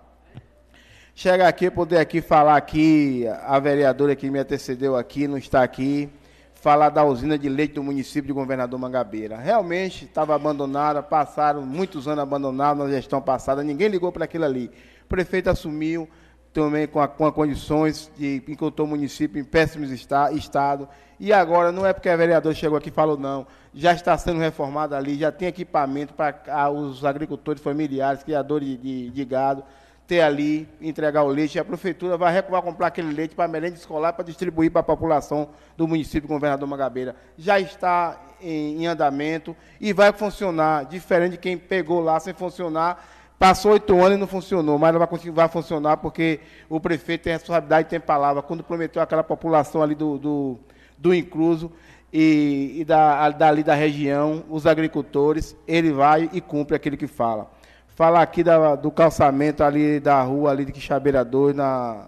[1.15, 6.10] Chega aqui, poder aqui falar aqui, a vereadora que me antecedeu aqui, não está aqui,
[6.56, 9.38] falar da usina de leite do município de Governador Mangabeira.
[9.38, 14.72] Realmente estava abandonada, passaram muitos anos abandonada na gestão passada, ninguém ligou para aquilo ali.
[15.06, 16.10] O prefeito assumiu,
[16.52, 20.88] também com, a, com a condições de encontrou o município em péssimos esta, estado.
[21.19, 24.40] E agora, não é porque a vereadora chegou aqui e falou, não, já está sendo
[24.40, 29.64] reformado ali, já tem equipamento para os agricultores familiares, criadores de, de, de, gado,
[30.07, 31.57] ter ali, entregar o leite.
[31.57, 34.84] E a prefeitura vai, vai comprar aquele leite para merenda escolar, para distribuir para a
[34.84, 37.15] população do município governador Magabeira.
[37.38, 43.03] Já está em, em andamento e vai funcionar, diferente de quem pegou lá sem funcionar
[43.43, 46.39] Passou oito anos e não funcionou, mas não vai, vai funcionar porque
[46.69, 48.41] o prefeito tem responsabilidade e tem palavra.
[48.41, 50.59] Quando prometeu aquela população ali do, do,
[50.97, 51.69] do incluso,
[52.13, 57.51] e, e da, dali da região, os agricultores, ele vai e cumpre aquilo que fala.
[57.95, 62.07] Fala aqui da, do calçamento ali da rua ali de Quixabeira 2, na,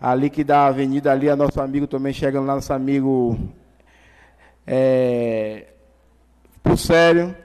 [0.00, 3.38] ali que da avenida ali, a nosso amigo também chegando lá, nosso amigo
[4.66, 5.66] é,
[6.76, 7.36] sério,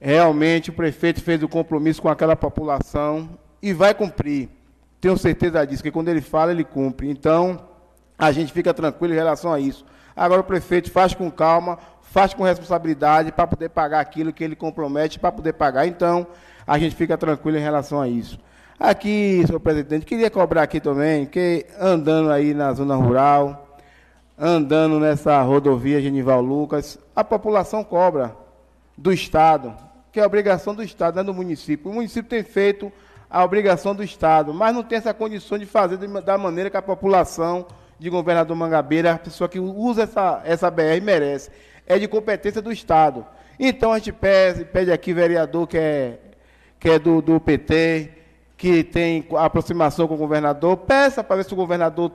[0.00, 3.30] realmente o prefeito fez o compromisso com aquela população
[3.60, 4.48] e vai cumprir.
[5.00, 7.10] Tenho certeza disso, que quando ele fala, ele cumpre.
[7.10, 7.60] Então,
[8.16, 9.84] a gente fica tranquilo em relação a isso.
[10.14, 14.54] Agora o prefeito faz com calma, faz com responsabilidade para poder pagar aquilo que ele
[14.54, 15.86] compromete para poder pagar.
[15.86, 16.24] Então,
[16.72, 18.38] a gente fica tranquilo em relação a isso.
[18.80, 23.76] Aqui, senhor presidente, queria cobrar aqui também, que andando aí na zona rural,
[24.38, 28.34] andando nessa rodovia Genival Lucas, a população cobra
[28.96, 29.76] do Estado,
[30.10, 31.90] que é a obrigação do Estado, não é do município.
[31.90, 32.90] O município tem feito
[33.28, 36.82] a obrigação do Estado, mas não tem essa condição de fazer da maneira que a
[36.82, 37.66] população
[37.98, 41.50] de governador Mangabeira, a pessoa que usa essa, essa BR merece.
[41.86, 43.26] É de competência do Estado.
[43.60, 46.18] Então a gente pede, pede aqui, vereador que é,
[46.82, 48.10] que é do, do PT,
[48.56, 52.10] que tem aproximação com o governador, peça para ver se o governador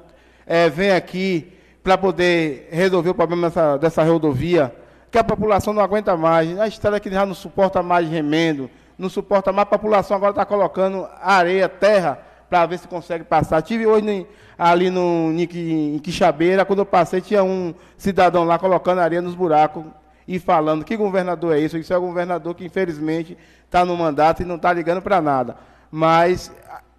[0.46, 4.76] é, vem aqui para poder resolver o problema dessa, dessa rodovia,
[5.10, 6.60] que a população não aguenta mais.
[6.60, 8.70] A estrada que já não suporta mais remendo,
[9.00, 12.20] não suporta mais, a população agora está colocando areia, terra,
[12.50, 13.62] para ver se consegue passar.
[13.62, 14.28] Tive hoje
[14.60, 19.86] ali no, em Quixabeira, quando eu passei, tinha um cidadão lá colocando areia nos buracos
[20.28, 21.78] e falando que governador é isso?
[21.78, 25.56] Isso é o governador que, infelizmente, está no mandato e não está ligando para nada
[25.92, 26.52] mas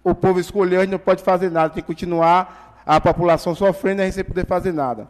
[0.03, 4.01] o povo escolheu, a gente não pode fazer nada, tem que continuar a população sofrendo
[4.01, 5.07] a gente sem poder fazer nada.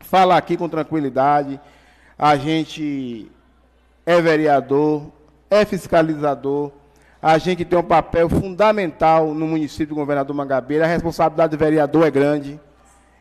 [0.00, 1.60] Falar aqui com tranquilidade,
[2.18, 3.30] a gente
[4.04, 5.06] é vereador,
[5.48, 6.72] é fiscalizador,
[7.20, 12.06] a gente tem um papel fundamental no município do governador Mangabeira, a responsabilidade do vereador
[12.06, 12.60] é grande.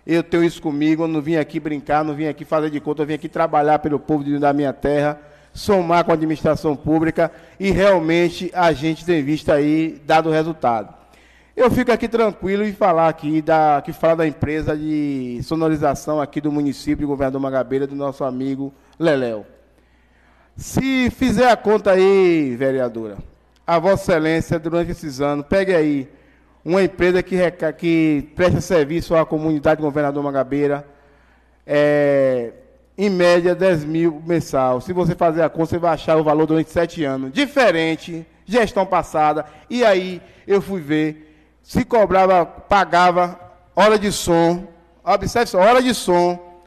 [0.05, 3.03] Eu tenho isso comigo, eu não vim aqui brincar, não vim aqui fazer de conta,
[3.03, 5.19] eu vim aqui trabalhar pelo povo da minha terra
[5.53, 10.93] somar com a administração pública e realmente a gente tem visto aí dado resultado.
[11.55, 16.39] Eu fico aqui tranquilo em falar aqui da que fala da empresa de sonorização aqui
[16.39, 19.45] do município Governador Magabeira do nosso amigo Leléo.
[20.55, 23.17] Se fizer a conta aí, vereadora,
[23.67, 26.09] a Vossa Excelência, durante esses anos, pegue aí
[26.63, 27.37] uma empresa que,
[27.77, 30.85] que presta serviço à comunidade do Governador Magabeira,
[31.65, 32.53] é,
[32.97, 34.79] em média 10 mil mensal.
[34.81, 37.31] Se você fazer a conta, você vai achar o valor durante sete anos.
[37.31, 39.45] Diferente, gestão passada.
[39.69, 43.39] E aí eu fui ver, se cobrava, pagava
[43.75, 44.67] hora de som,
[45.03, 46.61] observe só, hora de som,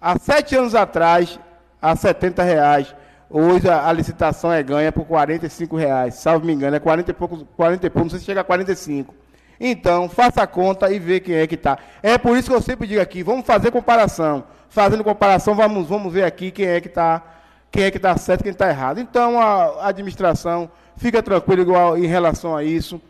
[0.00, 1.38] há sete anos atrás,
[1.80, 2.94] a 70 reais.
[3.28, 6.14] Hoje a, a, licitação é ganha por 45 reais.
[6.14, 8.44] Salvo me engano, é 40 e poucos, 40 e poucos, não sei se chega a
[8.44, 9.14] 45.
[9.58, 11.78] Então, faça a conta e vê quem é que está.
[12.02, 14.44] É por isso que eu sempre digo aqui, vamos fazer comparação
[14.76, 17.22] fazendo comparação, vamos, vamos ver aqui quem é que está
[17.70, 19.00] quem é que está certo quem está errado.
[19.00, 23.00] Então, a administração fica tranquila igual em relação a isso.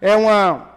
[0.00, 0.68] É uma,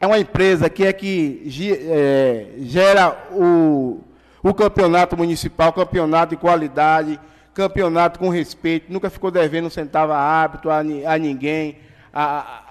[0.00, 1.42] é uma empresa que é que
[1.90, 4.00] é, gera o,
[4.42, 7.20] o campeonato municipal, campeonato de qualidade,
[7.52, 11.78] campeonato com respeito, nunca ficou devendo um centavo a a, a ninguém.
[12.12, 12.67] A,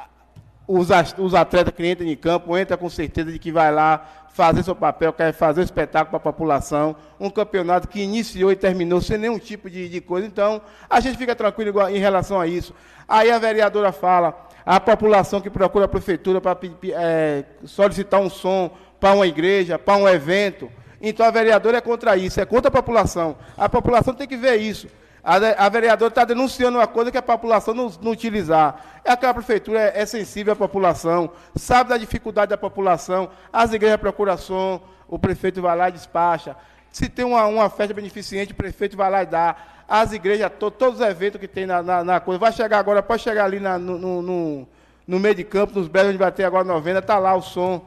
[0.68, 4.62] os, os atletas que entram em campo entram com certeza de que vai lá fazer
[4.62, 9.02] seu papel, quer fazer um espetáculo para a população, um campeonato que iniciou e terminou
[9.02, 10.28] sem nenhum tipo de, de coisa.
[10.28, 12.74] Então, a gente fica tranquilo em relação a isso.
[13.08, 16.56] Aí a vereadora fala, a população que procura a prefeitura para
[16.94, 18.70] é, solicitar um som
[19.00, 20.70] para uma igreja, para um evento.
[21.02, 23.38] Então a vereadora é contra isso, é contra a população.
[23.58, 24.88] A população tem que ver isso.
[25.28, 28.82] A, a vereadora está denunciando uma coisa que a população não, não utilizar.
[29.04, 33.74] É que a prefeitura é, é, sensível à população, sabe da dificuldade da população, as
[33.74, 36.56] igrejas procuram som, o prefeito vai lá e despacha.
[36.90, 39.58] Se tem uma, uma festa beneficente, o prefeito vai lá e dá.
[39.86, 42.40] As igrejas, to, todos os eventos que tem na, na, na, coisa.
[42.40, 44.68] Vai chegar agora, pode chegar ali na, no, no,
[45.06, 47.86] no, meio de campo, nos breves onde vai ter agora novena, está lá o som.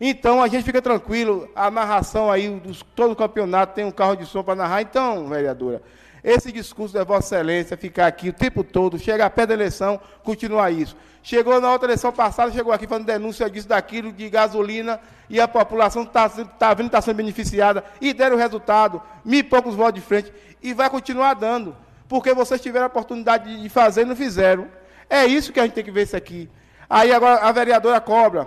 [0.00, 4.16] Então a gente fica tranquilo, a narração aí, dos, todo o campeonato tem um carro
[4.16, 4.80] de som para narrar.
[4.80, 5.82] Então, vereadora,
[6.22, 10.70] esse discurso da Vossa Excelência, ficar aqui o tempo todo, chegar perto da eleição, continuar
[10.70, 10.96] isso.
[11.22, 15.46] Chegou na outra eleição passada, chegou aqui fazendo denúncia disso, daquilo, de gasolina, e a
[15.46, 19.74] população está tá vendo que está sendo beneficiada, e deram o resultado, mil e poucos
[19.74, 20.32] votos de frente,
[20.62, 21.76] e vai continuar dando,
[22.08, 24.66] porque vocês tiveram a oportunidade de fazer e não fizeram.
[25.10, 26.48] É isso que a gente tem que ver isso aqui.
[26.88, 28.46] Aí agora a vereadora cobra.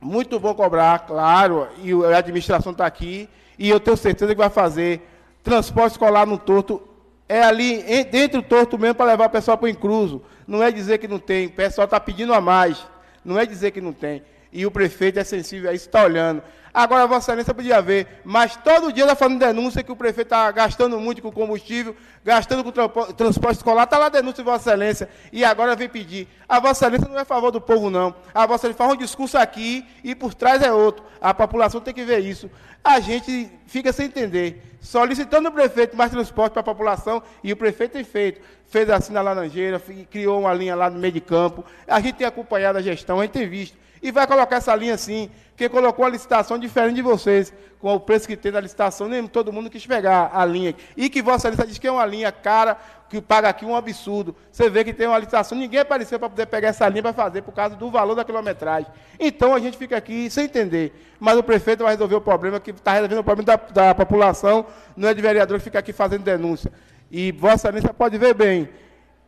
[0.00, 3.28] Muito bom cobrar, claro, e a administração está aqui,
[3.58, 5.06] e eu tenho certeza que vai fazer
[5.42, 6.82] transporte escolar no torto
[7.28, 10.22] é ali dentro do torto mesmo para levar o pessoal para o incluso.
[10.46, 12.84] Não é dizer que não tem, o pessoal está pedindo a mais.
[13.24, 14.22] Não é dizer que não tem.
[14.52, 16.42] E o prefeito é sensível a isso, está olhando.
[16.72, 20.50] Agora, Vossa Excelência podia ver, mas todo dia está fazendo denúncia que o prefeito está
[20.52, 22.70] gastando muito com combustível, gastando com
[23.12, 26.28] transporte escolar, está lá a denúncia de Vossa Excelência, e agora vem pedir.
[26.48, 28.14] A Vossa Excelência não é a favor do povo, não.
[28.32, 31.04] A Vossa Excelência faz um discurso aqui e por trás é outro.
[31.20, 32.48] A população tem que ver isso.
[32.84, 37.56] A gente fica sem entender, solicitando o prefeito mais transporte para a população, e o
[37.56, 38.40] prefeito tem feito.
[38.68, 41.64] Fez assim na Laranjeira, criou uma linha lá no meio de campo.
[41.88, 43.76] A gente tem acompanhado a gestão, a gente tem visto.
[44.02, 48.00] E vai colocar essa linha sim, porque colocou a licitação diferente de vocês, com o
[48.00, 50.74] preço que tem da licitação, nem todo mundo quis pegar a linha.
[50.96, 52.78] E que Vossa Excelência diz que é uma linha cara,
[53.08, 54.36] que paga aqui um absurdo.
[54.52, 57.42] Você vê que tem uma licitação, ninguém apareceu para poder pegar essa linha para fazer,
[57.42, 58.90] por causa do valor da quilometragem.
[59.18, 60.92] Então a gente fica aqui sem entender.
[61.18, 64.64] Mas o prefeito vai resolver o problema, que está resolvendo o problema da, da população,
[64.96, 66.72] não é de vereador que fica aqui fazendo denúncia.
[67.10, 68.68] E Vossa Excelência pode ver bem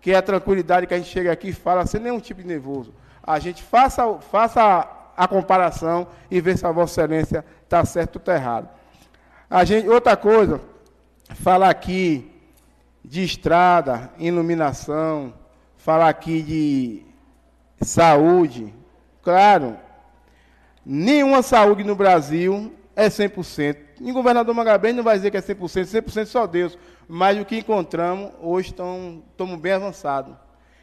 [0.01, 2.47] que é a tranquilidade que a gente chega aqui e fala sem nenhum tipo de
[2.47, 2.93] nervoso.
[3.23, 8.21] A gente faça, faça a comparação e vê se a Vossa Excelência está certo ou
[8.21, 8.69] está errado.
[9.49, 10.61] A gente, outra coisa,
[11.35, 12.31] falar aqui
[13.05, 15.35] de estrada, iluminação,
[15.77, 17.03] falar aqui de
[17.85, 18.75] saúde.
[19.23, 19.77] Claro,
[20.85, 23.77] nenhuma saúde no Brasil é 100%.
[24.01, 26.79] E governador Magabem não vai dizer que é 100%, 100% só Deus.
[27.09, 30.35] Mas o que encontramos, hoje estamos bem avançados.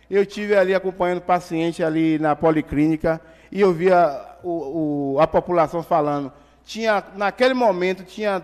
[0.10, 3.22] Eu tive ali acompanhando paciente ali na policlínica
[3.52, 6.32] e eu via o, o- a população falando.
[6.66, 8.42] Tinha, naquele momento, tinha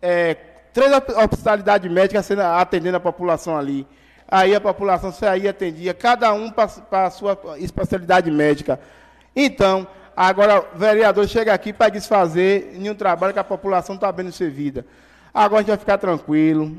[0.00, 0.34] é,
[0.72, 3.86] três hospitalidades médicas sendo, atendendo a população ali.
[4.26, 8.80] Aí a população saía e atendia, cada um para a sua especialidade médica.
[9.36, 9.86] Então,
[10.16, 14.30] agora o vereador chega aqui para desfazer em um trabalho que a população está bem
[14.30, 14.86] servida.
[15.34, 16.76] Agora a gente vai ficar tranquilo,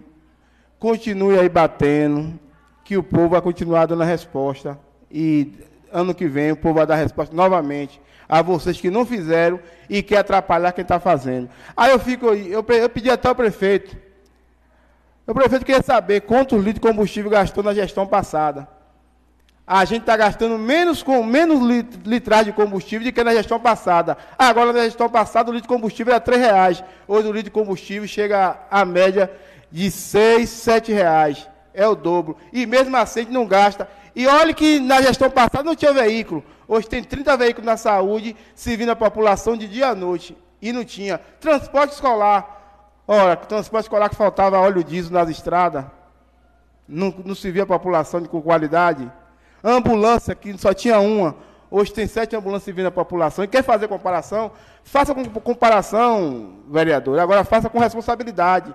[0.80, 2.39] continue aí batendo,
[2.84, 4.77] que o povo vai continuar dando a resposta.
[5.11, 5.53] E
[5.91, 10.01] ano que vem o povo vai dar resposta novamente a vocês que não fizeram e
[10.01, 11.49] quer atrapalhar quem está fazendo.
[11.77, 13.95] Aí eu fico, eu, eu pedi até ao prefeito.
[15.27, 18.68] O prefeito queria saber quantos litros de combustível gastou na gestão passada.
[19.65, 23.57] A gente está gastando menos com menos lit- litragem de combustível do que na gestão
[23.60, 24.18] passada.
[24.38, 26.84] Agora, na gestão passada, o litro de combustível era 3 reais.
[27.07, 29.31] Hoje, o litro de combustível chega à média
[29.72, 31.47] de R$ 6, 7 reais.
[31.73, 32.37] É o dobro.
[32.51, 33.87] E mesmo assim, não gasta.
[34.15, 36.43] E olha que na gestão passada não tinha veículo.
[36.67, 40.37] Hoje tem 30 veículos na saúde, servindo a população de dia à noite.
[40.61, 41.17] E não tinha.
[41.39, 43.01] Transporte escolar.
[43.07, 45.85] Ora, transporte escolar que faltava óleo diesel nas estradas.
[46.87, 49.11] Não, não servia a população de, com qualidade.
[49.63, 51.35] Ambulância, que só tinha uma.
[51.69, 53.43] Hoje tem sete ambulâncias servindo a população.
[53.43, 54.51] E quer fazer comparação?
[54.83, 57.17] Faça com comparação, vereador.
[57.19, 58.73] Agora faça com responsabilidade.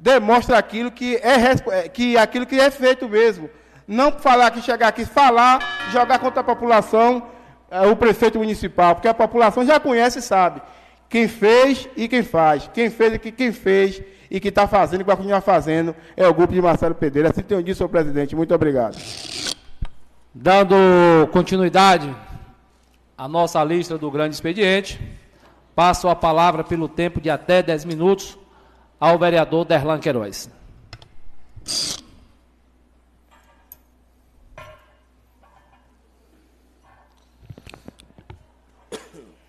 [0.00, 3.50] Demonstre aquilo que é, é, que, aquilo que é feito mesmo.
[3.86, 5.60] Não falar que chegar aqui, falar,
[5.92, 7.26] jogar contra a população,
[7.70, 10.62] é, o prefeito municipal, porque a população já conhece e sabe
[11.06, 12.70] quem fez e quem faz.
[12.72, 14.00] Quem fez e que- quem fez
[14.30, 17.28] e que está fazendo e vai continuar fazendo é o grupo de Marcelo Pedreira.
[17.28, 18.34] Assim tenho dito, senhor presidente.
[18.34, 18.96] Muito obrigado.
[20.34, 20.76] Dando
[21.30, 22.14] continuidade
[23.18, 24.98] à nossa lista do grande expediente,
[25.74, 28.38] passo a palavra pelo tempo de até 10 minutos
[29.00, 30.50] ao vereador Derlan Queiroz.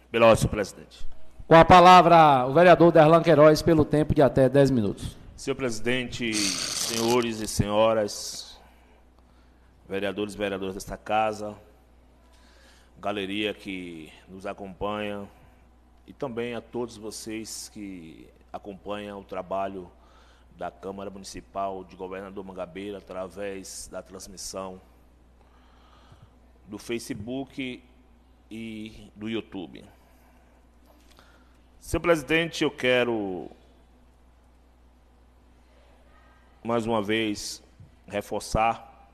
[0.10, 1.08] Pelo senhor presidente.
[1.48, 5.18] Com a palavra, o vereador Derlan Queiroz, pelo tempo de até 10 minutos.
[5.36, 8.60] Senhor presidente, senhores e senhoras,
[9.88, 11.56] vereadores e vereadoras desta casa,
[13.02, 15.28] galeria que nos acompanha
[16.06, 19.92] e também a todos vocês que acompanham o trabalho
[20.58, 24.82] da Câmara Municipal de Governador Mangabeira através da transmissão
[26.68, 27.84] do Facebook
[28.50, 29.84] e do YouTube.
[31.80, 33.50] Senhor presidente, eu quero
[36.64, 37.64] mais uma vez
[38.08, 39.10] reforçar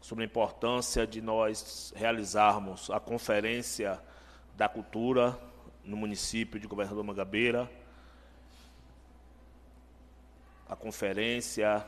[0.00, 4.00] sobre a importância de nós realizarmos a Conferência
[4.56, 5.38] da Cultura
[5.84, 7.70] no município de Governador Mangabeira,
[10.72, 11.86] a conferência,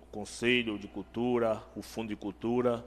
[0.00, 2.82] o Conselho de Cultura, o Fundo de Cultura,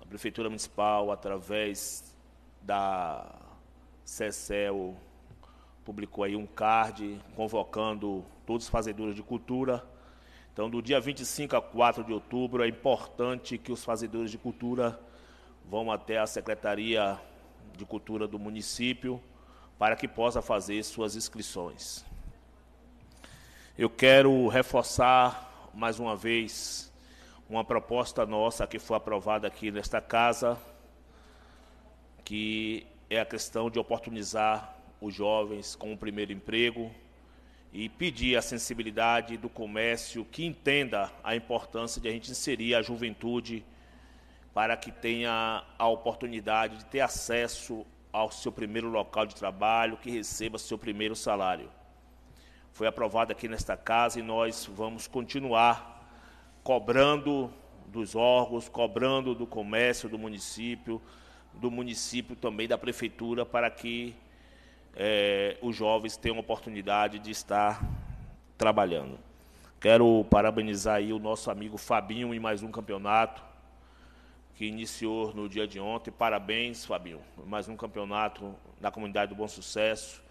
[0.00, 2.16] a Prefeitura Municipal, através
[2.62, 3.30] da
[4.02, 4.96] CECEL,
[5.84, 9.84] publicou aí um card convocando todos os fazedores de cultura.
[10.50, 14.98] Então, do dia 25 a 4 de outubro, é importante que os fazedores de cultura
[15.66, 17.20] vão até a Secretaria
[17.76, 19.22] de Cultura do município
[19.78, 22.08] para que possa fazer suas inscrições.
[23.78, 26.92] Eu quero reforçar mais uma vez
[27.48, 30.58] uma proposta nossa que foi aprovada aqui nesta casa,
[32.24, 36.90] que é a questão de oportunizar os jovens com o primeiro emprego
[37.72, 42.82] e pedir a sensibilidade do comércio que entenda a importância de a gente inserir a
[42.82, 43.64] juventude
[44.52, 50.10] para que tenha a oportunidade de ter acesso ao seu primeiro local de trabalho, que
[50.10, 51.70] receba seu primeiro salário.
[52.72, 56.08] Foi aprovado aqui nesta casa e nós vamos continuar
[56.62, 57.52] cobrando
[57.86, 61.02] dos órgãos, cobrando do comércio do município,
[61.52, 64.14] do município também da prefeitura, para que
[64.94, 67.82] é, os jovens tenham oportunidade de estar
[68.56, 69.18] trabalhando.
[69.80, 73.42] Quero parabenizar aí o nosso amigo Fabinho em mais um campeonato
[74.54, 76.10] que iniciou no dia de ontem.
[76.10, 77.20] Parabéns, Fabinho.
[77.46, 80.22] Mais um campeonato da comunidade do Bom Sucesso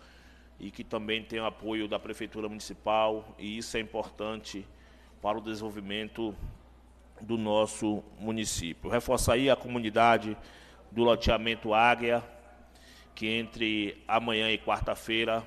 [0.60, 4.66] e que também tem o apoio da Prefeitura Municipal e isso é importante
[5.22, 6.36] para o desenvolvimento
[7.22, 8.90] do nosso município.
[8.90, 10.38] Reforçar aí a comunidade
[10.92, 12.24] do loteamento Águia,
[13.16, 15.44] que entre amanhã e quarta-feira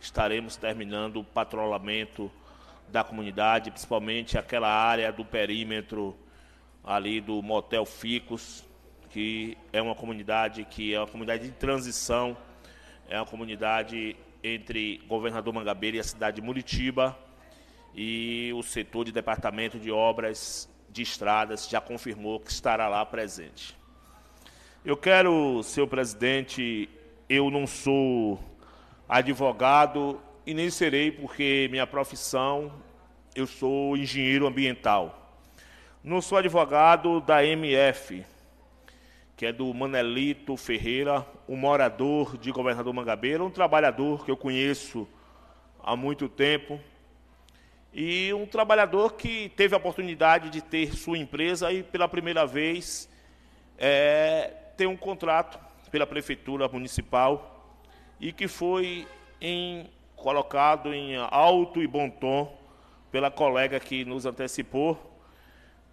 [0.00, 2.30] estaremos terminando o patrulhamento
[2.88, 6.16] da comunidade, principalmente aquela área do perímetro
[6.84, 8.64] ali do Motel Ficos,
[9.10, 12.36] que é uma comunidade que é uma comunidade de transição,
[13.08, 17.16] é uma comunidade entre Governador Mangabeira e a cidade de Muritiba,
[17.94, 23.76] e o setor de departamento de obras de estradas já confirmou que estará lá presente.
[24.84, 26.88] Eu quero, senhor presidente,
[27.28, 28.38] eu não sou
[29.08, 32.72] advogado e nem serei porque minha profissão,
[33.34, 35.34] eu sou engenheiro ambiental.
[36.04, 38.24] Não sou advogado da MF,
[39.36, 45.06] que é do Manelito Ferreira, um morador de Governador Mangabeira, um trabalhador que eu conheço
[45.82, 46.80] há muito tempo,
[47.92, 53.10] e um trabalhador que teve a oportunidade de ter sua empresa e pela primeira vez
[53.78, 55.58] é, ter um contrato
[55.90, 57.74] pela prefeitura municipal
[58.18, 59.06] e que foi
[59.40, 62.58] em, colocado em alto e bom tom
[63.10, 65.18] pela colega que nos antecipou,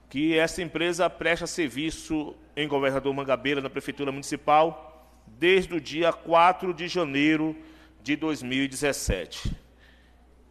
[0.09, 6.73] que essa empresa presta serviço em Governador Mangabeira, na Prefeitura Municipal, desde o dia 4
[6.73, 7.55] de janeiro
[8.01, 9.55] de 2017.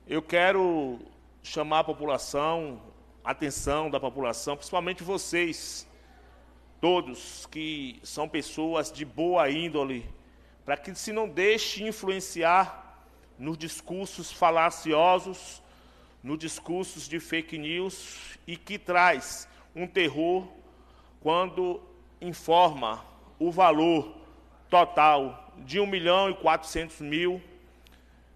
[0.07, 0.99] Eu quero
[1.43, 2.83] chamar a população,
[3.25, 5.87] a atenção da população, principalmente vocês,
[6.81, 10.05] todos que são pessoas de boa índole,
[10.65, 13.07] para que se não deixe influenciar
[13.39, 15.63] nos discursos falaciosos,
[16.23, 20.49] nos discursos de fake news e que traz um terror
[21.21, 21.81] quando
[22.23, 23.05] informa
[23.39, 24.17] o valor
[24.71, 27.43] total de 1 milhão e 400 mil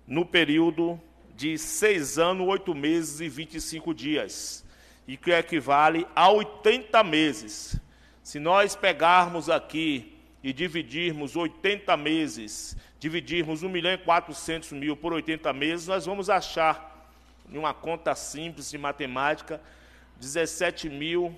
[0.06, 1.00] no período
[1.34, 4.64] de seis anos, oito meses e 25 dias,
[5.06, 7.80] e que equivale a 80 meses.
[8.22, 15.12] Se nós pegarmos aqui e dividirmos 80 meses, dividirmos 1 milhão e 400 mil por
[15.12, 17.08] 80 meses, nós vamos achar,
[17.48, 19.60] em uma conta simples de matemática,
[20.18, 21.34] 17 mil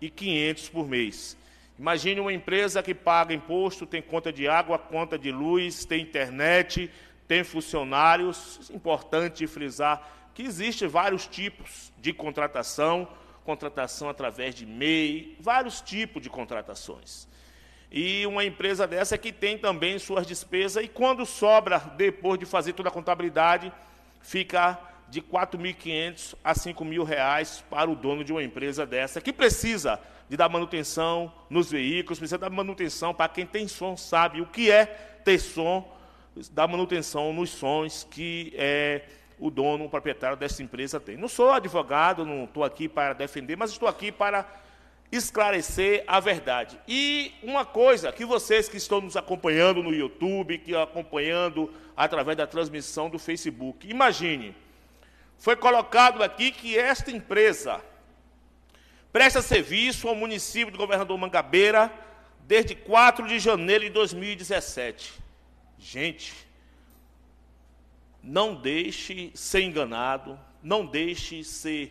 [0.00, 1.36] e 500 por mês.
[1.78, 6.90] Imagine uma empresa que paga imposto, tem conta de água, conta de luz, tem internet,
[7.28, 13.08] tem funcionários, importante frisar que existem vários tipos de contratação,
[13.42, 17.26] contratação através de MEI, vários tipos de contratações.
[17.90, 22.44] E uma empresa dessa é que tem também suas despesas, e quando sobra, depois de
[22.44, 23.72] fazer toda a contabilidade,
[24.20, 24.78] fica
[25.08, 30.00] de R$ 4.500 a 5.000 reais para o dono de uma empresa dessa, que precisa
[30.28, 34.70] de dar manutenção nos veículos, precisa dar manutenção para quem tem som, sabe o que
[34.70, 34.86] é
[35.24, 35.96] ter som,
[36.52, 39.02] da manutenção nos sons que é,
[39.38, 41.16] o dono, o proprietário dessa empresa tem.
[41.16, 44.46] Não sou advogado, não estou aqui para defender, mas estou aqui para
[45.10, 46.78] esclarecer a verdade.
[46.86, 52.46] E uma coisa que vocês que estão nos acompanhando no YouTube, que acompanhando através da
[52.46, 54.54] transmissão do Facebook, imagine,
[55.38, 57.82] foi colocado aqui que esta empresa
[59.12, 61.92] presta serviço ao município de Governador Mangabeira
[62.40, 65.14] desde 4 de janeiro de 2017.
[65.78, 66.34] Gente,
[68.22, 71.90] não deixe ser enganado, não deixe ser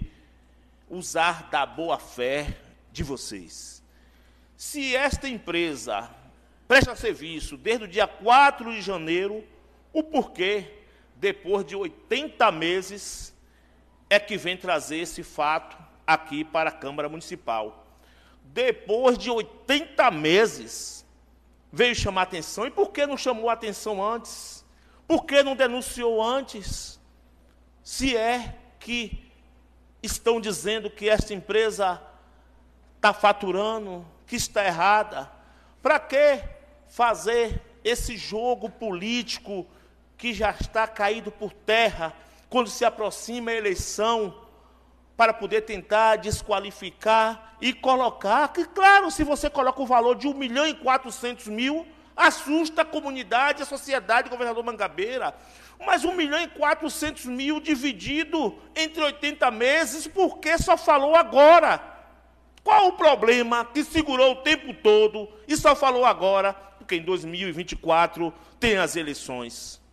[0.90, 2.58] usar da boa fé
[2.92, 3.84] de vocês.
[4.58, 6.10] Se esta empresa
[6.68, 9.44] presta serviço desde o dia 4 de janeiro,
[9.94, 10.72] o porquê,
[11.16, 13.35] depois de 80 meses,
[14.10, 17.86] é que vem trazer esse fato aqui para a Câmara Municipal.
[18.44, 21.06] Depois de 80 meses,
[21.72, 22.66] veio chamar atenção.
[22.66, 24.64] E por que não chamou atenção antes?
[25.08, 27.00] Por que não denunciou antes?
[27.84, 29.32] Se é que
[30.02, 32.02] estão dizendo que esta empresa
[32.96, 35.32] está faturando, que está errada,
[35.82, 36.42] para que
[36.88, 39.68] fazer esse jogo político
[40.18, 42.16] que já está caído por terra
[42.56, 44.34] quando se aproxima a eleição
[45.18, 50.34] para poder tentar desqualificar e colocar, que claro, se você coloca o valor de 1
[50.34, 55.36] milhão e 400 mil, assusta a comunidade, a sociedade, governador Mangabeira.
[55.86, 61.84] Mas 1 milhão e 400 mil dividido entre 80 meses, por que só falou agora?
[62.64, 66.54] Qual o problema que segurou o tempo todo e só falou agora?
[66.54, 69.84] Porque em 2024 tem as eleições.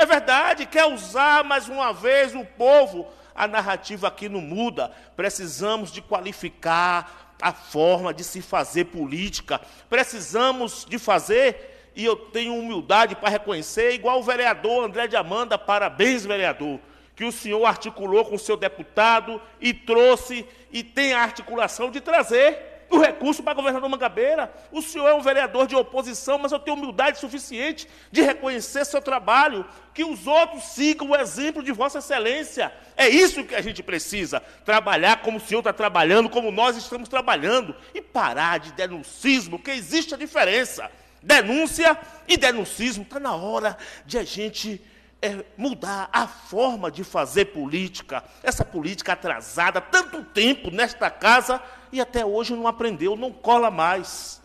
[0.00, 4.90] É verdade, quer usar mais uma vez o povo a narrativa aqui não muda.
[5.14, 9.60] Precisamos de qualificar a forma de se fazer política.
[9.90, 15.58] Precisamos de fazer, e eu tenho humildade para reconhecer, igual o vereador André de Amanda,
[15.58, 16.80] parabéns, vereador,
[17.14, 22.00] que o senhor articulou com o seu deputado e trouxe, e tem a articulação de
[22.00, 24.52] trazer o recurso para governador Mangabeira.
[24.72, 29.00] O senhor é um vereador de oposição, mas eu tenho humildade suficiente de reconhecer seu
[29.00, 29.64] trabalho,
[29.94, 32.72] que os outros sigam o exemplo de Vossa Excelência.
[32.96, 37.08] É isso que a gente precisa: trabalhar como o senhor está trabalhando, como nós estamos
[37.08, 40.90] trabalhando, e parar de denuncismo, que existe a diferença.
[41.22, 43.04] Denúncia e denuncismo.
[43.04, 43.76] Está na hora
[44.06, 44.82] de a gente
[45.22, 48.24] é mudar a forma de fazer política.
[48.42, 51.60] Essa política atrasada, tanto tempo nesta casa
[51.92, 54.40] e até hoje não aprendeu, não cola mais.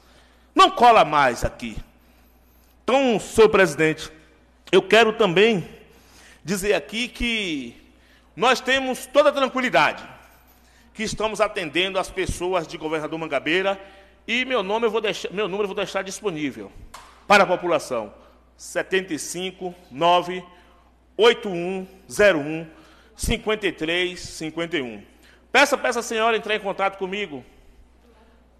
[0.53, 1.77] Não cola mais aqui.
[2.83, 4.11] Então, senhor presidente,
[4.71, 5.67] eu quero também
[6.43, 7.75] dizer aqui que
[8.35, 10.03] nós temos toda a tranquilidade
[10.93, 13.79] que estamos atendendo as pessoas de Governador Mangabeira
[14.27, 16.71] e meu nome eu vou deixar, meu número eu vou deixar disponível
[17.27, 18.13] para a população.
[18.57, 20.43] 75 9
[21.17, 22.67] 8101
[23.15, 25.03] 5351.
[25.51, 27.43] Peça para essa senhora entrar em contato comigo,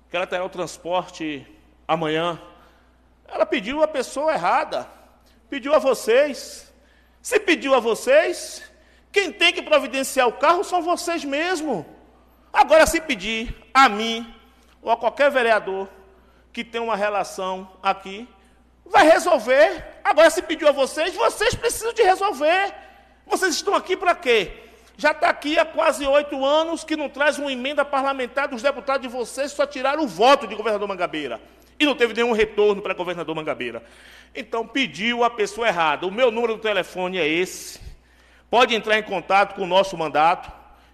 [0.10, 1.46] que ela terá o transporte
[1.88, 2.42] amanhã.
[3.28, 4.88] Ela pediu a pessoa errada,
[5.50, 6.74] pediu a vocês.
[7.22, 8.64] Se pediu a vocês,
[9.12, 11.86] quem tem que providenciar o carro são vocês mesmos.
[12.54, 14.34] Agora, se pedir a mim
[14.82, 15.90] ou a qualquer vereador
[16.54, 18.28] que tem uma relação aqui,
[18.86, 19.84] vai resolver.
[20.04, 22.74] Agora, se pediu a vocês, vocês precisam de resolver.
[23.26, 24.52] Vocês estão aqui para quê?
[24.98, 29.02] Já está aqui há quase oito anos que não traz uma emenda parlamentar dos deputados
[29.02, 31.42] de vocês, só tiraram o voto de governador Mangabeira.
[31.78, 33.84] E não teve nenhum retorno para governador Mangabeira.
[34.34, 36.08] Então pediu a pessoa errada.
[36.08, 37.82] O meu número do telefone é esse.
[38.50, 40.50] Pode entrar em contato com o nosso mandato,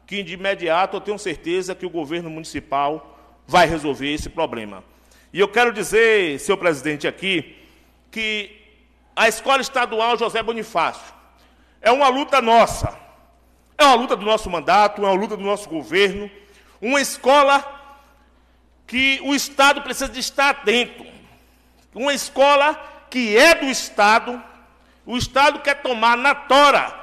[0.08, 4.84] que de imediato eu tenho certeza que o governo municipal vai resolver esse problema.
[5.32, 7.61] E eu quero dizer, senhor presidente, aqui,
[8.12, 8.62] que
[9.16, 11.14] a escola estadual José Bonifácio
[11.82, 12.94] é uma luta nossa,
[13.78, 16.30] é uma luta do nosso mandato, é uma luta do nosso governo,
[16.82, 17.80] uma escola
[18.86, 21.06] que o Estado precisa de estar atento,
[21.96, 22.76] uma escola
[23.10, 24.42] que é do Estado,
[25.06, 27.00] o Estado quer tomar na tora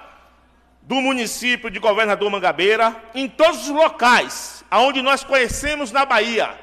[0.83, 6.59] do município de Governador Mangabeira, em todos os locais aonde nós conhecemos na Bahia.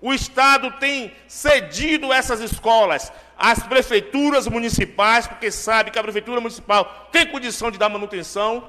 [0.00, 7.08] O Estado tem cedido essas escolas às prefeituras municipais, porque sabe que a prefeitura municipal
[7.10, 8.62] tem condição de dar manutenção,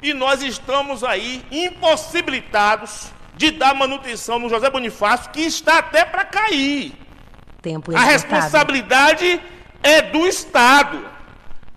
[0.00, 6.24] e nós estamos aí impossibilitados de dar manutenção no José Bonifácio, que está até para
[6.24, 6.94] cair.
[7.60, 9.40] Tempo a responsabilidade
[9.82, 11.04] é do Estado,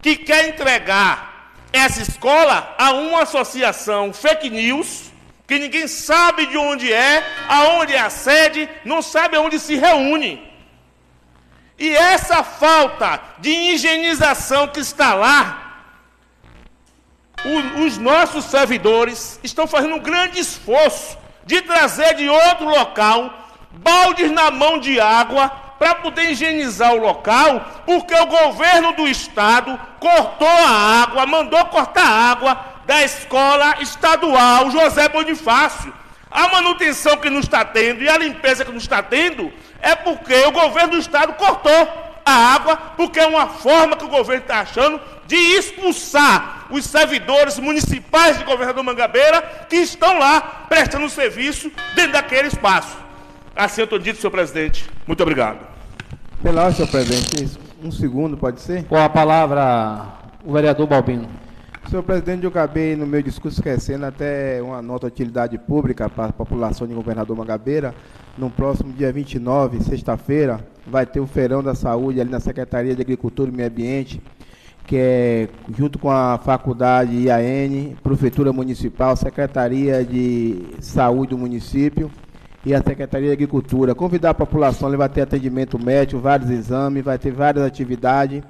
[0.02, 5.12] que quer entregar essa escola a uma associação fake news,
[5.48, 10.45] que ninguém sabe de onde é, aonde é a sede, não sabe aonde se reúne.
[11.78, 15.84] E essa falta de higienização que está lá,
[17.44, 24.32] o, os nossos servidores estão fazendo um grande esforço de trazer de outro local baldes
[24.32, 30.48] na mão de água para poder higienizar o local, porque o governo do estado cortou
[30.48, 35.94] a água, mandou cortar a água da escola estadual José Bonifácio.
[36.32, 39.52] A manutenção que não está tendo e a limpeza que não está tendo
[39.86, 41.88] é porque o governo do estado cortou
[42.26, 47.60] a água, porque é uma forma que o governo está achando de expulsar os servidores
[47.60, 52.98] municipais de governador Mangabeira que estão lá prestando serviço dentro daquele espaço.
[53.56, 54.90] Assim eu estou dito, senhor presidente.
[55.06, 55.60] Muito obrigado.
[56.42, 58.86] Pela senhor presidente, um segundo, pode ser?
[58.86, 60.08] Com a palavra,
[60.44, 61.30] o vereador Balbino.
[61.88, 66.30] Senhor presidente, eu acabei no meu discurso esquecendo até uma nota de utilidade pública para
[66.30, 67.94] a população de Governador Mangabeira.
[68.38, 73.02] No próximo dia 29, sexta-feira, vai ter o Feirão da Saúde ali na Secretaria de
[73.02, 74.22] Agricultura e Meio Ambiente,
[74.86, 82.12] que é junto com a Faculdade IAN, Prefeitura Municipal, Secretaria de Saúde do município
[82.66, 83.96] e a Secretaria de Agricultura.
[83.96, 88.44] Convidar a população, ele vai ter atendimento médico, vários exames, vai ter várias atividades.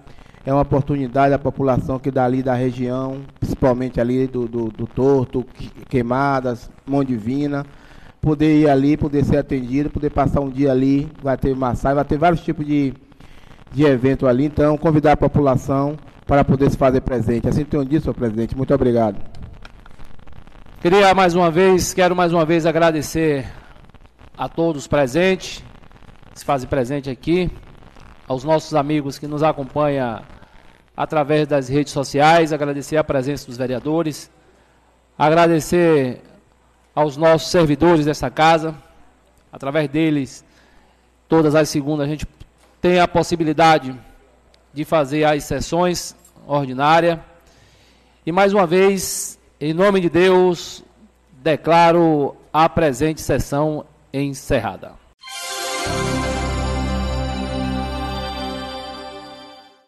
[0.44, 5.46] É uma oportunidade à população que dali da região, principalmente ali do, do, do Torto,
[5.88, 7.64] Queimadas, Mão Divina,
[8.26, 12.04] poder ir ali, poder ser atendido, poder passar um dia ali, vai ter massagem, vai
[12.04, 12.92] ter vários tipos de,
[13.72, 14.46] de evento ali.
[14.46, 15.96] Então, convidar a população
[16.26, 17.48] para poder se fazer presente.
[17.48, 18.58] Assim tenho dito, senhor presidente.
[18.58, 19.18] Muito obrigado.
[20.82, 23.46] Queria mais uma vez, quero mais uma vez agradecer
[24.36, 25.64] a todos presentes,
[26.34, 27.52] que se fazem presente aqui,
[28.28, 30.24] aos nossos amigos que nos acompanham
[30.98, 34.32] através das redes sociais, agradecer a presença dos vereadores,
[35.16, 36.24] agradecer
[36.96, 38.74] aos nossos servidores dessa casa,
[39.52, 40.46] através deles,
[41.28, 42.26] todas as segundas a gente
[42.82, 43.94] tem a possibilidade
[44.74, 46.16] de fazer as sessões
[46.48, 47.20] ordinárias.
[48.26, 50.84] E mais uma vez, em nome de Deus,
[51.44, 54.94] declaro a presente sessão encerrada.